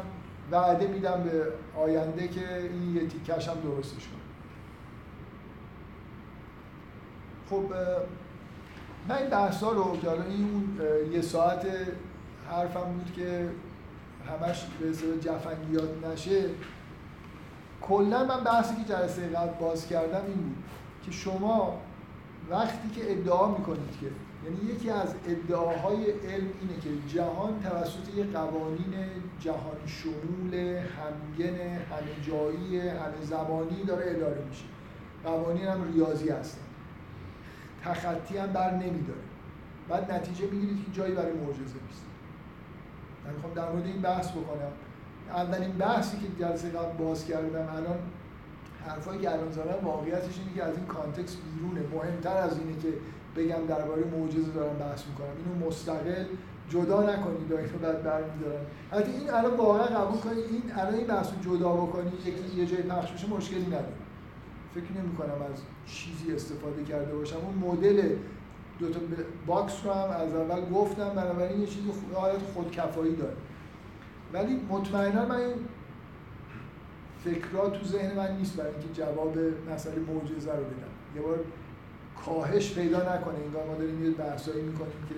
[0.51, 1.47] وعده میدم به
[1.81, 4.19] آینده که این یه تیکش هم درستش کنم
[7.49, 7.73] خب
[9.09, 10.79] من این بحث ها رو که این اون
[11.11, 11.67] یه ساعت
[12.49, 13.49] حرفم بود که
[14.29, 16.43] همش به اصطلاح جفنگیات نشه
[17.81, 20.63] کلا من بحثی که جلسه قبل باز کردم این بود
[21.05, 21.81] که شما
[22.49, 24.07] وقتی که ادعا می‌کنید که
[24.45, 28.93] یعنی یکی از ادعاهای علم اینه که جهان توسط یه قوانین
[29.39, 34.65] جهان شمول همگن همه جایی همه زمانی داره اداره میشه.
[35.23, 36.61] قوانین هم ریاضی هستن
[37.83, 39.19] تخطی هم بر نمیداره.
[39.89, 42.08] بعد نتیجه می‌گیرید که جایی برای معجزه نیست.
[43.29, 44.71] من می‌خوام در مورد این بحث بکنم.
[45.29, 47.99] اولین بحثی که جلسه قبل باز کردم الان
[48.87, 51.81] حرفایی که الان زدم واقعیتش اینه که از این کانتکست بیرونه.
[51.95, 52.93] مهمتر از اینه که
[53.35, 55.27] بگم درباره معجزه دارم بحث می‌کنم.
[55.37, 56.25] اینو مستقل
[56.69, 58.65] جدا نکنید اینو بعد برمیدارن.
[58.91, 62.81] البته این الان واقعا قبول کنید این الان این بحث جدا بکنید یکی یه جای
[62.81, 63.93] پخش بشه مشکلی نداره.
[64.75, 67.37] فکر نمی کنم از چیزی استفاده کرده باشم.
[67.37, 68.15] اون مدل
[68.79, 68.99] دو تا
[69.47, 73.35] box رو هم از اول گفتم بنابراین یه چیزی حالت خودکفایی داره.
[74.33, 75.53] ولی مطمئنا من این
[77.23, 79.37] فکرها تو ذهن من نیست برای اینکه جواب
[79.73, 81.15] مسئله معجزه رو بدم.
[81.15, 81.39] یه بار
[82.25, 83.35] کاهش پیدا نکنه.
[83.45, 85.15] انگار ما داریم یه بحثایی می‌کنیم که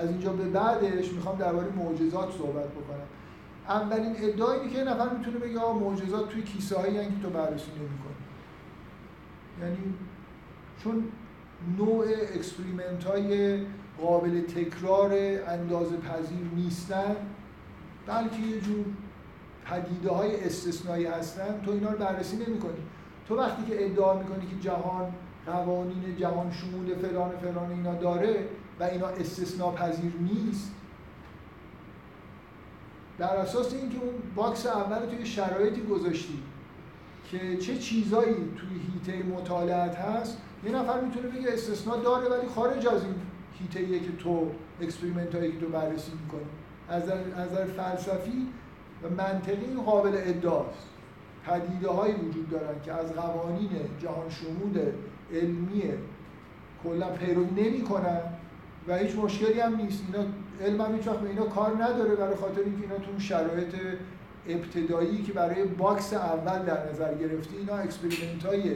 [0.00, 3.06] از اینجا به بعدش می‌خوام درباره معجزات صحبت بکنم.
[3.68, 7.70] اولین ادعایی اینه که نفر می‌تونه بگه آقا معجزات توی case هایی که تو بررسی
[7.70, 8.14] نمی‌کنی.
[9.62, 9.94] یعنی
[10.78, 11.04] چون
[11.78, 12.04] نوع
[12.34, 13.58] experiment های
[14.00, 15.12] قابل تکرار
[15.48, 17.16] اندازه پذیر نیستن
[18.06, 18.84] بلکه یه جور
[19.64, 22.82] پدیده های استثنایی هستن تو اینا رو بررسی نمی کنی.
[23.28, 25.12] تو وقتی که ادعا می‌کنی که جهان
[25.46, 28.48] قوانین جهان شمول فلان فلان اینا داره
[28.80, 30.72] و اینا استثنا پذیر نیست
[33.18, 36.42] در اساس اینکه اون box اول توی شرایطی گذاشتی
[37.30, 42.86] که چه چیزایی توی حیطه مطالعه‌ت هست یه نفر می‌تونه بگه استثنا داره ولی خارج
[42.86, 43.14] از این
[43.52, 46.50] حیطه که تو experiment هایی که تو بررسی می‌کنی.
[46.88, 47.02] از
[47.38, 48.46] نظر فلسفی
[49.02, 50.88] و منطقی این قابل ادعاست
[51.46, 54.80] پدیده هایی وجود دارن که از قوانین جهان شمول
[55.32, 55.82] علمی
[56.84, 58.20] کلا پیروی نمی‌کنن
[58.88, 60.02] و هیچ مشکلی هم نیست.
[60.06, 60.28] اینا
[60.64, 63.74] علم هم هیچ به اینا کار نداره برای خاطر اینکه اینا تو شرایط
[64.48, 68.74] ابتدایی که برای box اول در نظر گرفته اینا experiment های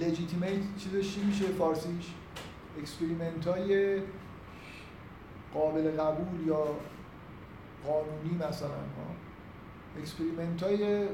[0.00, 2.14] legitimate چیزش چی میشه؟ فارسیش
[2.78, 4.00] experiment های
[5.54, 6.64] قابل قبول یا
[7.86, 9.14] قانونی مثلا ها.
[10.00, 11.08] experiment های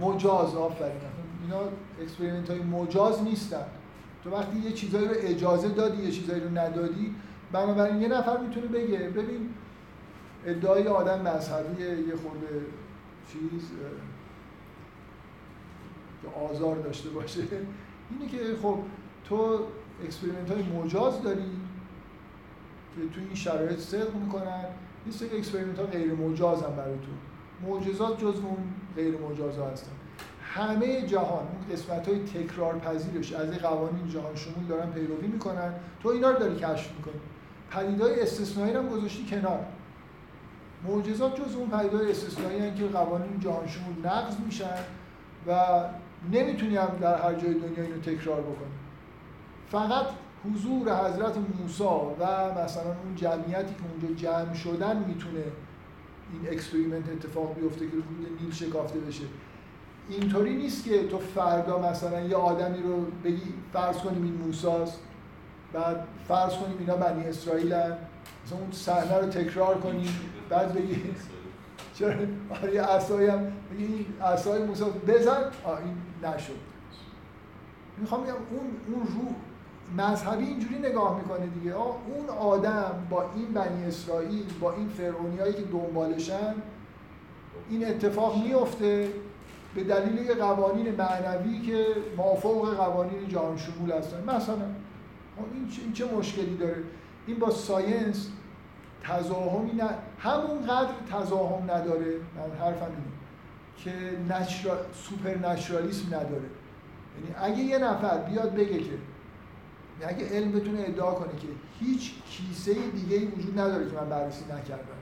[0.00, 1.00] مجاز آفرین.
[1.42, 1.60] اینا
[2.02, 3.66] experiment های مجاز نیستن.
[4.24, 7.14] تو وقتی یه چیزایی رو اجازه دادی یه چیزایی رو ندادی
[7.52, 9.54] بنابراین یه نفر می‌تونه بگه ببین
[10.46, 12.66] ادعای آدم مذهبی یه خورده
[13.32, 13.70] چیز
[16.22, 17.40] که آزار داشته باشه.
[18.10, 18.78] اینه که خب
[19.24, 19.58] تو
[20.04, 21.50] experiment های مجاز داری
[22.94, 24.64] که تو این شرایط صدق می‌کنن.
[25.06, 27.12] یه سری experiment ها غیر مجاز هم برای تو.
[27.68, 28.56] معجزات جزء اون
[28.96, 29.90] غیر مجاز ها هستن.
[30.42, 35.74] همه جهان اون قسمت های تکرار پذیرش از این قوانین جهان شمول دارن پیروی می‌کنن.
[36.02, 37.20] تو اینا رو داری کشف می‌کنی.
[37.70, 39.64] پدیدهای استثنایی هم گذاشتی کنار.
[40.88, 44.78] معجزات جز اون پدیدهای استثنایی که قوانین جهان شمول نقض میشن
[45.46, 45.84] و
[46.32, 48.72] نمی‌تونی هم در هر جای دنیا اینو تکرار بکنی.
[49.70, 50.06] فقط
[50.44, 51.84] حضور حضرت موسی
[52.20, 55.44] و مثلا اون جمعیتی که اونجا جمع شدن می‌تونه
[56.32, 59.24] این experiment اتفاق بیفته که رود نیل شکافته بشه.
[60.08, 65.00] اینطوری نیست که تو فردا مثلا یه آدمی رو بگی فرض کنیم این موساست
[65.72, 67.92] بعد فرض کنیم اینا بنی اسرائیل هم.
[68.46, 70.08] مثلا اون صحنه رو تکرار کنیم
[70.48, 70.96] بعد بگی
[71.98, 72.14] چرا؟
[72.50, 75.40] آره یه عصایی هم بگی این عصای موسی بزن.
[75.84, 76.58] این نشد.
[77.98, 79.34] می‌خوام بگم اون اون روح
[80.06, 81.74] مذهبی اینجوری نگاه می‌کنه دیگه.
[81.74, 86.54] اون آدم با این بنی اسرائیل با این فرعونیایی که دنبالشن
[87.70, 89.12] این اتفاق میفته
[89.74, 94.24] به دلیل قوانین معنوی که مافوق قوانین جهان شمول هستن.
[94.24, 94.54] مثلا
[95.82, 96.82] این چه مشکلی داره؟
[97.26, 98.28] این با science
[99.02, 99.88] تزاحمی نه
[100.18, 102.14] همونقدر تزاحم نداره.
[102.36, 103.17] من حرفم اینه.
[103.84, 103.92] که
[104.28, 104.76] natura...
[104.94, 106.50] supernaturalism نداره.
[107.14, 108.98] یعنی اگه یه نفر بیاد بگه که
[110.02, 111.48] اگه علم بتونه ادعا کنه که
[111.80, 114.98] هیچ case دیگه ای وجود نداره که من بررسی نکردم.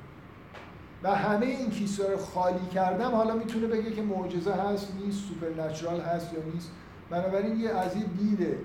[1.02, 5.62] و همه این کیسه رو خالی کردم حالا می‌تونه بگه که معجزه هست نیست سوپر
[5.62, 6.70] نچرال هست یا نیست.
[7.10, 8.56] بنابراین یه از این دید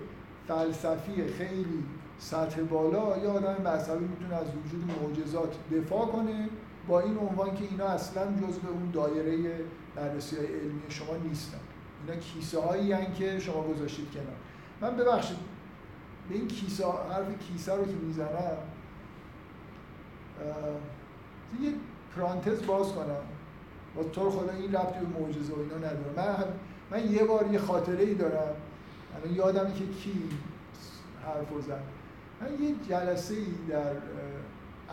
[0.47, 1.83] فلسفی خیلی
[2.19, 6.49] سطح بالا یا آدم مذهبی می‌تونه از وجود معجزات دفاع کنه
[6.87, 9.59] با این عنوان که اینا اصلا جزء اون دایره
[9.95, 11.57] بررسی های علمی شما نیستن.
[12.07, 14.35] اینا کیسه هایی که شما گذاشتید کنار.
[14.81, 15.37] من ببخشید
[16.29, 18.57] به این کیسه حرف کیسه رو که می‌زنم
[21.61, 21.73] یه
[22.15, 23.21] پرانتز باز کنم.
[23.95, 26.45] با طور خدا این ربطی به معجزه و اینا نداره من
[26.91, 28.55] من یه بار یه خاطره ای دارم.
[29.15, 30.29] الان یادم که کی
[31.25, 31.83] حرف زد.
[32.41, 33.95] من یه جلسه ای در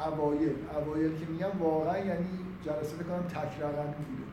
[0.07, 2.29] اوایل اوایل که میگم واقعا یعنی
[2.65, 4.28] جلسه بکنم تک رقمی بوده.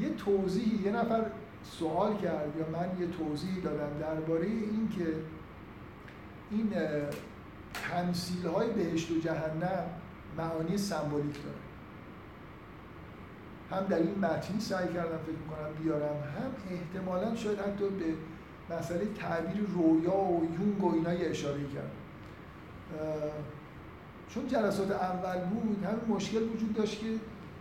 [0.00, 1.26] یه توضیحی یه نفر
[1.62, 5.14] سوال کرد یا من یه توضیحی دادم درباره اینکه
[6.50, 6.72] این
[7.74, 9.84] تمثیل های بهشت و جهنم
[10.38, 11.56] معانی سمبولیک داره.
[13.70, 18.14] هم در این متنی سعی کردم فکر کنم بیارم هم احتمالا شاید حتی به
[18.76, 21.90] مسئله تعبیر رویا و یونگ و اینا اشاره کرد.
[24.28, 27.06] چون جلسات اول بود همین مشکل وجود داشت که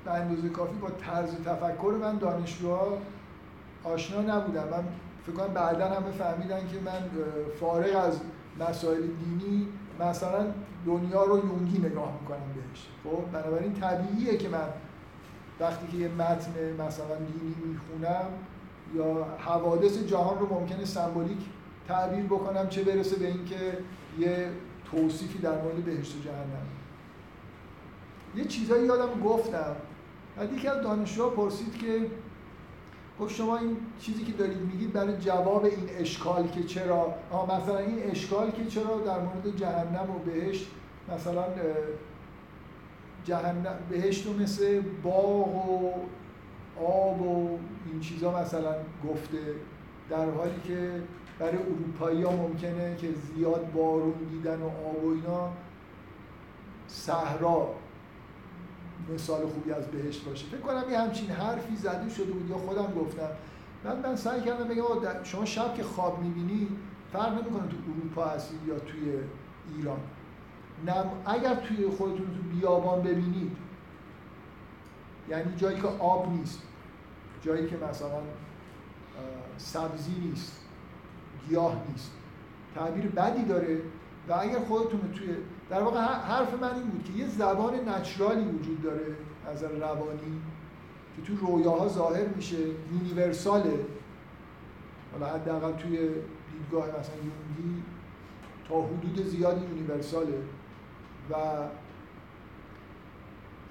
[0.09, 2.97] به اندازه کافی با طرز تفکر من دانشجوها
[3.83, 4.63] آشنا نبودم.
[4.71, 4.83] من
[5.25, 7.23] فکر کنم بعدا همه فهمیدن که من
[7.59, 8.19] فارغ از
[8.59, 9.67] مسائل دینی
[9.99, 10.45] مثلا
[10.85, 12.87] دنیا رو یونگی نگاه می‌کنم بهش.
[13.03, 14.67] خب بنابراین طبیعیه که من
[15.59, 16.51] وقتی که یه متن
[16.87, 18.25] مثلا دینی می‌خونم
[18.95, 21.39] یا حوادث جهان رو ممکنه سمبولیک
[21.87, 23.77] تعبیر بکنم چه برسه به اینکه
[24.19, 24.49] یه
[24.91, 26.65] توصیفی در مورد بهشت و جهنم.
[28.35, 29.75] یه چیزایی یادم گفتم.
[30.39, 32.07] بعد یکی از دانشجوها پرسید که
[33.19, 37.13] گفت شما این چیزی که دارید میگید برای جواب این اشکال که چرا؟
[37.59, 40.67] مثلا این اشکال که چرا در مورد جهنم و بهشت
[41.13, 41.43] مثلا
[43.23, 45.93] جهنم بهشت رو مثل باغ و
[46.85, 47.59] آب و
[47.91, 48.75] این چیزا مثلا
[49.09, 49.37] گفته
[50.09, 51.01] در حالی که
[51.39, 55.49] برای اروپایی ها ممکنه که زیاد بارون دیدن و آب و اینا
[56.87, 57.67] صحرا
[59.13, 60.45] مثال خوبی از بهشت باشه.
[60.45, 63.29] فکر کنم یه همچین حرفی زده شده بود یا خودم گفتم.
[63.83, 66.67] من من سعی کردم بگم شما شب که خواب می‌بینی
[67.13, 69.13] فرق نمی‌کنه تو اروپا هستی یا توی
[69.75, 69.99] ایران.
[70.87, 73.57] نم اگر توی خودتون تو بیابان ببینید
[75.29, 76.61] یعنی جایی که آب نیست
[77.41, 78.21] جایی که مثلا
[79.57, 80.61] سبزی نیست
[81.49, 82.11] گیاه نیست
[82.75, 83.81] تعبیر بدی داره.
[84.27, 85.27] و اگر خودتون توی
[85.69, 89.05] در واقع حرف من این بود که یه زبان نچرالی وجود داره
[89.47, 90.41] از روانی
[91.15, 92.57] که تو رویاها ظاهر میشه
[92.93, 93.85] یونیورساله.
[95.11, 95.97] حالا حداقل توی
[96.51, 97.83] دیدگاه مثلا یونگی
[98.69, 100.43] تا حدود زیادی یونیورساله.
[101.31, 101.35] و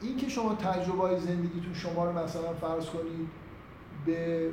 [0.01, 3.29] این که شما تجربه های زندگیتون شما رو مثلا فرض کنید
[4.07, 4.51] به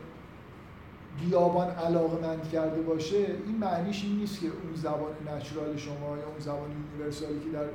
[1.22, 6.39] بیابان علاقمند کرده باشه این معنیش این نیست که اون زبان نچرال شما یا اون
[6.39, 7.66] زبان یونیورسالی که در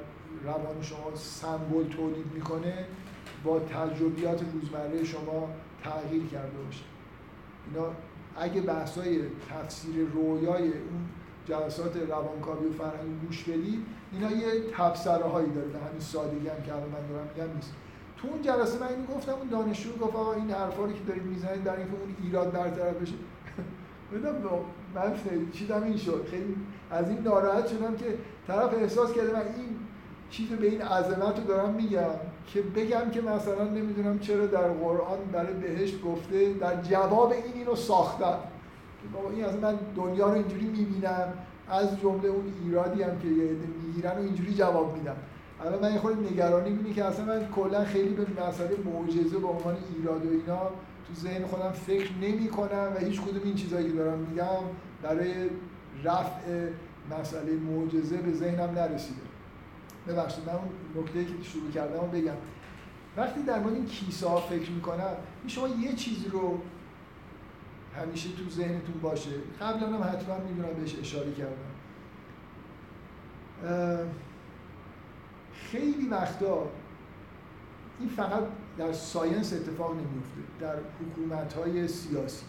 [0.45, 2.85] روان شما سمبل تولید می‌کنه
[3.45, 5.49] با تجربیات روزمره شما
[5.85, 6.85] تغییر کرده باشه.
[7.67, 7.87] اینا
[8.37, 9.21] اگه بحثای
[9.51, 11.09] تفسیر رویای اون
[11.47, 16.63] جلسات روانکاوی و فرهنگی گوش بدید اینا یه تفسره هایی داره به همین سادگی هم
[16.63, 17.73] که من دارم میگم نیست.
[18.23, 21.23] تو اون جلسه من اینو گفتم اون دانشجو گفت آقا این حرفا رو که دارید
[21.23, 23.15] می‌زنید در اینکه اون ایراد برطرف بشه.
[24.95, 26.27] من خیلی چیزم این شد.
[26.31, 26.57] خیلی
[26.91, 29.77] از این ناراحت شدم که طرف احساس کرده من این
[30.31, 32.11] چیز به این عظمت رو دارم میگم
[32.47, 37.77] که بگم که مثلا نمی‌دونم چرا در قرآن برای بهشت گفته در جواب این اینو
[37.77, 38.39] ساختم
[39.13, 41.33] بابا این از من دنیا رو اینجوری می‌بینم
[41.69, 43.57] از جمله اون ایرادی هم که یه
[43.87, 45.17] می‌گیرن و اینجوری جواب میدم
[45.67, 49.77] الان من خود نگرانی بینی که اصلا من کلا خیلی به مسئله معجزه به عنوان
[49.97, 50.71] ایراد و اینا
[51.09, 54.63] تو ذهن خودم فکر نمی کنم و هیچ کدوم این چیزایی که دارم میگم
[55.03, 55.51] برای
[56.05, 56.69] رفع
[57.21, 59.21] مسئله معجزه به ذهنم نرسیده.
[60.09, 62.37] ببخشید من اون نکته که شروع کردم بگم.
[63.17, 66.59] وقتی در مورد این کیسه ها فکر می‌کنم شما یه چیزی رو
[67.97, 69.31] همیشه تو ذهنتون باشه.
[69.61, 71.71] قبلا هم حتما می‌دونم بهش اشاره کردم.
[75.61, 76.67] خیلی وقتا
[78.01, 78.43] این فقط
[78.79, 82.45] در ساینس اتفاق نمیفته در حکومت های سیاسی.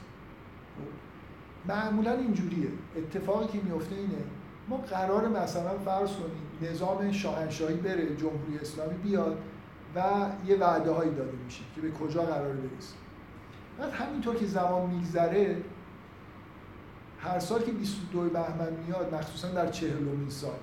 [1.67, 2.67] معمولا اینجوریه.
[2.97, 4.23] اتفاقی که میفته اینه
[4.67, 9.37] ما قرار مثلا فرض کنیم نظام شاهنشاهی بره جمهوری اسلامی بیاد
[9.95, 10.01] و
[10.45, 12.95] یه وعده هایی داده میشه که به کجا قرار برسه.
[13.79, 15.57] بعد همینطور که زمان میگذره
[17.19, 20.57] هر سال که 22 بهمن میاد مخصوصا در چهلمین سال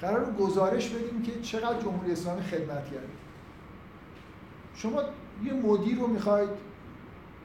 [0.00, 3.08] قرار گزارش بدیم که چقدر جمهوری اسلامی خدمت کرده
[4.74, 5.02] شما
[5.44, 6.48] یه مدیر رو می‌خواید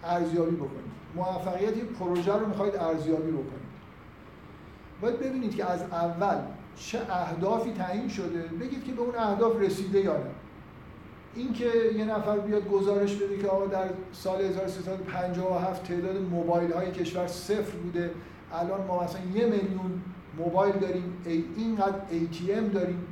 [0.04, 0.94] ارزیابی بکنید.
[1.16, 3.74] موفقیت یه پروژه رو می‌خواید ارزیابی بکنید.
[5.02, 6.38] باید ببینید که از اول
[6.76, 10.30] چه اهدافی تعیین شده بگید که به اون اهداف رسیده یا نه.
[11.36, 17.28] اینکه یه نفر بیاد گزارش بده که آقا در سال 1357 تعداد موبایل های کشور
[17.28, 18.12] صفر بوده
[18.54, 20.02] الان ما مثلا یه میلیون
[20.38, 23.08] موبایل داریم ای اینقدر ATM داریم.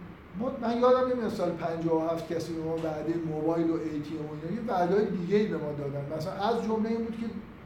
[0.62, 4.62] من یادم نمیاد سال 57 کسی به ما وعده موبایل و ATM و اینا.
[4.62, 6.18] یه وعده دیگه به ما دادن.
[6.18, 7.26] مثلا از جمله این بود که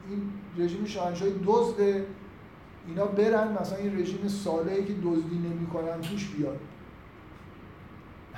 [0.09, 0.21] این
[0.57, 1.81] رژیم شاهنشاهی دزد
[2.87, 6.59] اینا برن مثلا این رژیم ساله‌ای که دزدی نمی‌کنن توش بیاد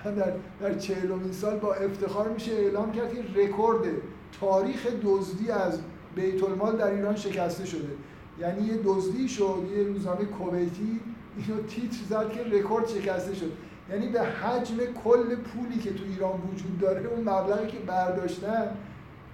[0.03, 3.87] در در چهلمین سال با افتخار میشه اعلام کرد که رکورد
[4.39, 5.79] تاریخ دزدی از
[6.15, 7.89] بیت المال در ایران شکسته شده.
[8.39, 10.99] یعنی یه دزدی شد یه روزنامه کویتی
[11.37, 13.51] اینو تیتر زد که رکورد شکسته شد.
[13.89, 18.77] یعنی به حجم کل پولی که تو ایران وجود داره اون مبلغی که برداشتن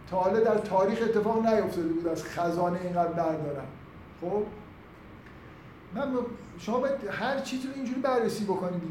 [0.10, 3.66] تا حالا در تاریخ اتفاق نیفتاده بود از خزانه اینقدر بردارن.
[4.22, 4.44] خب؟
[5.96, 6.16] من
[6.58, 8.82] شما باید هر چیزی رو اینجوری بررسی بکنید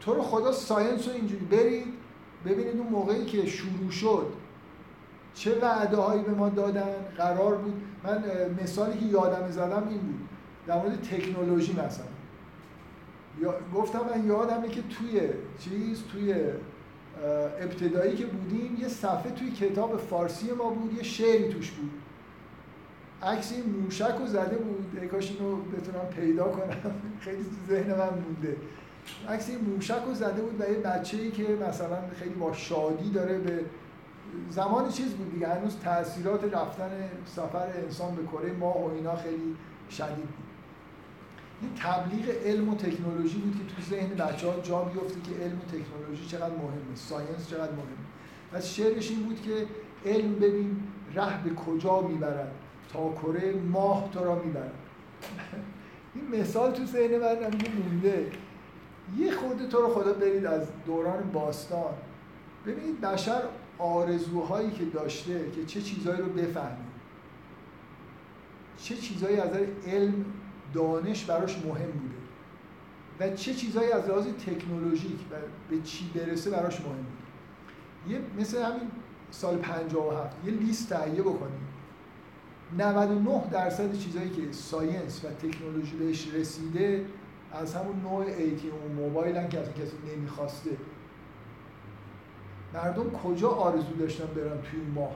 [0.00, 1.86] تو رو خدا ساینس رو اینجوری برید
[2.46, 4.26] ببینید اون موقعی که شروع شد.
[5.34, 7.82] چه وعده هایی به ما دادن؟ قرار بود.
[8.04, 8.24] من
[8.62, 10.28] مثالی که یادم زدم این بود.
[10.66, 12.06] در مورد تکنولوژی مثلا.
[13.74, 15.20] گفتم من یادمه که توی
[15.58, 16.34] چیز توی
[17.60, 21.90] ابتدایی که بودیم یه صفحه توی کتاب فارسی ما بود یه شعری توش بود.
[23.22, 25.04] عکس این موشک رو زده بود.
[25.10, 26.92] کاش اینو بتونم پیدا کنم.
[27.24, 28.56] خیلی ذهن من مونده.
[29.28, 33.10] عکس این موشک رو زده بود و یه بچه ای که مثلا خیلی با شادی
[33.10, 33.64] داره به
[34.50, 36.90] زمان چیز بود دیگه هنوز تاثیرات رفتن
[37.26, 39.56] سفر انسان به کره ماه و اینا خیلی
[39.90, 40.48] شدید بود.
[41.60, 45.58] این تبلیغ علم و تکنولوژی بود که تو ذهن بچه ها جا بیفته که علم
[45.58, 48.08] و تکنولوژی چقدر مهمه ساینس چقدر مهمه.
[48.52, 49.66] پس شعرش این بود که
[50.06, 50.82] علم ببین
[51.14, 52.52] ره به کجا می‌برد
[52.92, 54.74] تا کره ماه تو را می‌برد.
[56.14, 57.36] این مثال تو ذهن من
[57.84, 58.30] مونده.
[59.18, 61.94] یه خورده تو رو خدا برید از دوران باستان.
[62.66, 63.42] ببینید بشر
[63.78, 66.76] آرزوهایی که داشته که چه چیزهایی رو بفهمه.
[68.78, 69.50] چه چیزهایی از
[69.86, 70.24] علم
[70.74, 72.14] دانش براش مهم بوده.
[73.20, 75.34] و چه چیزهایی از لحاظ تکنولوژیک و
[75.70, 78.14] به چی برسه براش مهم بوده.
[78.14, 78.90] یه مثل همین
[79.30, 81.68] سال 57 یه لیست تهیه بکنید
[82.78, 87.06] 99 درصد چیزهایی که ساینس و تکنولوژی بهش رسیده
[87.52, 90.70] از همون نوع ایتی و موبایل که از کسی نمی‌خواسته.
[92.74, 95.10] مردم کجا آرزو داشتن برن توی ماه؟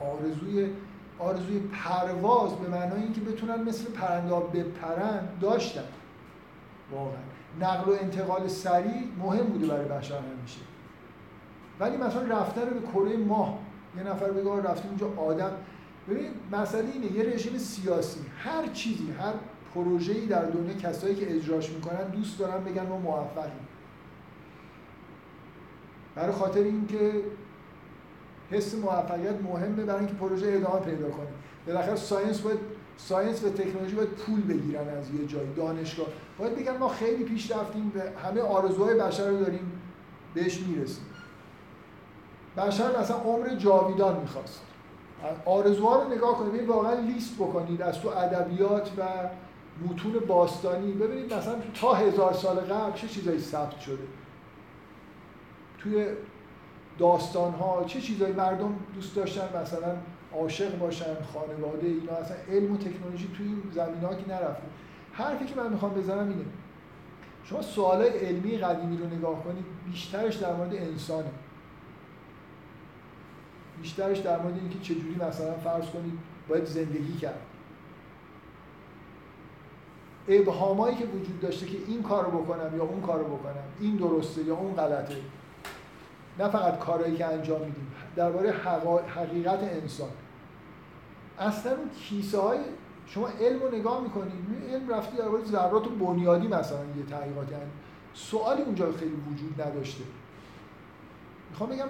[0.00, 0.70] آرزوی
[1.18, 5.84] آرزوی پرواز به معنای اینکه بتونن مثل پرنده بپرن داشتن.
[6.92, 7.22] واقعا.
[7.60, 10.60] نقل و انتقال سریع مهم بوده برای بشر همیشه.
[11.80, 13.58] ولی مثلا رفتن به کره ماه.
[13.96, 15.50] یه نفر بگه رفتیم اونجا آدم.
[16.08, 18.20] ببین مسئله اینه یه رژیم سیاسی.
[18.38, 19.32] هر چیزی هر
[19.74, 23.68] پروژه‌ای در دنیا کسایی که اجراش می‌کنن دوست دارن بگن ما موفقیم.
[26.14, 27.12] برای خاطر اینکه
[28.50, 31.26] حس موفقیت مهمه برای اینکه پروژه ادامه پیدا کنه.
[31.66, 32.58] بالاخره ساینس باید
[32.96, 36.06] ساینس و تکنولوژی باید پول بگیرن از یه جایی دانشگاه.
[36.38, 39.72] باید بگن ما خیلی پیش رفتیم به همه آرزوهای بشر رو داریم
[40.34, 41.04] بهش می‌رسیم.
[42.56, 44.62] بشر مثلا عمر جاویدان می‌خواست.
[45.44, 49.02] آرزوها رو نگاه کنید واقعا لیست بکنید از تو ادبیات و
[49.88, 50.92] متون باستانی.
[50.92, 54.02] ببینید مثلا تا هزار سال قبل چه چیزایی ثبت شده؟
[55.82, 56.06] توی
[56.98, 59.96] داستان ها چه چیزایی مردم دوست داشتن؟ مثلا
[60.34, 64.62] عاشق باشن خانواده اینا اصلا علم و تکنولوژی توی این زمین ها که نرفته.
[65.12, 66.44] حرفی که من می‌خوام بزنم اینه
[67.44, 71.30] شما سوالای علمی قدیمی رو نگاه کنید بیشترش در مورد انسانه.
[73.82, 76.18] بیشترش در مورد اینکه چجوری مثلا فرض کنید
[76.48, 77.40] باید زندگی کرد.
[80.28, 84.54] ابهامایی که وجود داشته که این کارو بکنم یا اون کارو بکنم این درسته یا
[84.54, 85.16] اون غلطه.
[86.38, 88.50] نه فقط کارهایی که انجام میدیم درباره
[89.14, 90.08] حقیقت انسان.
[91.38, 92.58] اصلا اون کیسه های
[93.06, 94.32] شما علم رو نگاه می‌کنید
[94.72, 97.64] علم رفتی درباره ذرات بنیادی مثلا یه تحقیقاتی یعنی
[98.14, 100.04] سوالی اونجا خیلی وجود نداشته.
[101.50, 101.86] می‌خوام بگم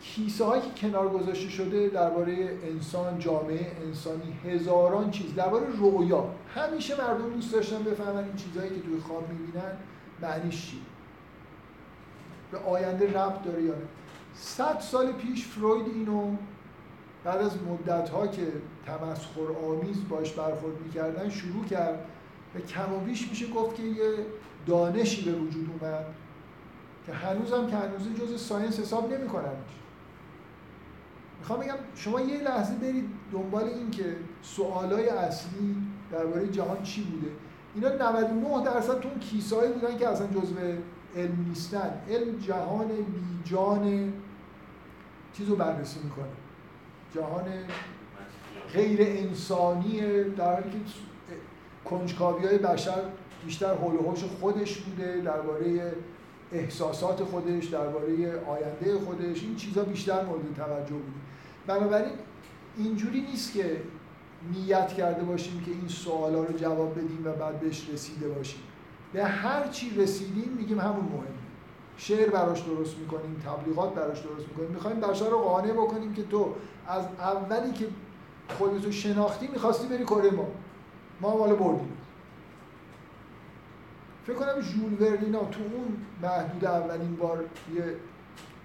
[0.00, 5.34] کیسه هایی که کنار گذاشته شده درباره انسان جامعه انسانی هزاران چیز.
[5.34, 6.24] درباره رویا
[6.54, 9.72] همیشه مردم دوست داشتن بفهمن این چیزهایی که توی خواب می‌بینن
[10.22, 10.80] معنیش چی
[12.50, 13.86] به آینده ربط داره یا نه.
[14.34, 16.36] صد سال پیش فروید اینو
[17.24, 18.52] بعد از مدت ها که
[18.86, 22.04] تمسخر آمیز باش برخورد می‌کردن شروع کرد.
[22.54, 24.12] و کم و بیش میشه گفت که یه
[24.66, 26.04] دانشی به وجود اومد
[27.06, 29.72] که هنوزم که هنوز جز ساینس حساب نمیکننش.
[31.40, 35.76] می‌خوام بگم شما یه لحظه برید دنبال این که سوالای اصلی
[36.12, 37.30] درباره جهان چی بوده.
[37.74, 40.54] اینا 99 درصد تو کیسایی بودن که اصلا جزو
[41.16, 42.00] علم نیستن.
[42.10, 44.12] علم جهان بیجان
[45.32, 46.26] چیز رو بررسی می‌کنه.
[47.14, 47.44] جهان
[48.72, 50.78] غیر انسانی در حالی که
[51.84, 53.02] کنجکاوی های بشر
[53.44, 53.96] بیشتر حول
[54.40, 55.92] خودش بوده درباره
[56.52, 61.16] احساسات خودش درباره آینده خودش این چیزها بیشتر مورد توجه بوده.
[61.66, 62.12] بنابراین
[62.76, 63.82] اینجوری نیست که
[64.52, 68.60] نیت کرده باشیم که این سوالا رو جواب بدیم و بعد بهش رسیده باشیم.
[69.12, 71.26] به هر چی رسیدیم میگیم همون مهمه.
[71.96, 74.70] شعر براش درست می‌کنیم تبلیغات براش درست می‌کنیم.
[74.70, 76.54] می‌خوایم بشر رو قانع بکنیم که تو
[76.86, 77.88] از اولی که
[78.58, 80.46] خودتو شناختی می‌خواستی بری کره ما.
[81.20, 81.92] ما مال بردیم.
[84.26, 87.96] فکر کنم ژول ورلینا تو اون محدود اولین بار یه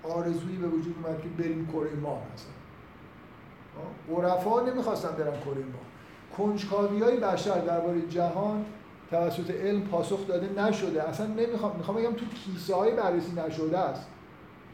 [0.03, 4.21] آرزویی به وجود اومد که بریم کره ماه مثلا.
[4.29, 5.79] عرفا نمی‌خواستن برن کره ماه.
[6.37, 8.65] کنجکاوی های بشر درباره جهان
[9.11, 11.03] توسط علم پاسخ داده نشده.
[11.03, 14.07] اصلا نمی‌خوام می‌خوام بگم تو case های بررسی نشده است.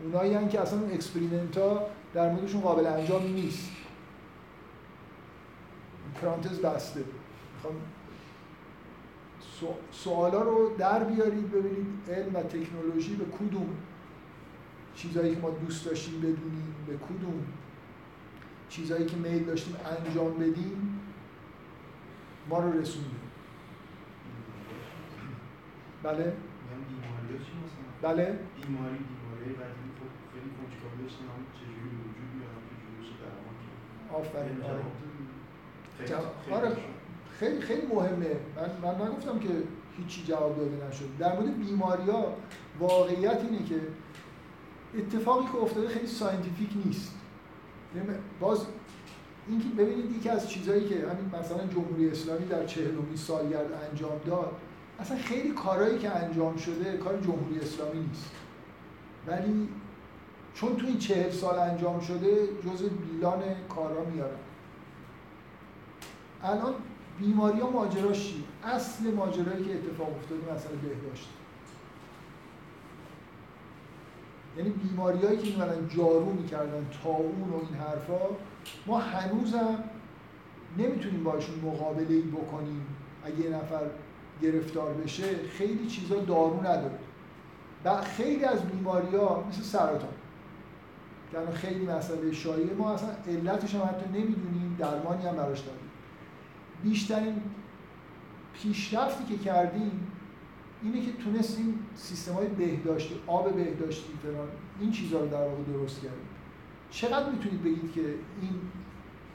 [0.04, 1.82] اونایی هم که اصلا اون experiment ها
[2.14, 3.70] در موردشون قابل انجام نیست.
[6.22, 7.04] پرانتز بسته.
[7.56, 7.74] می‌خوام
[9.92, 13.70] سوالا رو در بیارید ببینید علم و تکنولوژی به کدوم؟
[14.96, 17.44] چیزهایی که ما دوست داشتیم بدونیم به کدوم؟
[18.70, 21.00] چیزهایی که میل داشتیم انجام بدیم؟
[22.50, 23.27] ما رو رسوندیم.
[26.04, 26.14] بله.
[26.14, 28.26] مثلا؟ بله.
[28.62, 29.56] بیماری بیماری
[30.00, 34.62] خب خیلی کنجکاوی داشتم چجوری وجود میاد چجوری میشه درمان آفرین.
[34.62, 34.82] آره.
[35.98, 36.78] خیلی- جواب- خیلی آره.
[37.40, 38.36] خیلی خیلی مهمه.
[38.56, 39.50] من من نگفتم که
[39.98, 41.06] هیچی جواب داده نشد.
[41.20, 42.34] در مورد بیماری ها
[42.80, 43.82] واقعیت اینه که
[44.98, 47.14] اتفاقی که افتاده خیلی scientific نیست.
[47.96, 48.10] یعنی
[48.40, 48.66] باز
[49.48, 54.52] اینکه ببینید یکی از چیزهایی که همین مثلا جمهوری اسلامی در چهلمین سالگرد انجام داد
[55.00, 58.32] اصلا خیلی کارهایی که انجام شده کار جمهوری اسلامی نیست.
[59.28, 59.70] ولی
[60.54, 64.38] چون تو این چهل سال انجام شده جز بیلان کارا میارن.
[66.44, 66.74] الان
[67.20, 71.30] بیماری ها ماجراش چی؟ اصل ماجرایی که اتفاق افتاده مثلا بهداشت.
[74.58, 78.20] یعنی بیماریایی که میمدن جارو می‌کردن تاون و این حرفا
[78.88, 79.84] ما هنوزم
[80.78, 82.86] نمی‌تونیم باشون مقابله ای بکنیم.
[83.24, 83.82] اگه یه نفر
[84.42, 87.00] گرفتار بشه خیلی چیزا دارو نداره.
[87.86, 90.10] و خیلی از بیماری ها مثل سرطان.
[91.32, 95.82] که الان خیلی مسئله شایعه ما اصلا علتش هم حتی نمی‌دونیم درمانی هم براش داریم.
[96.84, 97.42] بیشترین
[98.54, 100.08] پیشرفتی که کردیم
[100.84, 104.48] اینه که تونستیم سیستم های بهداشتی آب بهداشتی فلان
[104.80, 106.28] این چیزها رو در واقع درست کردیم.
[106.92, 108.02] چقدر می‌تونید بگید که
[108.42, 108.62] این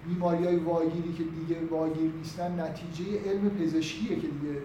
[0.07, 4.63] بیماری های واگیری که دیگه واگیر نیستن نتیجه علم پزشکیه که دیگه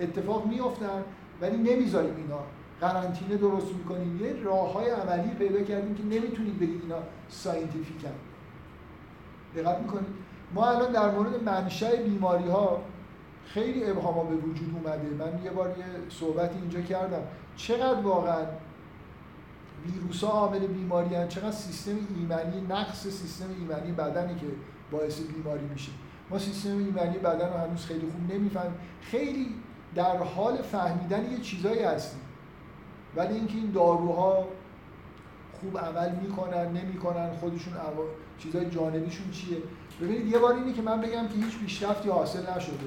[0.00, 1.02] اتفاق میافتن
[1.40, 2.38] ولی نمی‌ذاریم اینا.
[2.80, 6.98] قرنطینه درست می‌کنیم یه راه های عملی پیدا کردیم که نمی‌تونید بگید اینا
[7.28, 8.12] ساینتیفیکن
[9.56, 10.06] دقت می‌کنید؟
[10.54, 12.82] ما الان در مورد منشأ بیماری ها
[13.46, 15.08] خیلی ابهاما به وجود اومده.
[15.18, 17.22] من یه بار یه صحبتی اینجا کردم.
[17.56, 18.46] چقدر واقعا
[19.86, 21.28] ویروس ها عامل بیماری هن.
[21.28, 24.46] چقدر سیستم ایمنی نقص سیستم ایمنی بدنی که
[24.90, 25.92] باعث بیماری میشه.
[26.32, 28.74] ما سیستم ایمنی بدن رو هنوز خیلی خوب نمی‌فهمیم.
[29.00, 29.54] خیلی
[29.94, 32.20] در حال فهمیدن یه چیزایی هستیم.
[33.16, 34.48] ولی اینکه این داروها
[35.60, 38.04] خوب عمل می‌کنن نمی‌کنن خودشون عوا...
[38.38, 39.56] چیزای جانبیشون چیه؟
[40.00, 42.86] ببینید یه بار اینه که من بگم که هیچ پیشرفتی حاصل نشده.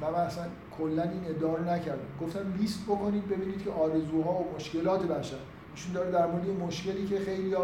[0.00, 0.44] من اصلا
[0.78, 2.02] کلا این ادعا رو نکردم.
[2.20, 5.36] گفتم لیست بکنید ببینید که آرزوها و مشکلات بشر.
[5.74, 7.54] ایشون داره در مورد مشکلی که خیلی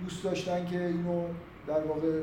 [0.00, 1.24] دوست داشتن که اینو
[1.66, 2.22] در واقع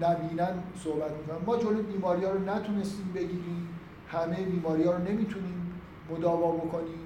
[0.00, 1.36] نبینن صحبت می‌کنن.
[1.46, 3.68] ما جلو بیماری ها رو نتونستیم بگیریم.
[4.08, 5.72] همه بیماری ها رو نمی‌تونیم
[6.10, 6.98] مداوا بکنیم.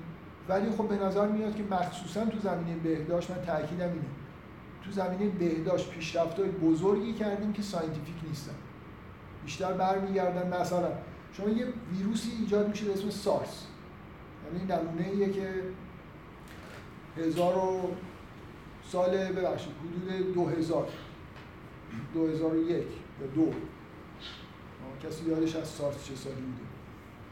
[0.48, 4.04] ولی خب به نظر میاد که مخصوصا تو زمینه بهداشت من تاکیدم اینه.
[4.84, 8.54] تو زمینه بهداشت پیشرفت‌های بزرگی کردیم که scientific نیستن.
[9.44, 10.88] بیشتر برمیگردن مثلا.
[11.32, 13.66] شما یه ویروسی ایجاد میشه به اسم سارس.
[14.44, 15.48] یعنی نمونه ایه که
[17.16, 17.80] هزار و
[18.88, 20.88] سال ببخشید حدود دو هزار.
[22.14, 22.86] دو هزار و یک
[23.20, 23.52] یا دو.
[25.02, 26.64] کسی یادش از سارس چه سالی بوده.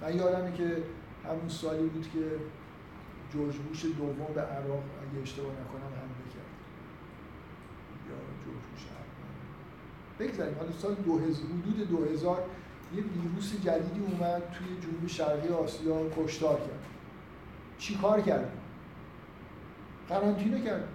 [0.00, 0.82] من یادمه که
[1.24, 2.30] همون سالی بود که
[3.32, 6.52] جورج بوش دوم به عراق اگه اشتباه نکنم حمله کرد.
[8.08, 8.82] یا جورج بوش
[10.18, 12.42] بگذاریم حالا سال 2000 حدود 2000
[12.94, 16.84] یه ویروس جدیدی اومد توی جنوب شرقی آسیا کشتار کرد.
[17.78, 18.52] چی کار کرد؟
[20.08, 20.88] قرنطینه کرد.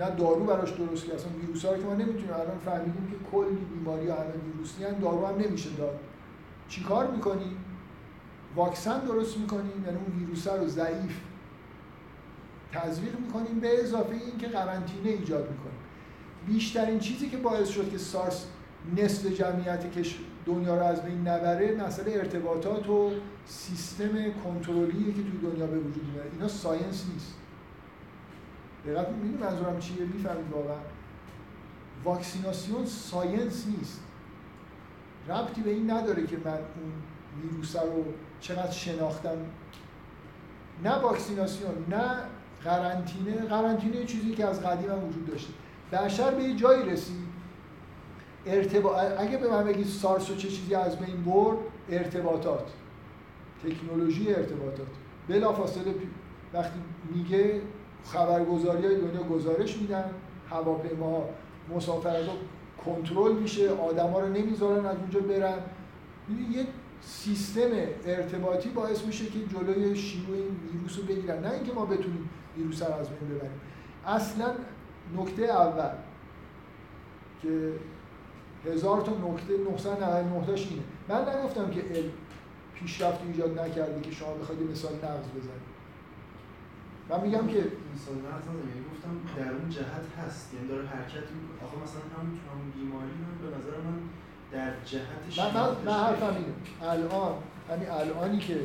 [0.00, 1.14] نه دارو براش درست کرد.
[1.14, 4.84] اصلا ویروس ها رو که ما نمی‌تونیم الان فهمیدیم که کلی بیماری ها همه ویروسی
[4.84, 5.98] هن دارو هم نمیشه داد.
[6.68, 7.56] چی کار می‌کنیم؟
[8.56, 11.20] واکسن درست می‌کنیم یعنی اون ویروس رو ضعیف
[12.72, 15.80] تزریق می‌کنیم به اضافه این که قرنطینه ایجاد می‌کنیم
[16.46, 18.46] بیشترین چیزی که باعث شد که سارس
[18.96, 20.02] نصف جمعیت که
[20.46, 23.10] دنیا رو از بین نبره مسئله ارتباطات و
[23.46, 27.34] سیستم کنترلی که توی دنیا به وجود میاد اینا science نیست.
[28.86, 30.76] دقت می‌بینید منظورم چیه؟ می‌فهمید واقعا.
[32.04, 34.00] واکسیناسیون science نیست.
[35.28, 36.92] ربطی به این نداره که من اون
[37.42, 38.04] ویروس رو
[38.40, 39.36] چقدر شناختم.
[40.84, 42.16] نه واکسیناسیون نه
[42.64, 43.36] قرنطینه.
[43.36, 45.52] قرنطینه چیزی که از قدیم هم وجود داشته.
[45.92, 47.26] بشر به یه جایی رسید.
[48.46, 51.58] ارتباط اگه به من بگید سارس و چه چیزی از بین برد
[51.90, 52.70] ارتباطات.
[53.64, 54.86] تکنولوژی ارتباطات.
[55.28, 55.94] بلافاصله
[56.52, 56.78] وقتی
[57.14, 57.60] میگه
[58.12, 60.10] خبرگزاری های دنیا گزارش میدن.
[60.50, 61.28] هواپیماها
[61.74, 62.24] مسافرت
[62.84, 63.70] کنترل میشه.
[63.70, 65.58] آدما رو نمی‌ذارن از اونجا برن.
[66.52, 66.66] یه
[67.00, 67.70] سیستم
[68.06, 71.44] ارتباطی باعث میشه که جلوی شیوع این ویروس رو بگیرن.
[71.44, 73.60] نه اینکه ما بتونیم ویروس رو از بین ببریم.
[74.06, 74.46] اصلا
[75.18, 75.90] نکته اول
[77.42, 77.72] که
[78.64, 80.82] هزار تا نکته 999 تاش اینه.
[81.08, 82.10] من نگفتم که علم
[82.74, 85.65] پیشرفت ایجاد نکرده که شما بخواید مثال نقض بزنید.
[87.08, 90.54] من میگم که نقض نزدم یعنی گفتم در اون جهت هست.
[90.54, 91.58] یعنی داره حرکت می‌کنه.
[91.64, 93.98] آخه مثلا همون همون بیماری من به نظر من
[94.52, 96.92] در جهت من من, من حرفم اینه.
[96.92, 97.34] الان
[97.70, 98.60] همین الانی که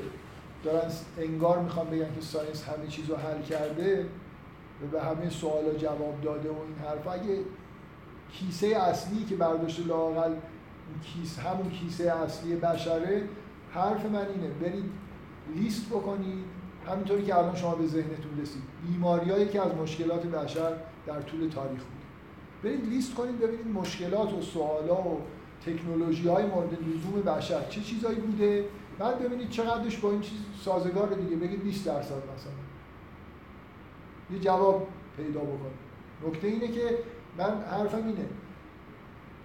[0.64, 4.06] دارن انگار می‌خوان بگن که ساینس همه چیز رو حل کرده
[4.84, 7.40] و به همه سوالا جواب داده و این حرف اگه
[8.32, 10.34] کیسه اصلی که برداشت لاقل
[11.04, 13.24] کیس همون کیسه اصلی بشره
[13.72, 14.48] حرف من اینه.
[14.62, 14.92] برید
[15.56, 16.61] لیست بکنید.
[16.92, 20.74] همینطوری که الان شما به ذهنتون رسید بیماریایی که از مشکلات بشر
[21.08, 22.02] در طول تاریخ بود.
[22.64, 25.22] برید لیست کنید ببینید مشکلات و سوالا و
[25.66, 28.66] تکنولوژی های مورد لزوم بشر چه چیزایی بوده.
[29.00, 31.36] بعد ببینید چقدرش با این چیز سازگار دیگه.
[31.36, 32.52] بگید 20 درصد مثلا.
[34.32, 34.88] یه جواب
[35.18, 35.92] پیدا بکنید.
[36.28, 36.98] نکته اینه که
[37.38, 38.26] من حرفم اینه.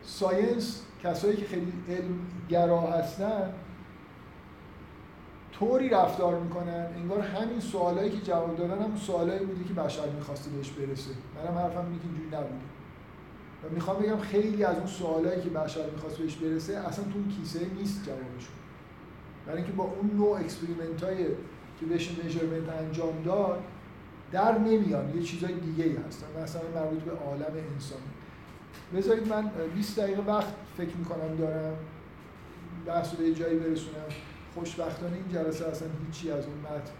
[0.02, 2.18] ساینس کسایی که خیلی علم
[2.48, 3.54] گرا هستن
[5.58, 10.50] طوری رفتار می‌کنن انگار همین سوالایی که جواب دادن هم سوالایی بوده که بشر می‌خواسته
[10.50, 11.10] بهش برسه.
[11.36, 12.66] منم حرفم اینه که اینجوری نبوده.
[13.64, 17.66] و می‌خوام بگم خیلی از اون سوالایی که بشر می‌خواست بهش برسه اصلا تو کیسه
[17.78, 18.56] نیست جوابشون.
[19.46, 21.16] برای اینکه با اون نوع experiment های
[21.80, 23.62] که بهش measurement انجام داد
[24.32, 25.16] در نمیان.
[25.16, 28.10] یه چیزای دیگه ای هستن مثلا مربوط به عالم انسانی.
[28.96, 31.76] بذارید من 20 دقیقه وقت فکر می‌کنم دارم.
[32.86, 34.08] بحث به جایی برسونم.
[34.56, 36.92] خوشبختانه این جلسه اصلا هیچی از اون متن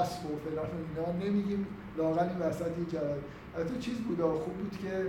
[0.00, 1.66] اسب و فلان و اینا نمیگیم.
[1.98, 3.20] لاغل این وسط یه جلسه.
[3.56, 5.06] البته چیز بود خوب بود که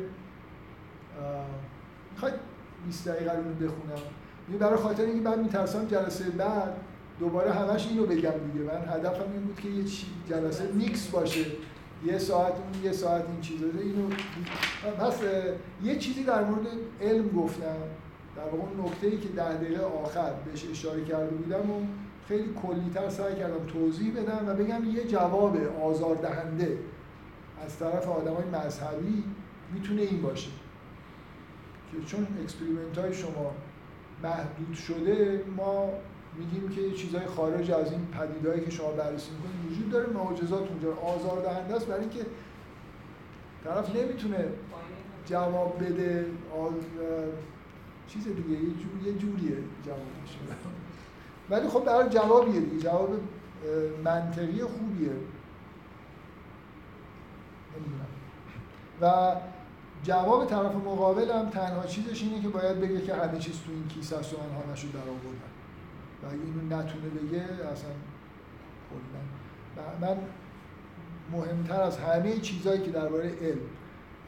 [2.13, 2.35] می‌خواید
[2.85, 4.01] 20 دقیقه رو بخونم.
[4.47, 6.77] این برای خاطر اینکه من میترسم جلسه بعد
[7.19, 8.65] دوباره همش اینو بگم دیگه.
[8.65, 9.83] من هدفم این بود که یه
[10.29, 11.45] جلسه میکس باشه.
[12.05, 13.65] یه ساعت اون یه ساعت این چیزا.
[13.81, 14.09] اینو
[14.99, 15.19] پس
[15.83, 16.67] یه چیزی در مورد
[17.01, 17.75] علم گفتم.
[18.39, 21.85] در واقع اون نکته که ده دقیقه آخر بهش اشاره کرده بودم و
[22.27, 26.77] خیلی کلیتر سعی کردم توضیح بدم و بگم یه جواب آزاردهنده
[27.65, 29.23] از طرف آدم های مذهبی
[29.73, 30.49] می‌تونه این باشه
[31.91, 33.51] که چون experiment های شما
[34.23, 35.89] محدود شده ما
[36.37, 40.95] میگیم که چیزهای خارج از این پدیدهایی که شما بررسی می‌کنید وجود داره معجزات اونجا
[40.95, 42.25] آزار دهنده است برای اینکه
[43.63, 44.45] طرف نمی‌تونه
[45.25, 46.25] جواب بده.
[48.09, 49.07] چیز دیگه یه, جور...
[49.07, 50.37] یه جوریه جوابش
[51.49, 52.81] ولی خب برای جوابیه دیگه.
[52.81, 53.09] جواب
[54.03, 55.11] منطقی خوبیه.
[59.01, 59.35] و
[60.03, 63.87] جواب طرف مقابل هم تنها چیزش اینه که باید بگه که همه چیز تو این
[63.87, 65.49] کیسه است و من همش رو در آوردم
[66.23, 67.89] و اگه اینو نتونه بگه اصلا
[70.01, 70.17] من
[71.31, 73.59] مهمتر از همه چیزهایی که درباره علم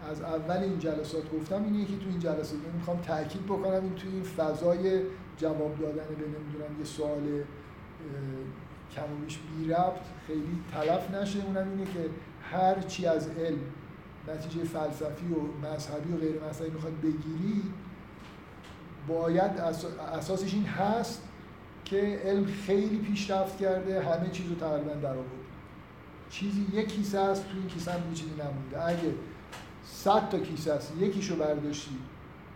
[0.10, 4.07] از اول این جلسات گفتم اینه که تو این جلسات می‌خوام تاکید بکنم این تو
[4.14, 5.02] این فضای
[5.38, 7.44] جواب دادن به نمی‌دونم یه سوال
[8.95, 9.26] کم و
[9.57, 11.45] بی ربط خیلی تلف نشه.
[11.45, 12.10] اونم اینه که
[12.52, 13.60] هر چی از علم
[14.28, 17.64] نتیجه فلسفی و مذهبی و غیر مذهبی می‌خواد بگیری
[19.07, 19.52] باید
[20.14, 21.23] اساسش این هست
[21.86, 25.26] که علم خیلی پیشرفت کرده همه چیز رو تقریبا در آورد
[26.30, 28.88] چیزی یک کیسه است تو این کیسه هم چیزی نمونده.
[28.88, 29.14] اگه
[29.84, 30.94] 100 تا کیسه است.
[30.99, 31.98] یکیشو برداشتی.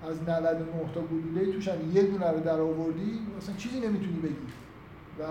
[0.09, 4.35] از 99 تا گلوله توش هم یه دونه رو در آوردی مثلا چیزی نمی‌تونی بگی.
[5.19, 5.23] و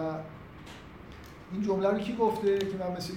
[1.52, 3.12] این جمله رو کی گفته؟ که من مثل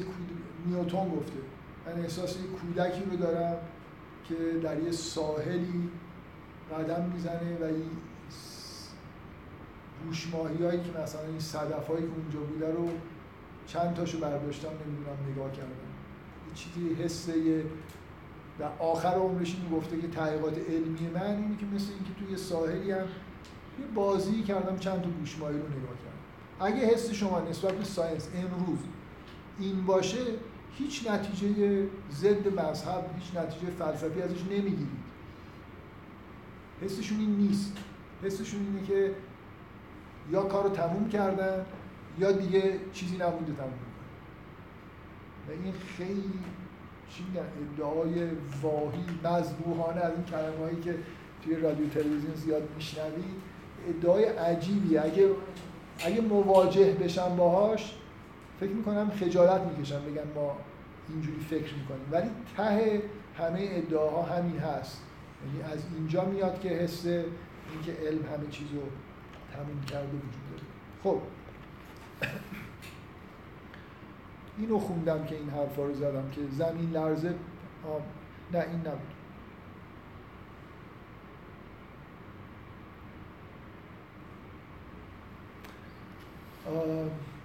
[0.66, 1.40] نیوتون گفته.
[1.86, 3.58] من احساس کودکی رو دارم
[4.30, 5.90] که در یه ساحلی
[6.72, 7.90] قدم می‌زنه و این
[10.06, 12.90] گوشماهی هایی که مثلا این صدف هایی که اونجا بوده رو
[13.68, 15.70] چند تاشو برداشتم نمی‌دونم نگاه کردم.
[16.50, 17.64] یه چیزی حسه
[18.60, 22.92] در آخر عمرش این گفته که تحقیقات علمی من اینه که مثل اینکه توی ساحلی
[22.92, 23.06] هم
[23.80, 26.18] یه بازی کردم چند تا گوشماهی رو نگاه کردم.
[26.60, 28.80] اگه حس شما نسبت به ساینس امروز
[29.60, 30.18] این باشه
[30.78, 35.08] هیچ نتیجه ضد مذهب هیچ نتیجه فلسفی ازش نمی‌گیرید.
[36.82, 37.78] حسشون این نیست.
[38.24, 39.16] حسشون اینه که
[40.32, 41.66] یا کارو تموم کردن
[42.20, 43.72] یا دیگه چیزی نبوده تموم
[45.48, 46.40] و این خیلی
[47.10, 48.28] چی ادعای
[48.62, 50.96] واهی مذبوحانه از این کلمه که
[51.44, 53.24] توی رادیو تلویزیون زیاد میشنوی
[53.90, 54.98] ادعای عجیبی.
[54.98, 55.30] اگه
[56.00, 57.94] اگه مواجه بشم باهاش
[58.60, 60.58] فکر می‌کنم خجالت می‌کشم بگم ما
[61.10, 62.08] اینجوری فکر می‌کنیم.
[62.12, 63.02] ولی ته
[63.38, 65.02] همه ادعاها همین هست.
[65.46, 68.82] یعنی از اینجا میاد که حس اینکه علم همه چیز رو
[69.54, 70.64] تموم کرده وجود داره.
[71.04, 71.22] خب.
[74.58, 78.02] اینو خوندم که این حرفا رو زدم که زمین لرزه آم.
[78.54, 79.18] نه این نبود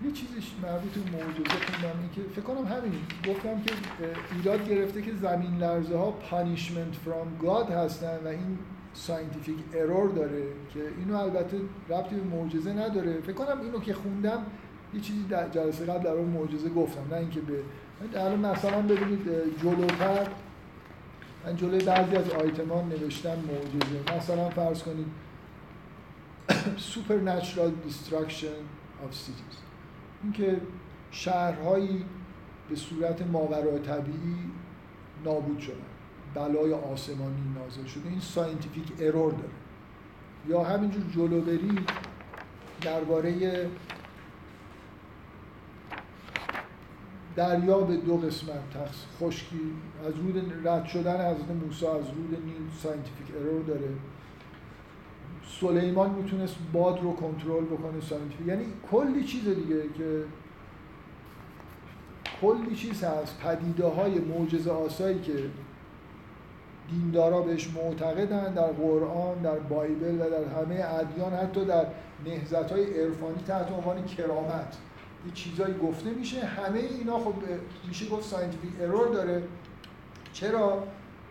[0.04, 2.92] یه چیزیش مربوط به معجزه خوندم این که فکر کنم همین
[3.28, 3.74] گفتم که
[4.36, 8.58] ایراد گرفته که زمین لرزه ها punishment from God هستن و این
[8.94, 10.42] scientific error داره
[10.74, 11.56] که اینو البته
[11.88, 14.46] ربطی به معجزه نداره فکر کنم اینو که خوندم
[14.94, 17.62] یه چیزی در جلسه قبل در معجزه گفتم نه اینکه به
[18.14, 19.28] الان مثلا ببینید
[19.62, 20.28] جلوتر
[21.46, 24.16] من جلوی بعضی از آیتما نوشتم معجزه.
[24.16, 25.06] مثلا فرض کنید
[26.92, 28.58] supernatural destruction
[29.04, 29.56] of cities.
[30.22, 30.60] اینکه
[31.10, 32.04] شهرهایی
[32.68, 34.36] به صورت ماورای طبیعی
[35.24, 35.76] نابود شدن.
[36.34, 38.08] بلای آسمانی نازل شده.
[38.08, 39.52] این scientific error داره.
[40.48, 41.78] یا همینجور جلو بری
[42.80, 43.68] درباره
[47.36, 49.60] دریا به دو قسمت تقسیم خشکی
[50.06, 53.88] از رود رد شدن حضرت موسی از رود نیل scientific error داره.
[55.60, 58.46] سلیمان می‌تونست باد رو کنترل بکنه scientific.
[58.46, 60.24] یعنی کلی چیز دیگه که
[62.40, 63.38] کلی چیز هست.
[63.38, 65.32] پدیده های معجزه آسایی که
[66.90, 71.86] دیندارا بهش معتقدن در قرآن در بایبل و در همه ادیان حتی در
[72.26, 74.76] نهضت های عرفانی تحت عنوان کرامت.
[75.26, 76.44] یه چیزایی گفته میشه.
[76.44, 77.34] همه اینا خب
[77.88, 79.42] میشه گفت scientific error داره.
[80.32, 80.84] چرا؟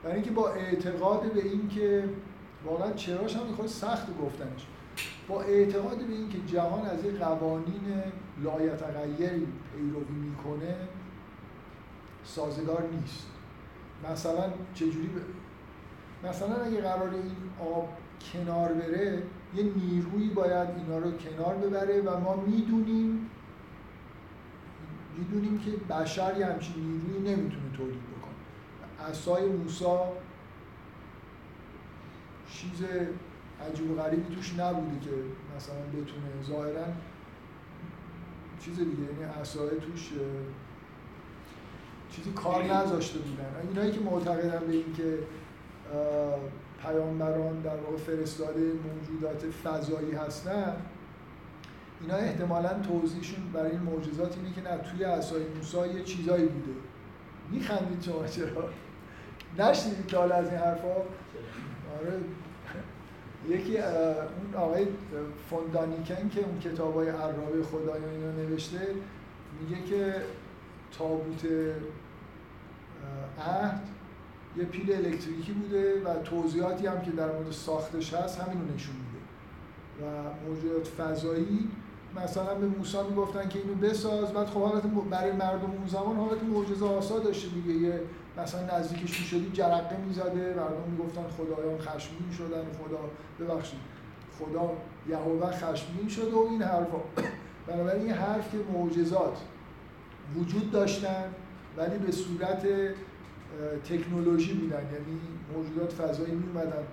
[0.03, 2.09] برای اینکه با اعتقاد به اینکه
[2.65, 4.68] واقعا چراش هم می‌خواد سخت گفتنش.
[5.27, 8.03] با اعتقاد به اینکه جهان از یک قوانین
[8.43, 10.76] لایتغیری پیروی می‌کنه
[12.23, 13.27] سازگار نیست.
[14.11, 14.43] مثلا
[14.73, 15.18] چجوری ب...
[16.27, 17.89] مثلا اگه قرار این آب
[18.34, 19.23] کنار بره
[19.55, 23.30] یه نیرویی باید اینا رو کنار ببره و ما می‌دونیم
[25.17, 29.09] می‌دونیم که بشر یه همچین نیرویی نمی‌تونه تولید بکنه.
[29.09, 30.11] اسای موسا
[32.51, 32.85] چیز
[33.69, 35.11] عجیب و غریبی توش نبوده که
[35.55, 36.85] مثلا بتونه ظاهرا
[38.59, 40.09] چیز دیگه یعنی اسای توش
[42.11, 43.67] چیزی کار نذاشته بودن.
[43.69, 45.19] اینایی که معتقدن به اینکه
[46.81, 50.75] پیامبران در واقع فرستاده موجودات فضایی هستن
[52.02, 56.72] اینا احتمالا توضیحشون برای این معجزات اینه که نه توی عصای موسی یه چیزایی بوده.
[57.52, 58.69] میخندید شما چرا؟
[59.57, 62.19] نشنیدید که حالا از این حرفا؟ آره.
[63.49, 64.88] یکی اون آقای
[65.49, 68.88] فوندانیکن که اون کتاب های عرابه خدایان اینا نوشته
[69.60, 70.15] میگه که
[70.98, 71.45] تابوت
[73.40, 73.82] عهد
[74.57, 79.22] یه پیل الکتریکی بوده و توضیحاتی هم که در مورد ساختش هست همینو نشون میده.
[80.02, 81.69] و موجودات فضایی
[82.15, 86.43] مثلا به موسی می‌گفتن که اینو بساز بعد خب حالت برای مردم اون زمان حالت
[86.43, 87.71] معجزه آسا داشته دیگه.
[87.71, 88.01] یه
[88.38, 92.99] مثلا نزدیکش می‌شدی جرقه می‌زده مردم می‌گفتن خدایان خشمگین شدن خدا
[93.39, 93.79] ببخشید
[94.39, 94.71] خدا
[95.09, 96.97] یهوه خشمگین شده و این حرفا.
[97.67, 99.38] بنابراین این حرف که معجزات
[100.35, 101.23] وجود داشتن
[101.77, 102.67] ولی به صورت
[103.89, 104.83] تکنولوژی بودن.
[104.83, 105.21] یعنی
[105.55, 106.83] موجودات فضایی می اومدن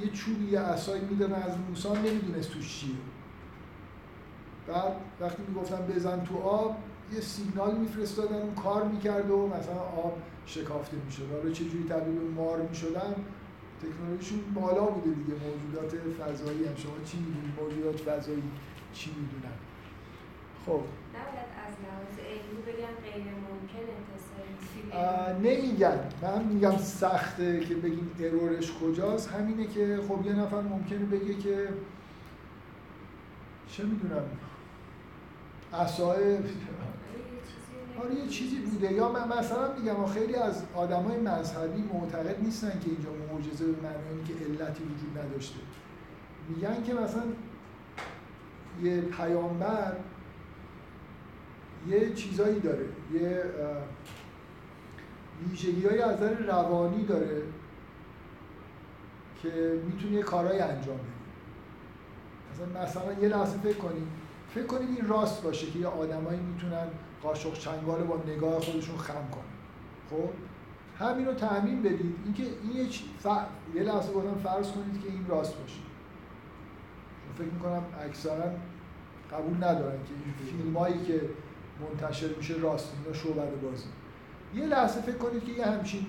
[0.00, 2.90] یه چوبی یه عصایی می‌دادن از موسی نمی‌دونست توش چیه.
[4.72, 6.76] بعد وقتی می‌گفتن بزن تو آب
[7.14, 11.26] یه سیگنال میفرستادن اون کار می‌کرد و مثلا آب شکافته می‌شد.
[11.32, 13.14] حالا چجوری تبدیل به مار می‌شدن؟
[13.82, 16.76] تکنولوژیشون بالا بوده دیگه موجودات فضایی هم.
[16.76, 18.42] شما چی می‌دونید موجودات فضایی
[18.92, 19.56] چی می‌دونن؟
[20.66, 20.82] خب.
[21.16, 24.00] نباید از لحاظ علمی بگن غیر ممکنه
[25.42, 26.00] نمیگن.
[26.22, 29.30] من میگم سخته که بگیم ارورش کجاست.
[29.30, 31.68] همینه که خب یه نفر ممکنه بگه که
[33.68, 34.22] چه می‌دونم.
[35.72, 36.38] اصای
[38.02, 38.92] آره یه چیزی بوده.
[38.92, 44.24] یا من مثلا میگم خیلی از آدمای مذهبی معتقد نیستن که اینجا معجزه به معنی
[44.24, 45.60] که علتی وجود نداشته.
[46.48, 47.22] میگن که مثلا
[48.82, 49.92] یه پیامبر
[51.88, 52.86] یه چیزایی داره.
[53.12, 53.44] یه
[55.48, 57.42] ویژگی های از نظر روانی داره
[59.42, 61.06] که می‌تونه یه کارهای انجام بده.
[62.52, 64.19] مثلا مثلا یه لحظه فکر کنید
[64.54, 66.86] فکر کنید این راست باشه که یه آدمایی می‌تونن
[67.22, 69.42] قاشق چنگال با نگاه خودشون خم کنن.
[70.10, 70.28] خب؟
[71.04, 72.16] همین رو تعمین بدید.
[72.24, 73.26] اینکه این یه, ف...
[73.74, 75.80] یه لحظه گفتم فرض کنید که این راست باشه.
[77.38, 78.44] فکر می‌کنم اکثرا
[79.32, 81.20] قبول ندارن که این فیلم هایی که
[81.80, 83.86] منتشر میشه راست اینا شعبده بازی.
[84.54, 86.06] یه لحظه فکر کنید که یه همچین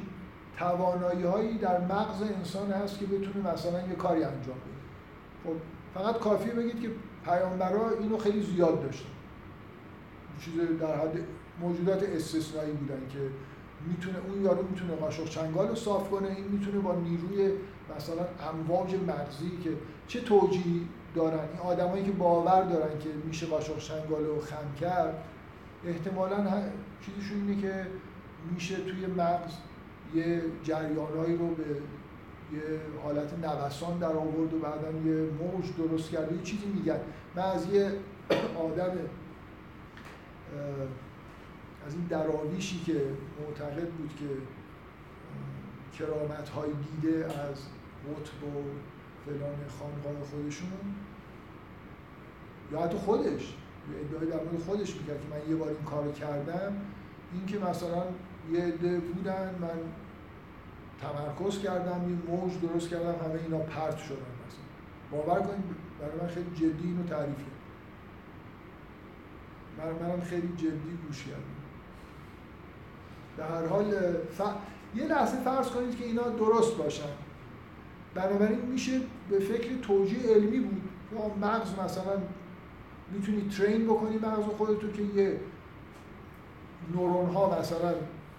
[0.57, 4.81] توانایی هایی در مغز انسان هست که بتونه مثلا یه کاری انجام بده.
[5.43, 5.55] خب
[5.93, 6.89] فقط کافیه بگید که
[7.25, 9.09] پیامبرا اینو خیلی زیاد داشتن.
[10.41, 11.19] چیز در حد
[11.61, 13.19] موجودات استثنایی بودن که
[13.87, 17.51] می‌تونه اون یارو می‌تونه قاشق چنگال رو صاف کنه این می‌تونه با نیروی
[17.95, 19.69] مثلا امواج مغزی که
[20.07, 25.23] چه توجیهی دارن این آدمایی که باور دارن که میشه قاشق چنگال رو خم کرد
[25.85, 26.63] احتمالا
[27.01, 27.87] چیزشون اینه که
[28.53, 29.51] میشه توی مغز
[30.15, 31.63] یه جریانهایی رو به
[32.53, 36.99] یه حالت نوسان در آورد و بعدا یه موج درست کرده یه چیزی میگن.
[37.35, 37.91] من از یه
[38.59, 38.91] آدم
[41.87, 43.01] از این دراویشی که
[43.47, 44.25] معتقد بود که
[45.97, 47.57] کرامت های دیده از
[48.05, 48.63] قطب و
[49.25, 50.69] فلان خانقاه خودشون
[52.71, 53.55] یا حتی خودش
[53.99, 56.73] ادعای در مورد خودش می‌کرد که من یه بار این کارو کردم.
[57.33, 58.03] این که مثلا
[58.51, 59.79] یه عده بودن من
[61.01, 64.65] تمرکز کردم یه موج درست کردم همه اینا پرت شدن مثلا.
[65.11, 65.63] باور کنید
[65.99, 67.61] برای من خیلی جدی اینو تعریف کرد.
[70.01, 71.41] من خیلی جدی گوش کردم
[73.37, 73.91] به هر حال
[74.37, 74.41] ف...
[74.95, 77.09] یه لحظه فرض کنید که اینا درست باشن.
[78.13, 78.99] بنابراین میشه
[79.29, 80.81] به فکر توجیه علمی بود.
[81.41, 82.21] مغز مثلا
[83.11, 85.39] می‌تونی ترین بکنی مغز خودتو که یه
[86.95, 87.93] نورون ها مثلا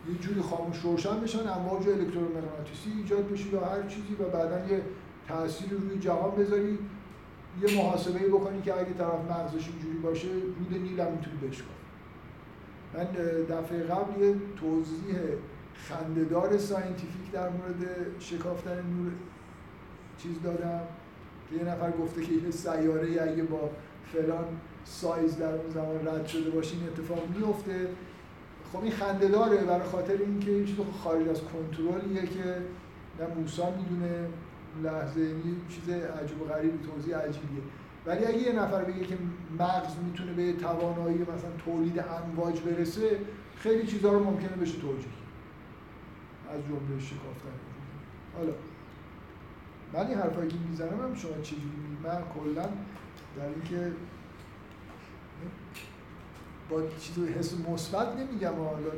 [0.09, 4.83] یه جوری خاموش روشن بشن امواج الکترومغناطیسی ایجاد بشه یا هر چیزی و بعدا یه
[5.29, 6.79] تاثیر روی جهان بذاری.
[7.61, 11.74] یه محاسبه بکنی که اگه طرف مغزش اینجوری باشه رود نیل هم می‌تونی بشکن
[12.95, 13.05] من
[13.49, 15.16] دفعه قبل یه توضیح
[15.74, 17.87] خندهدار scientific در مورد
[18.19, 19.12] شکافتن نیل
[20.19, 20.81] چیز دادم
[21.51, 23.70] که یه نفر گفته که یه سیاره اگه با
[24.12, 24.45] فلان
[24.85, 27.89] سایز در اون زمان رد شده باشه این اتفاق میفته
[28.73, 32.57] خب این خنده داره برای خاطر اینکه این چیز خارج از کنترلیه که
[33.20, 34.27] نه موسا می‌دونه
[34.82, 37.62] لحظه این چیز عجب و غریب توضیح عجیبیه.
[38.07, 39.19] ولی اگه یه نفر بگه که
[39.59, 43.19] مغز می‌تونه به توانایی مثلا تولید امواج برسه
[43.57, 45.12] خیلی چیزها رو ممکنه بشه توجیه
[46.51, 47.57] از جمله شکافتن.
[48.36, 48.53] حالا
[49.93, 52.69] من این حرفایی که می‌زنم هم شما چجوری من کلا
[53.36, 53.93] در اینکه
[56.73, 58.90] با چیز حس مثبت نمیگم حالا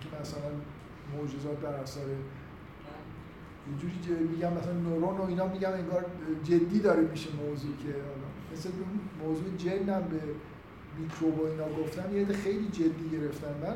[0.00, 0.50] که مثلا
[1.16, 2.00] معجزات در اثر
[3.66, 6.04] اینجوری میگم مثلا نورون و اینا میگم انگار
[6.44, 8.68] جدی داره میشه موضوع که حالا مثل
[9.24, 10.20] موضوع جن و
[10.98, 13.54] میکروب و اینا گفتن یه خیلی جدی گرفتن.
[13.62, 13.74] من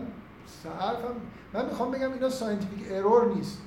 [0.81, 1.15] حرفم
[1.55, 3.63] من می‌خوام بگم اینا scientific error نیست.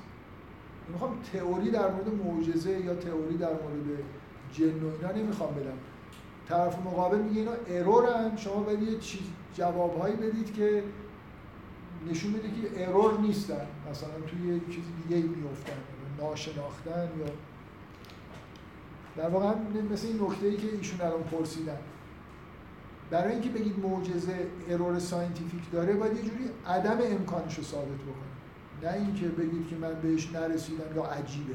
[0.90, 4.04] می‌خوام تئوری در مورد معجزه یا تئوری در مورد
[4.54, 5.78] جن و اینا نمی‌خوام بدم.
[6.48, 9.22] طرف مقابل میگه اینا error ن شما باید یه چیز
[9.54, 10.84] جوابهایی بدید که
[12.12, 13.68] نشون بده که error نیستن.
[13.92, 15.74] مثلا توی یه چیز دیگه میفتن
[16.18, 17.26] ناشناختن یا
[19.16, 19.54] در واقع
[19.92, 21.78] مثل این نکته ای که ایشون الان پرسیدن.
[23.10, 28.32] برای اینکه بگید معجزه error scientific داره باید یه جوری عدم امکانش رو ثابت بکنید
[28.84, 31.54] نه اینکه بگید که من بهش نرسیدم یا عجیبه.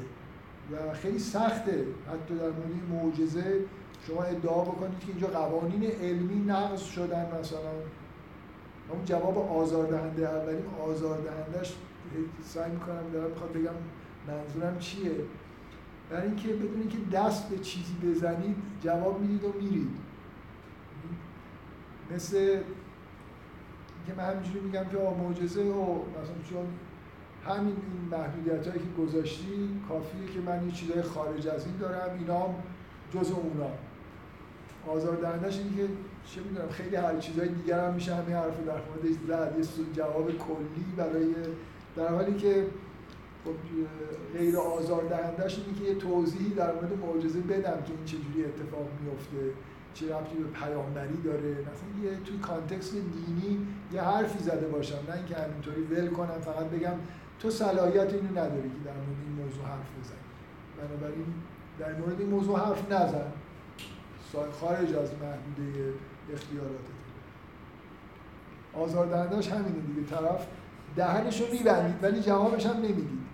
[0.71, 3.59] و خیلی سخته حتی در مورد معجزه
[4.07, 7.71] شما ادعا بکنید که اینجا قوانین علمی نقض شدن مثلا.
[8.89, 11.75] اون جواب آزاردهنده اولین آزاردهندهش
[12.43, 13.71] سعی می‌کنم دارم می‌خواد بگم
[14.27, 15.11] منظورم چیه.
[16.09, 19.89] برای اینکه بدونید که دست به چیزی بزنید جواب می‌دید و میرید.
[22.11, 22.59] مثل
[24.07, 26.65] که من همینجوری میگم که معجزه و مثلا چون
[27.45, 32.17] همین این محدودیت هایی که گذاشتی کافیه که من یه چیزای خارج از این دارم
[32.19, 32.55] اینا هم
[33.13, 33.69] جز اونا.
[34.87, 35.87] آزاردهندش اینه که
[36.25, 40.31] چه می‌دونم خیلی هر چیزهای دیگر هم میشه همین حرف در موردش زد یه جواب
[40.31, 41.33] کلی برای
[41.95, 42.65] در حالی که
[43.45, 43.53] خب
[44.37, 49.53] غیر آزاردهندش اینه که یه توضیحی در مورد معجزه بدم که این چجوری اتفاق میفته
[49.93, 51.51] چه ربطی به پیامبری داره.
[51.51, 56.65] مثلا یه توی کانتکست دینی یه حرفی زده باشم نه اینکه همینطوری ول کنم فقط
[56.65, 56.93] بگم
[57.39, 60.27] تو صلاحیت اینو نداری که در مورد این موضوع حرف بزنی.
[60.77, 61.33] بنابراین
[61.79, 63.31] در مورد این موضوع حرف نزن.
[64.33, 65.93] خارج از محدوده
[66.33, 66.97] اختیاراتت
[68.73, 70.47] آزاردهندهش همینه دیگه طرف
[70.95, 73.27] دهنشو میبندید ولی جوابش هم نمی‌دید.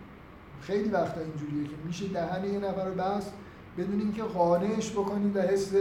[0.61, 3.32] خیلی وقتا اینجوریه که میشه دهن یه نفر رو بس
[3.78, 5.74] بدون اینکه قانعش بکنید و حس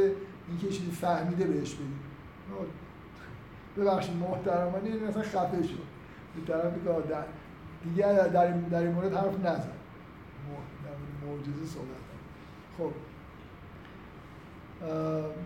[0.48, 2.02] اینکه چیزی فهمیده بهش بدید.
[3.76, 5.82] ببخشید محترمانه این مثلا خفه شد.
[6.36, 6.72] به طرف
[7.84, 9.72] دیگه در در این مورد حرف نزن.
[11.26, 11.86] معجزه صحبت.
[12.78, 12.92] خب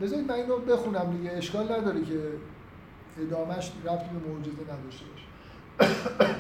[0.03, 2.21] بذارید من این رو بخونم دیگه اشکال نداره که
[3.21, 5.27] ادامهش رفتی به معجزه نداشته باشه.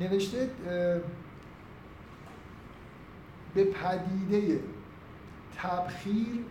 [0.00, 0.50] نوشته
[3.54, 4.60] به پدیده
[5.56, 6.44] تبخیر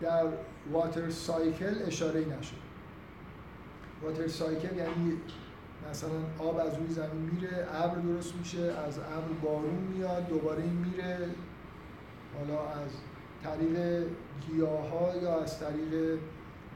[0.00, 0.24] در
[0.72, 2.56] واتر سایکل اشاره نشد.
[4.02, 5.20] واتر سایکل یعنی
[5.90, 10.72] مثلا آب از روی زمین میره ابر درست میشه از ابر بارون میاد دوباره این
[10.72, 11.18] میره
[12.38, 12.90] حالا از
[13.44, 14.02] طریق
[14.48, 16.18] گیاه ها یا از طریق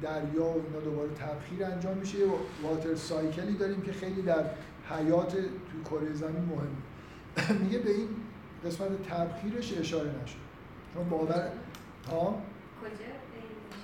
[0.03, 2.19] دریا و اینا دوباره تبخیر انجام میشه.
[2.63, 4.45] واتر سایکلی داریم که خیلی در
[4.91, 7.61] حیات توی کره زمین مهمه.
[7.63, 8.09] میگه به این
[8.67, 10.37] قسمت تبخیرش اشاره نشد.
[10.95, 11.49] چون باور
[12.11, 12.43] ها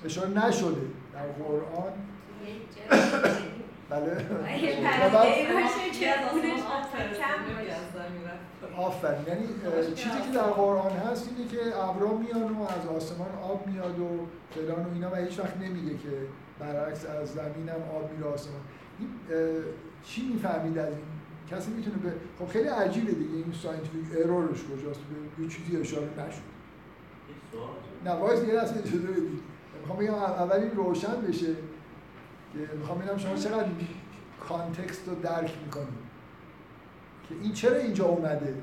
[0.05, 0.81] اشاره نشده.
[1.13, 1.93] در قرآن.
[3.91, 4.11] بله.
[8.77, 9.27] آفرین.
[9.29, 9.47] یعنی
[9.95, 14.09] چیزی که در قرآن هست اینه که ابرا میان و از آسمان آب میاد و
[14.55, 16.27] فلان و اینا و هیچ وقت نمیگه که
[16.59, 18.61] برعکس از زمین هم آب میره آسمان.
[18.99, 19.09] این
[20.05, 21.05] چی می‌فهمید از این؟
[21.51, 25.01] کسی می‌تونه به خب خیلی عجیبه دیگه این scientific error ش کجاست
[25.37, 26.39] به یه چیزی اشاره نشد.
[28.05, 29.41] نه وایس یه لحظه اجازه بدید.
[29.81, 31.47] می‌خوام بگم اول این روشن بشه.
[32.79, 33.67] می‌خوام ببینم شما چقدر
[34.49, 36.07] context رو درک می‌کنید
[37.29, 38.55] که این چرا اینجا اومده؟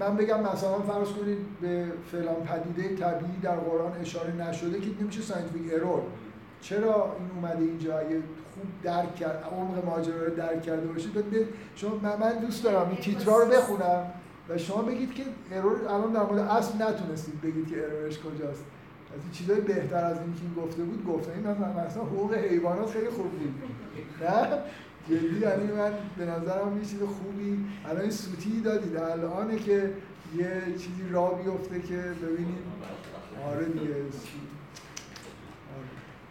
[0.00, 5.22] من بگم مثلا فرض کنید به فلان پدیده طبیعی در قرآن اشاره نشده که نمیشه
[5.22, 6.02] scientific error
[6.60, 8.16] چرا این اومده اینجا؟ اگه
[8.54, 13.38] خوب درک کرد عمق ماجرا رو درک کرده باشید شما من دوست دارم این تیترا
[13.38, 14.06] رو بخونم.
[14.48, 15.22] و شما بگید که
[15.52, 18.64] ارور الان در مورد اصل نتونستید بگید که ارورش کجاست.
[19.14, 23.10] از این چیزای بهتر از این که گفته بود گفته این مثلا حقوق حیوانات خیلی
[23.10, 23.54] خوب بود
[24.22, 24.58] نه
[25.08, 29.92] جدی یعنی من به نظرم یه چیز خوبی الان این سوتی دادید الانه که
[30.36, 32.64] یه چیزی را بیفته که ببینید
[33.46, 33.94] آره دیگه.
[33.94, 34.04] آره.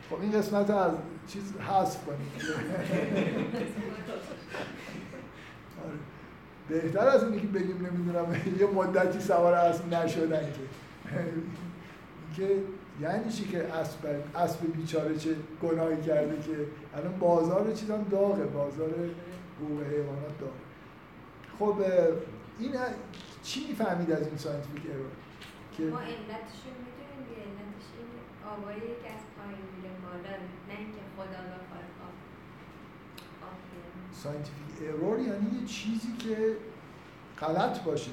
[0.10, 0.92] خب این قسمت از
[1.28, 2.52] چیز حذف کنید
[5.84, 5.98] آره.
[6.70, 10.60] بهتر از اینه که بگیم نمی‌دونم یه مدتی سوار اسب نشدن که
[12.40, 12.64] که
[13.02, 14.00] یعنی چی که اسب
[14.36, 16.58] اسب بیچاره چه گناهی کرده که
[16.98, 18.90] الان بازار چیز هم داغه بازار
[19.60, 20.54] حقوق حیوانات داغه.
[21.60, 21.76] خب
[22.60, 22.72] این
[23.44, 25.12] چی می‌فهمید از این scientific error
[25.78, 28.10] که ما علتش رو می‌دونیم که علتش این
[28.54, 30.36] آبایی که از پایین میره بالا
[30.70, 31.42] نه اینکه خدا
[33.70, 34.12] بیاره.
[34.24, 36.56] scientific error یعنی یه چیزی که
[37.40, 38.12] غلط باشه.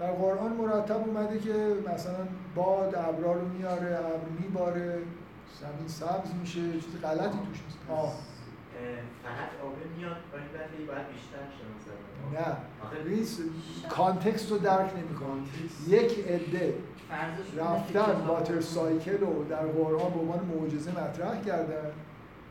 [0.00, 4.98] در قرآن مرتب اومده که مثلا باد ابرا رو میاره ابر میباره
[5.60, 7.78] زمین سبز میشه چیز غلطی توش نیست.
[7.90, 8.12] آه.
[9.22, 11.38] فقط آبه میاد ولی بعد باید بیشتر
[11.76, 12.40] مثلا.
[12.40, 12.56] نه.
[13.00, 13.24] ببین،
[13.88, 14.90] context رو درک
[15.20, 15.88] context.
[15.88, 16.74] یک عده
[17.56, 21.90] رفتن water cycle رو در قرآن به عنوان معجزه مطرح کردن.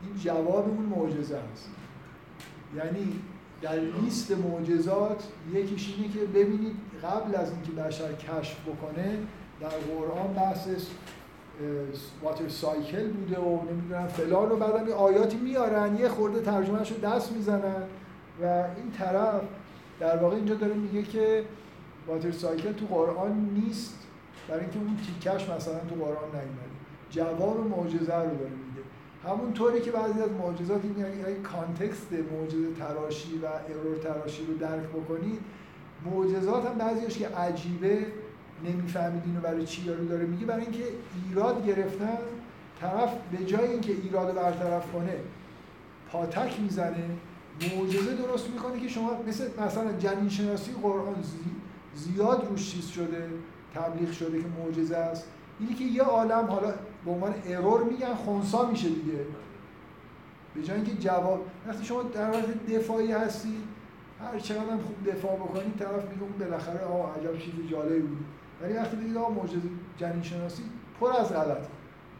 [0.02, 1.70] این جواب اون معجزه است.
[2.76, 3.20] یعنی
[3.62, 9.18] در لیست معجزات یکیش اینه که ببینید قبل از اینکه بشر کشف بکنه
[9.60, 10.68] در قرآن بحث
[12.22, 16.98] water cycle بوده و نمی‌دونم فلان و بعدم یه آیاتی میارن یه خورده ترجمهش رو
[16.98, 17.82] دست می‌زنن
[18.42, 19.42] و این طرف
[20.00, 21.44] در واقع اینجا داره میگه که
[22.06, 23.98] water cycle تو قرآن نیست
[24.48, 26.74] برای اینکه اون تیکش مثلا تو قرآن نیومده.
[27.10, 28.50] جواب معجزه رو داره
[29.26, 34.54] همونطوری که بعضی از معجزات این یعنی اگه context معجزه تراشی و error تراشی رو
[34.54, 35.40] درک بکنید
[36.04, 38.06] معجزات هم بعضیش که عجیبه
[38.64, 40.84] نمی‌فهمید اینو برای چی یارو داره میگه برای اینکه
[41.28, 42.18] ایراد گرفتن
[42.80, 45.16] طرف به جای اینکه ایراد برطرف کنه
[46.12, 47.04] پاتک می‌زنه.
[47.76, 51.54] معجزه درست می‌کنه که شما مثل مثلا جنین شناسی قرآن زی-
[51.94, 53.28] زیاد روش چیز شده
[53.74, 55.26] تبلیغ شده که معجزه است.
[55.60, 56.74] اینی که یه عالم حالا
[57.04, 59.18] به عنوان ارور میگن خونسا میشه دیگه.
[60.54, 63.56] به جای اینکه جواب وقتی شما در حالت دفاعی هستی
[64.20, 68.24] هر چقدر هم خوب دفاع بکنید طرف میگه اون بالاخره آه عجب چیز جالبی بود.
[68.62, 69.60] ولی وقتی بگید آقا معجزه
[69.96, 70.62] جنین شناسی
[71.00, 71.68] پر از غلطه.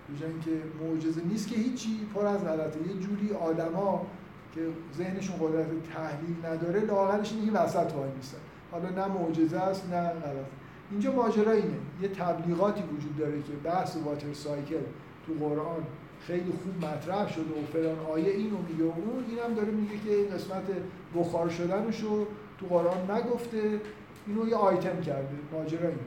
[0.09, 0.51] به جای اینکه
[0.85, 2.79] معجزه نیست که هیچی پر از غلطه.
[2.89, 4.07] یه جوری آدما
[4.55, 4.61] که
[4.97, 8.39] ذهنشون قدرت تحلیل نداره لااقلش اینه که وسط وای میستن.
[8.71, 10.47] حالا نه معجزه است نه غلط
[10.91, 11.77] اینجا ماجرا اینه.
[12.03, 14.83] یه تبلیغاتی وجود داره که بحث واتر سایکل
[15.27, 15.85] تو قرآن
[16.27, 20.15] خیلی خوب مطرح شده و فلان آیه اینو میگه و اون اینم داره میگه که
[20.15, 20.63] این قسمت
[21.15, 22.27] بخار شدنش رو
[22.61, 23.81] تو قرآن نگفته.
[24.27, 25.37] اینو یه آیتم کرده.
[25.53, 26.01] ماجرا اینه.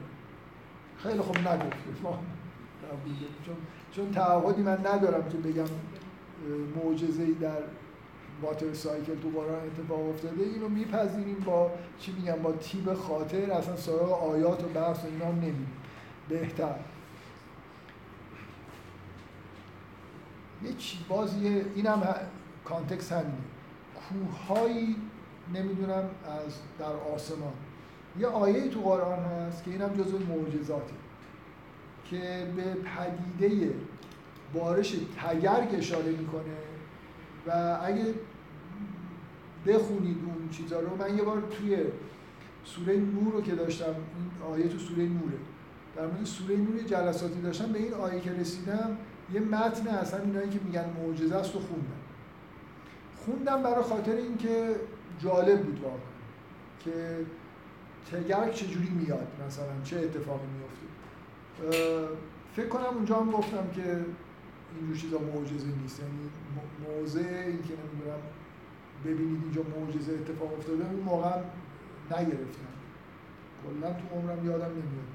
[0.98, 2.02] خیلی خوب نگفته.
[2.02, 2.18] ما.
[3.46, 3.56] چون
[3.92, 5.64] چون تعهدی من ندارم که بگم
[6.76, 7.62] معجزه ای در
[8.42, 13.76] واتر سایکل تو قرآن اتفاق افتاده اینو میپذیریم با چی میگم با تیب خاطر اصلا
[13.76, 15.72] سراغ آیات و بحث و اینا هم نمیریم.
[16.28, 16.74] بهتر.
[20.64, 23.34] یه چی باز یه اینم ه- کانتکست همینه.
[23.94, 24.96] کوههایی
[25.54, 27.52] نمی‌دونم از در آسمان.
[28.18, 30.94] یه آیه تو قرآن هست که اینم جزو معجزاته.
[32.10, 33.74] که به پدیده
[34.54, 36.67] بارش تگرگ اشاره می‌کنه.
[37.46, 38.14] و اگه
[39.66, 41.76] بخونید اون چیزا رو من یه بار توی
[42.64, 45.38] سوره نور رو که داشتم این آیه تو سوره نوره
[45.96, 48.96] در مورد سوره نور جلساتی داشتم به این آیه که رسیدم
[49.32, 51.98] یه متن اصلا اینایی که میگن معجزه است و خوندم.
[53.24, 54.76] خوندم برای خاطر اینکه
[55.18, 55.98] جالب بود واقعا
[56.80, 57.16] که
[58.12, 60.88] تگرگ چجوری میاد مثلا چه اتفاقی میفته
[62.56, 64.04] فکر کنم اونجا هم گفتم که
[64.76, 66.00] اینجور چیزا معجزه نیست.
[66.00, 66.30] یعنی
[66.88, 68.22] موضع این که نمی‌دونم
[69.04, 71.38] ببینید اینجا معجزه اتفاق افتاده اون موقع
[72.10, 72.68] نگرفتم.
[73.64, 75.08] کلا تو عمرم یادم نمیاد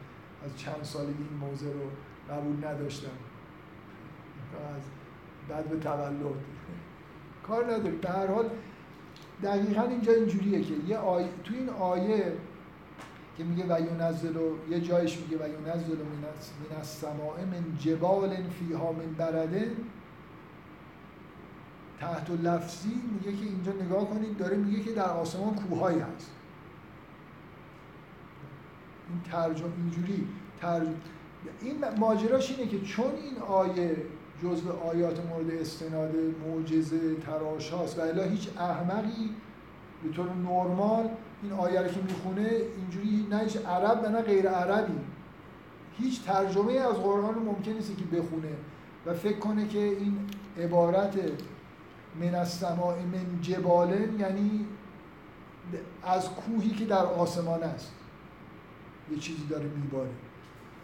[0.46, 1.90] از چند سالگی این موضع رو
[2.30, 3.08] قبول نداشتم.
[4.76, 4.84] از
[5.50, 6.24] بعد به تولد.
[7.48, 8.50] کار نداری به هر حال
[9.44, 12.34] دقیقا اینجا اینجوریه که یه آیه تو این آیه
[13.38, 15.82] که میگه و ینزل و یه جایش میگه و من از
[16.70, 19.72] من السماء من جبال فیها من برده.
[22.00, 26.32] تحت و لفظی میگه که اینجا نگاه کنید داره میگه که در آسمان کوههایی هست.
[29.10, 30.28] این ترجمه اینجوری.
[30.62, 30.96] ترجمه
[31.62, 33.96] این ماجراش اینه که چون این آیه
[34.44, 36.12] جزء آیات مورد استناد
[36.48, 39.30] معجزه تراش هاست و الا هیچ احمقی
[40.04, 41.10] به طور نرمال
[41.44, 45.00] این آیه رو که می‌خونه اینجوری نه عرب نه غیر عربی.
[45.98, 48.54] هیچ ترجمه از قرآن ممکن نیست که بخونه
[49.06, 50.18] و فکر کنه که این
[50.60, 51.16] عبارت
[52.22, 54.68] من السماء من جبالن یعنی
[56.04, 57.92] از کوهی که در آسمان است
[59.12, 60.10] یه چیزی داره میباره.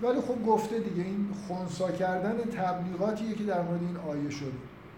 [0.01, 4.51] ولی خب گفته دیگه این خونسا کردن تبلیغاتیه که در مورد این آیه شده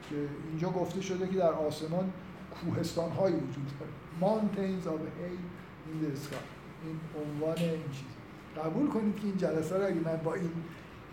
[0.09, 0.15] که
[0.49, 2.11] اینجا گفته شده که در آسمان
[2.51, 3.91] کوهستان هایی وجود داره.
[4.21, 5.37] Mountains of hay
[5.89, 6.35] in the sky
[6.85, 8.11] این عنوان این چیز.
[8.63, 10.51] قبول کنید که این جلسه رو اگه من با این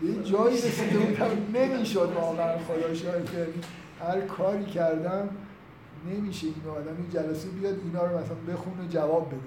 [0.01, 3.53] یه جایی رسیده بودم نمی‌شد واقعا خدا شاهد یعنی
[4.01, 5.29] هر کاری کردم
[6.11, 9.37] نمیشه این آدم این جلسه بیاد اینا رو مثلا بخونه جواب بده.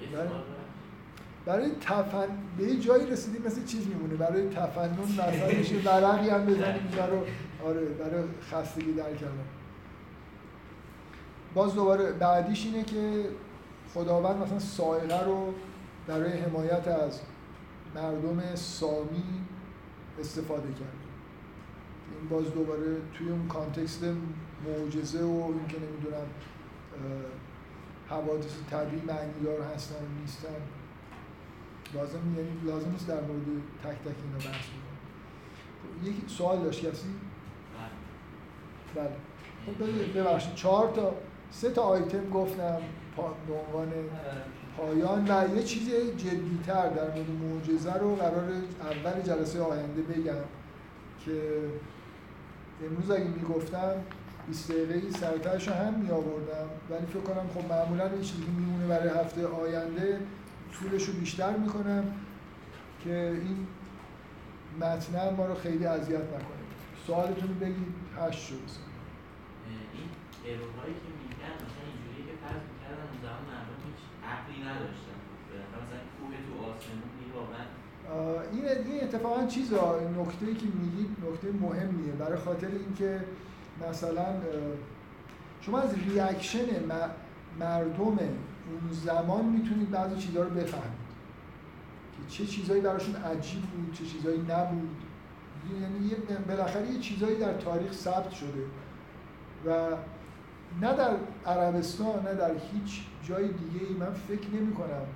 [0.00, 0.30] یه بله.
[1.46, 2.28] برای تفن
[2.58, 4.14] به یه جایی رسیدیم مثل چیز میمونه.
[4.14, 7.18] برای تفنن مثلا میشه ورقی هم بزنیم اینجا رو
[7.64, 9.44] آره برای خستگی در کردن.
[11.54, 13.24] باز دوباره بعدیش اینه که
[13.94, 15.54] خداوند مثلا سائقه رو
[16.06, 17.20] برای حمایت از
[17.94, 19.24] مردم سامی
[20.20, 20.98] استفاده کرد.
[22.20, 24.04] این باز دوباره توی اون کانتکست
[24.66, 26.26] معجزه و اینکه نمی‌دونم
[28.08, 30.48] حوادث طبیعی معنیدار هستن و نیستن.
[31.94, 33.46] لازم یعنی لازم نیست در مورد
[33.84, 34.98] تک تک اینا بحث بکنم
[36.02, 37.08] خب، یک سوال داشت کسی؟
[38.94, 39.04] بله.
[39.04, 39.16] بله.
[39.66, 40.54] خب ببینید، ببخشید.
[40.54, 41.14] چهار تا
[41.50, 42.78] سه تا آیتم گفتم
[43.16, 43.92] به عنوان
[44.76, 50.44] پایان و یه چیز جدیتر در مورد معجزه رو قرار اول جلسه آینده بگم
[51.24, 51.62] که
[52.84, 53.94] امروز اگه می‌گفتم
[54.46, 59.08] 20 دقیقه سرترش هم می آوردم ولی فکر کنم خب معمولا این چیزی میمونه برای
[59.08, 60.20] هفته آینده
[60.72, 62.04] طولش رو بیشتر می‌کنم
[63.04, 63.66] که این
[64.80, 66.64] متن ما رو خیلی اذیت نکنه.
[67.06, 68.54] سوالتون بگید هشت شد.
[69.68, 70.08] این
[70.44, 74.00] که میگن مثلا اینجوریه که فرض می‌کردن اون زمان مردم هیچ
[78.52, 82.12] این این اتفاقا چیز نکته ای که میگید نکته مهمیه.
[82.12, 83.24] برای خاطر اینکه
[83.90, 84.26] مثلا
[85.60, 86.66] شما از ریاکشن
[87.60, 88.18] مردم اون
[88.92, 91.08] زمان می‌تونید بعضی چیزها رو بفهمید.
[92.16, 94.96] که چه چیزایی براشون عجیب بود چه چیزایی نبود.
[95.80, 96.14] یعنی
[96.48, 98.64] بالاخره یه چیزایی در تاریخ ثبت شده.
[99.66, 99.96] و
[100.80, 101.16] نه در
[101.46, 105.06] عربستان نه در هیچ جای دیگه ای من فکر نمی کنم.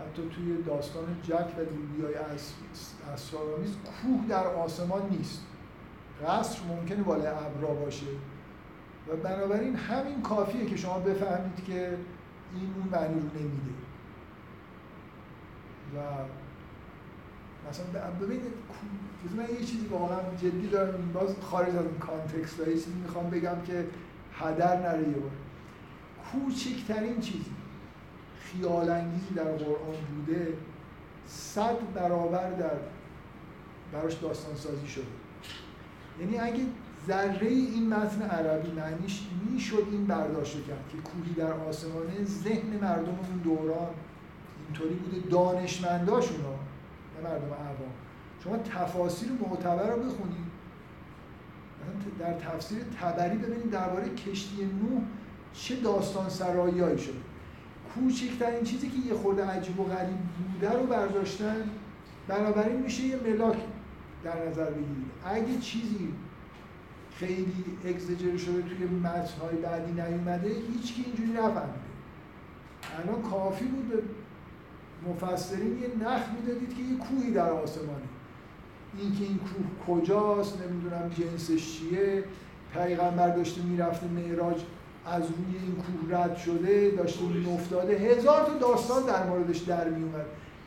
[0.00, 2.52] حتی توی داستان جک و لوبیای از
[3.14, 5.46] اسرارآمیز کوه در آسمان نیست.
[6.26, 8.06] قصر ممکنه بالای ابرا باشه.
[9.08, 11.96] و بنابراین همین کافیه که شما بفهمید که
[12.54, 13.72] این اون معنی رو نمیده.
[15.94, 15.98] و
[17.70, 18.52] مثلا ببینید
[19.36, 21.12] من یه چیزی واقعا جدی دارم.
[21.12, 23.86] باز خارج از این کانتکست چیزی می‌خوام بگم که
[24.42, 25.30] هدر نره یه بار
[26.32, 27.52] کوچکترین چیزی
[28.40, 28.86] خیال
[29.36, 30.54] در قرآن بوده
[31.26, 32.76] صد برابر در
[33.92, 35.04] براش داستان سازی شده.
[36.20, 36.64] یعنی اگه
[37.06, 43.08] ذره این متن عربی معنیش می‌شد این برداشت کرد که کوهی در آسمانه ذهن مردم
[43.08, 43.88] اون دوران
[44.66, 46.54] اینطوری بوده دانشمنداشون ها
[47.24, 47.92] مردم عوام
[48.44, 50.51] شما تفاسیر معتبر رو بخونید.
[52.18, 55.02] در تفسیر تبری ببینید درباره کشتی نوح
[55.52, 57.18] چه داستان سراییایی شده
[57.94, 60.18] کوچکترین چیزی که یه خورده عجیب و غریب
[60.52, 61.56] بوده رو برداشتن
[62.28, 63.56] بنابراین میشه یه ملاک
[64.24, 65.10] در نظر بگیرید.
[65.24, 66.08] اگه چیزی
[67.16, 71.82] خیلی اگزجر شده توی متنهای بعدی نیومده هیچ کی اینجوری نفهمیده.
[72.98, 74.02] الان کافی بود به
[75.10, 78.11] مفسرین یه نخ می‌دادید که یه کوهی در آسمانه.
[78.98, 82.24] این که این کوه کجاست نمی‌دونم جنسش چیه.
[82.74, 84.62] پیغمبر داشته می‌رفته معراج
[85.06, 87.94] از روی این کوه رد شده داشته میافتاده.
[87.94, 90.26] هزار تا داستان در موردش در میومد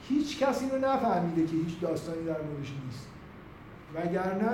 [0.10, 3.08] هیچ کسی رو نفهمیده که هیچ داستانی در موردش نیست.
[3.96, 4.50] وگرنه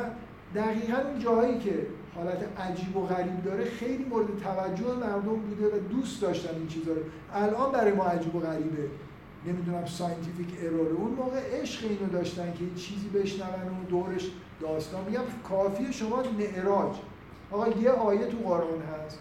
[0.56, 5.80] دقیقا اون جاهایی که حالت عجیب و غریب داره خیلی مورد توجه مردم بوده و
[5.80, 7.02] دوست داشتن این چیزا رو.
[7.34, 8.88] الان برای ما عجیب و غریبه.
[9.46, 14.32] نمی‌دونم scientific error اون موقع عشق اینو داشتن که چیزی بشنون و دورش
[14.62, 15.06] داستان.
[15.06, 16.96] میگم کافی شما معراج.
[17.52, 19.20] آقا یه آیه تو قرآن هست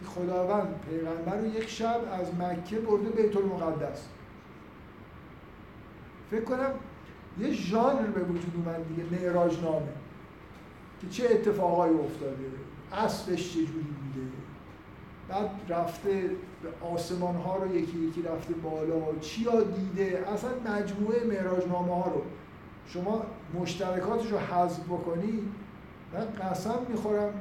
[0.00, 4.06] که خداوند پیغمبر رو یک شب از مکه برده بیت المقدس.
[6.30, 6.70] فکر کنم
[7.38, 9.88] یه ژانر به وجود اومد دیگه معراج نامه
[11.00, 12.44] که چه اتفاقایی افتاده
[12.92, 14.26] اصلش چجوری بوده.
[15.28, 16.30] بعد رفته
[16.94, 19.18] آسمان ها رو یکی یکی رفته بالا.
[19.20, 22.22] چیا دیده؟ اصلا مجموعه معراج نامه ها رو.
[22.86, 23.22] شما
[23.60, 25.42] مشترکاتش رو حذف بکنی
[26.12, 27.32] من قسم می‌خورم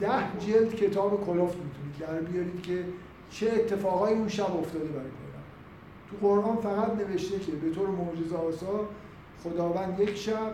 [0.00, 2.84] ده جلد کتاب کلفت می‌تونید در بیارید که
[3.30, 5.38] چه اتفاقایی اون شب افتاده برای پیغمبر
[6.10, 8.88] تو قرآن فقط نوشته که به طور معجزه آسا
[9.44, 10.52] خداوند یک شب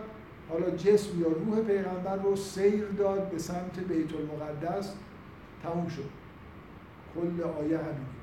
[0.49, 4.93] حالا جسم یا روح پیغمبر رو سیر داد به سمت بیت المقدس
[5.63, 6.24] تموم شد.
[7.15, 8.15] کل آیه همینه.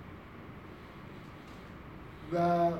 [2.33, 2.71] و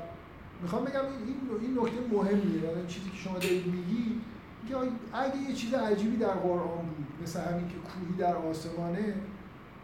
[0.63, 2.63] می‌خوام بگم این این نکته مهمیه.
[2.63, 4.21] یعنی چیزی که شما دارید میگی
[4.69, 4.77] که
[5.13, 9.15] اگه یه چیز عجیبی در قرآن بود مثل همین که کوهی در آسمانه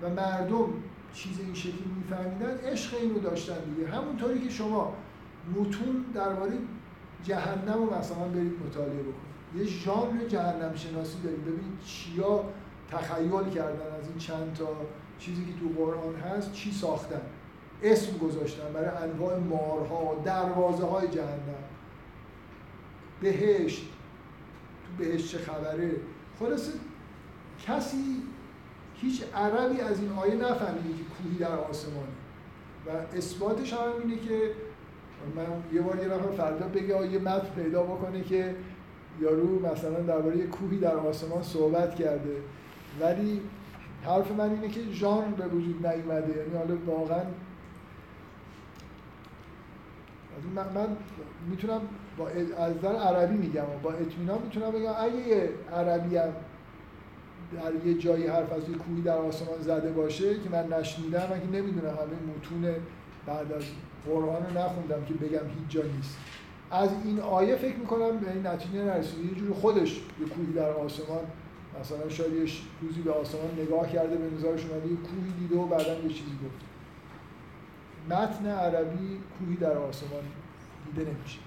[0.02, 0.66] و مردم
[1.14, 3.88] چیز این شکلی میفهمیدن عشق اینو داشتن دیگه.
[3.88, 4.94] همونطوری که شما
[5.56, 6.52] متون درباره
[7.24, 9.28] جهنم و مثلا برید مطالعه بکنید.
[9.56, 11.44] یه ژانر جهنم شناسی دارید.
[11.44, 12.44] ببینید چیا
[12.90, 14.68] تخیل کردن از این چند تا
[15.18, 17.20] چیزی که تو قرآن هست چی ساختن؟
[17.82, 21.64] اسم گذاشتن برای انواع مارها دروازه های جهنم.
[23.20, 23.82] بهشت.
[24.84, 25.90] تو بهشت چه خبره؟
[26.38, 26.72] خلاصه
[27.66, 28.22] کسی
[28.94, 32.08] هیچ عربی از این آیه نفهمیده که کوهی در آسمانه.
[32.86, 34.50] و اثباتش هم اینه که
[35.36, 38.56] من یه بار یه نفر فردا بگه یه متن پیدا بکنه که
[39.20, 42.36] یارو مثلا درباره کوهی در آسمان صحبت کرده.
[43.00, 43.40] ولی
[44.08, 46.38] حرف من اینه که ژانر به وجود نیومده.
[46.38, 47.22] یعنی حالا واقعا
[50.54, 50.96] من, من
[51.50, 51.80] می‌تونم
[52.18, 56.28] با از نظر عربی میگم و با اطمینان می‌تونم بگم اگه یه عربی هم
[57.52, 61.40] در یه جایی حرف از یه کوهی در آسمان زده باشه که من نشنیدم من
[61.40, 61.88] که نمی‌دونم.
[61.88, 62.74] همه متون
[63.26, 63.62] بعد از
[64.06, 66.18] قرآن رو نخوندم که بگم هیچ جا نیست.
[66.70, 70.70] از این آیه فکر می‌کنم به این نتیجه نرسید یه جوری خودش یه کوهی در
[70.70, 71.20] آسمان
[71.80, 75.66] مثلا شاید یه روزی به آسمان نگاه کرده به نظرش اومده یه کوهی دیده و
[75.66, 76.68] بعدا یه چیزی گفت.
[78.10, 80.22] متن عربی کوهی در آسمان
[80.86, 81.38] دیده نمیشه.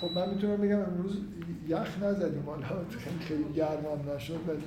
[0.00, 1.20] خب من می‌تونم بگم امروز
[1.68, 2.42] یخ نزدیم.
[2.46, 2.66] حالا
[3.28, 4.62] خیلی گرم نشد ولی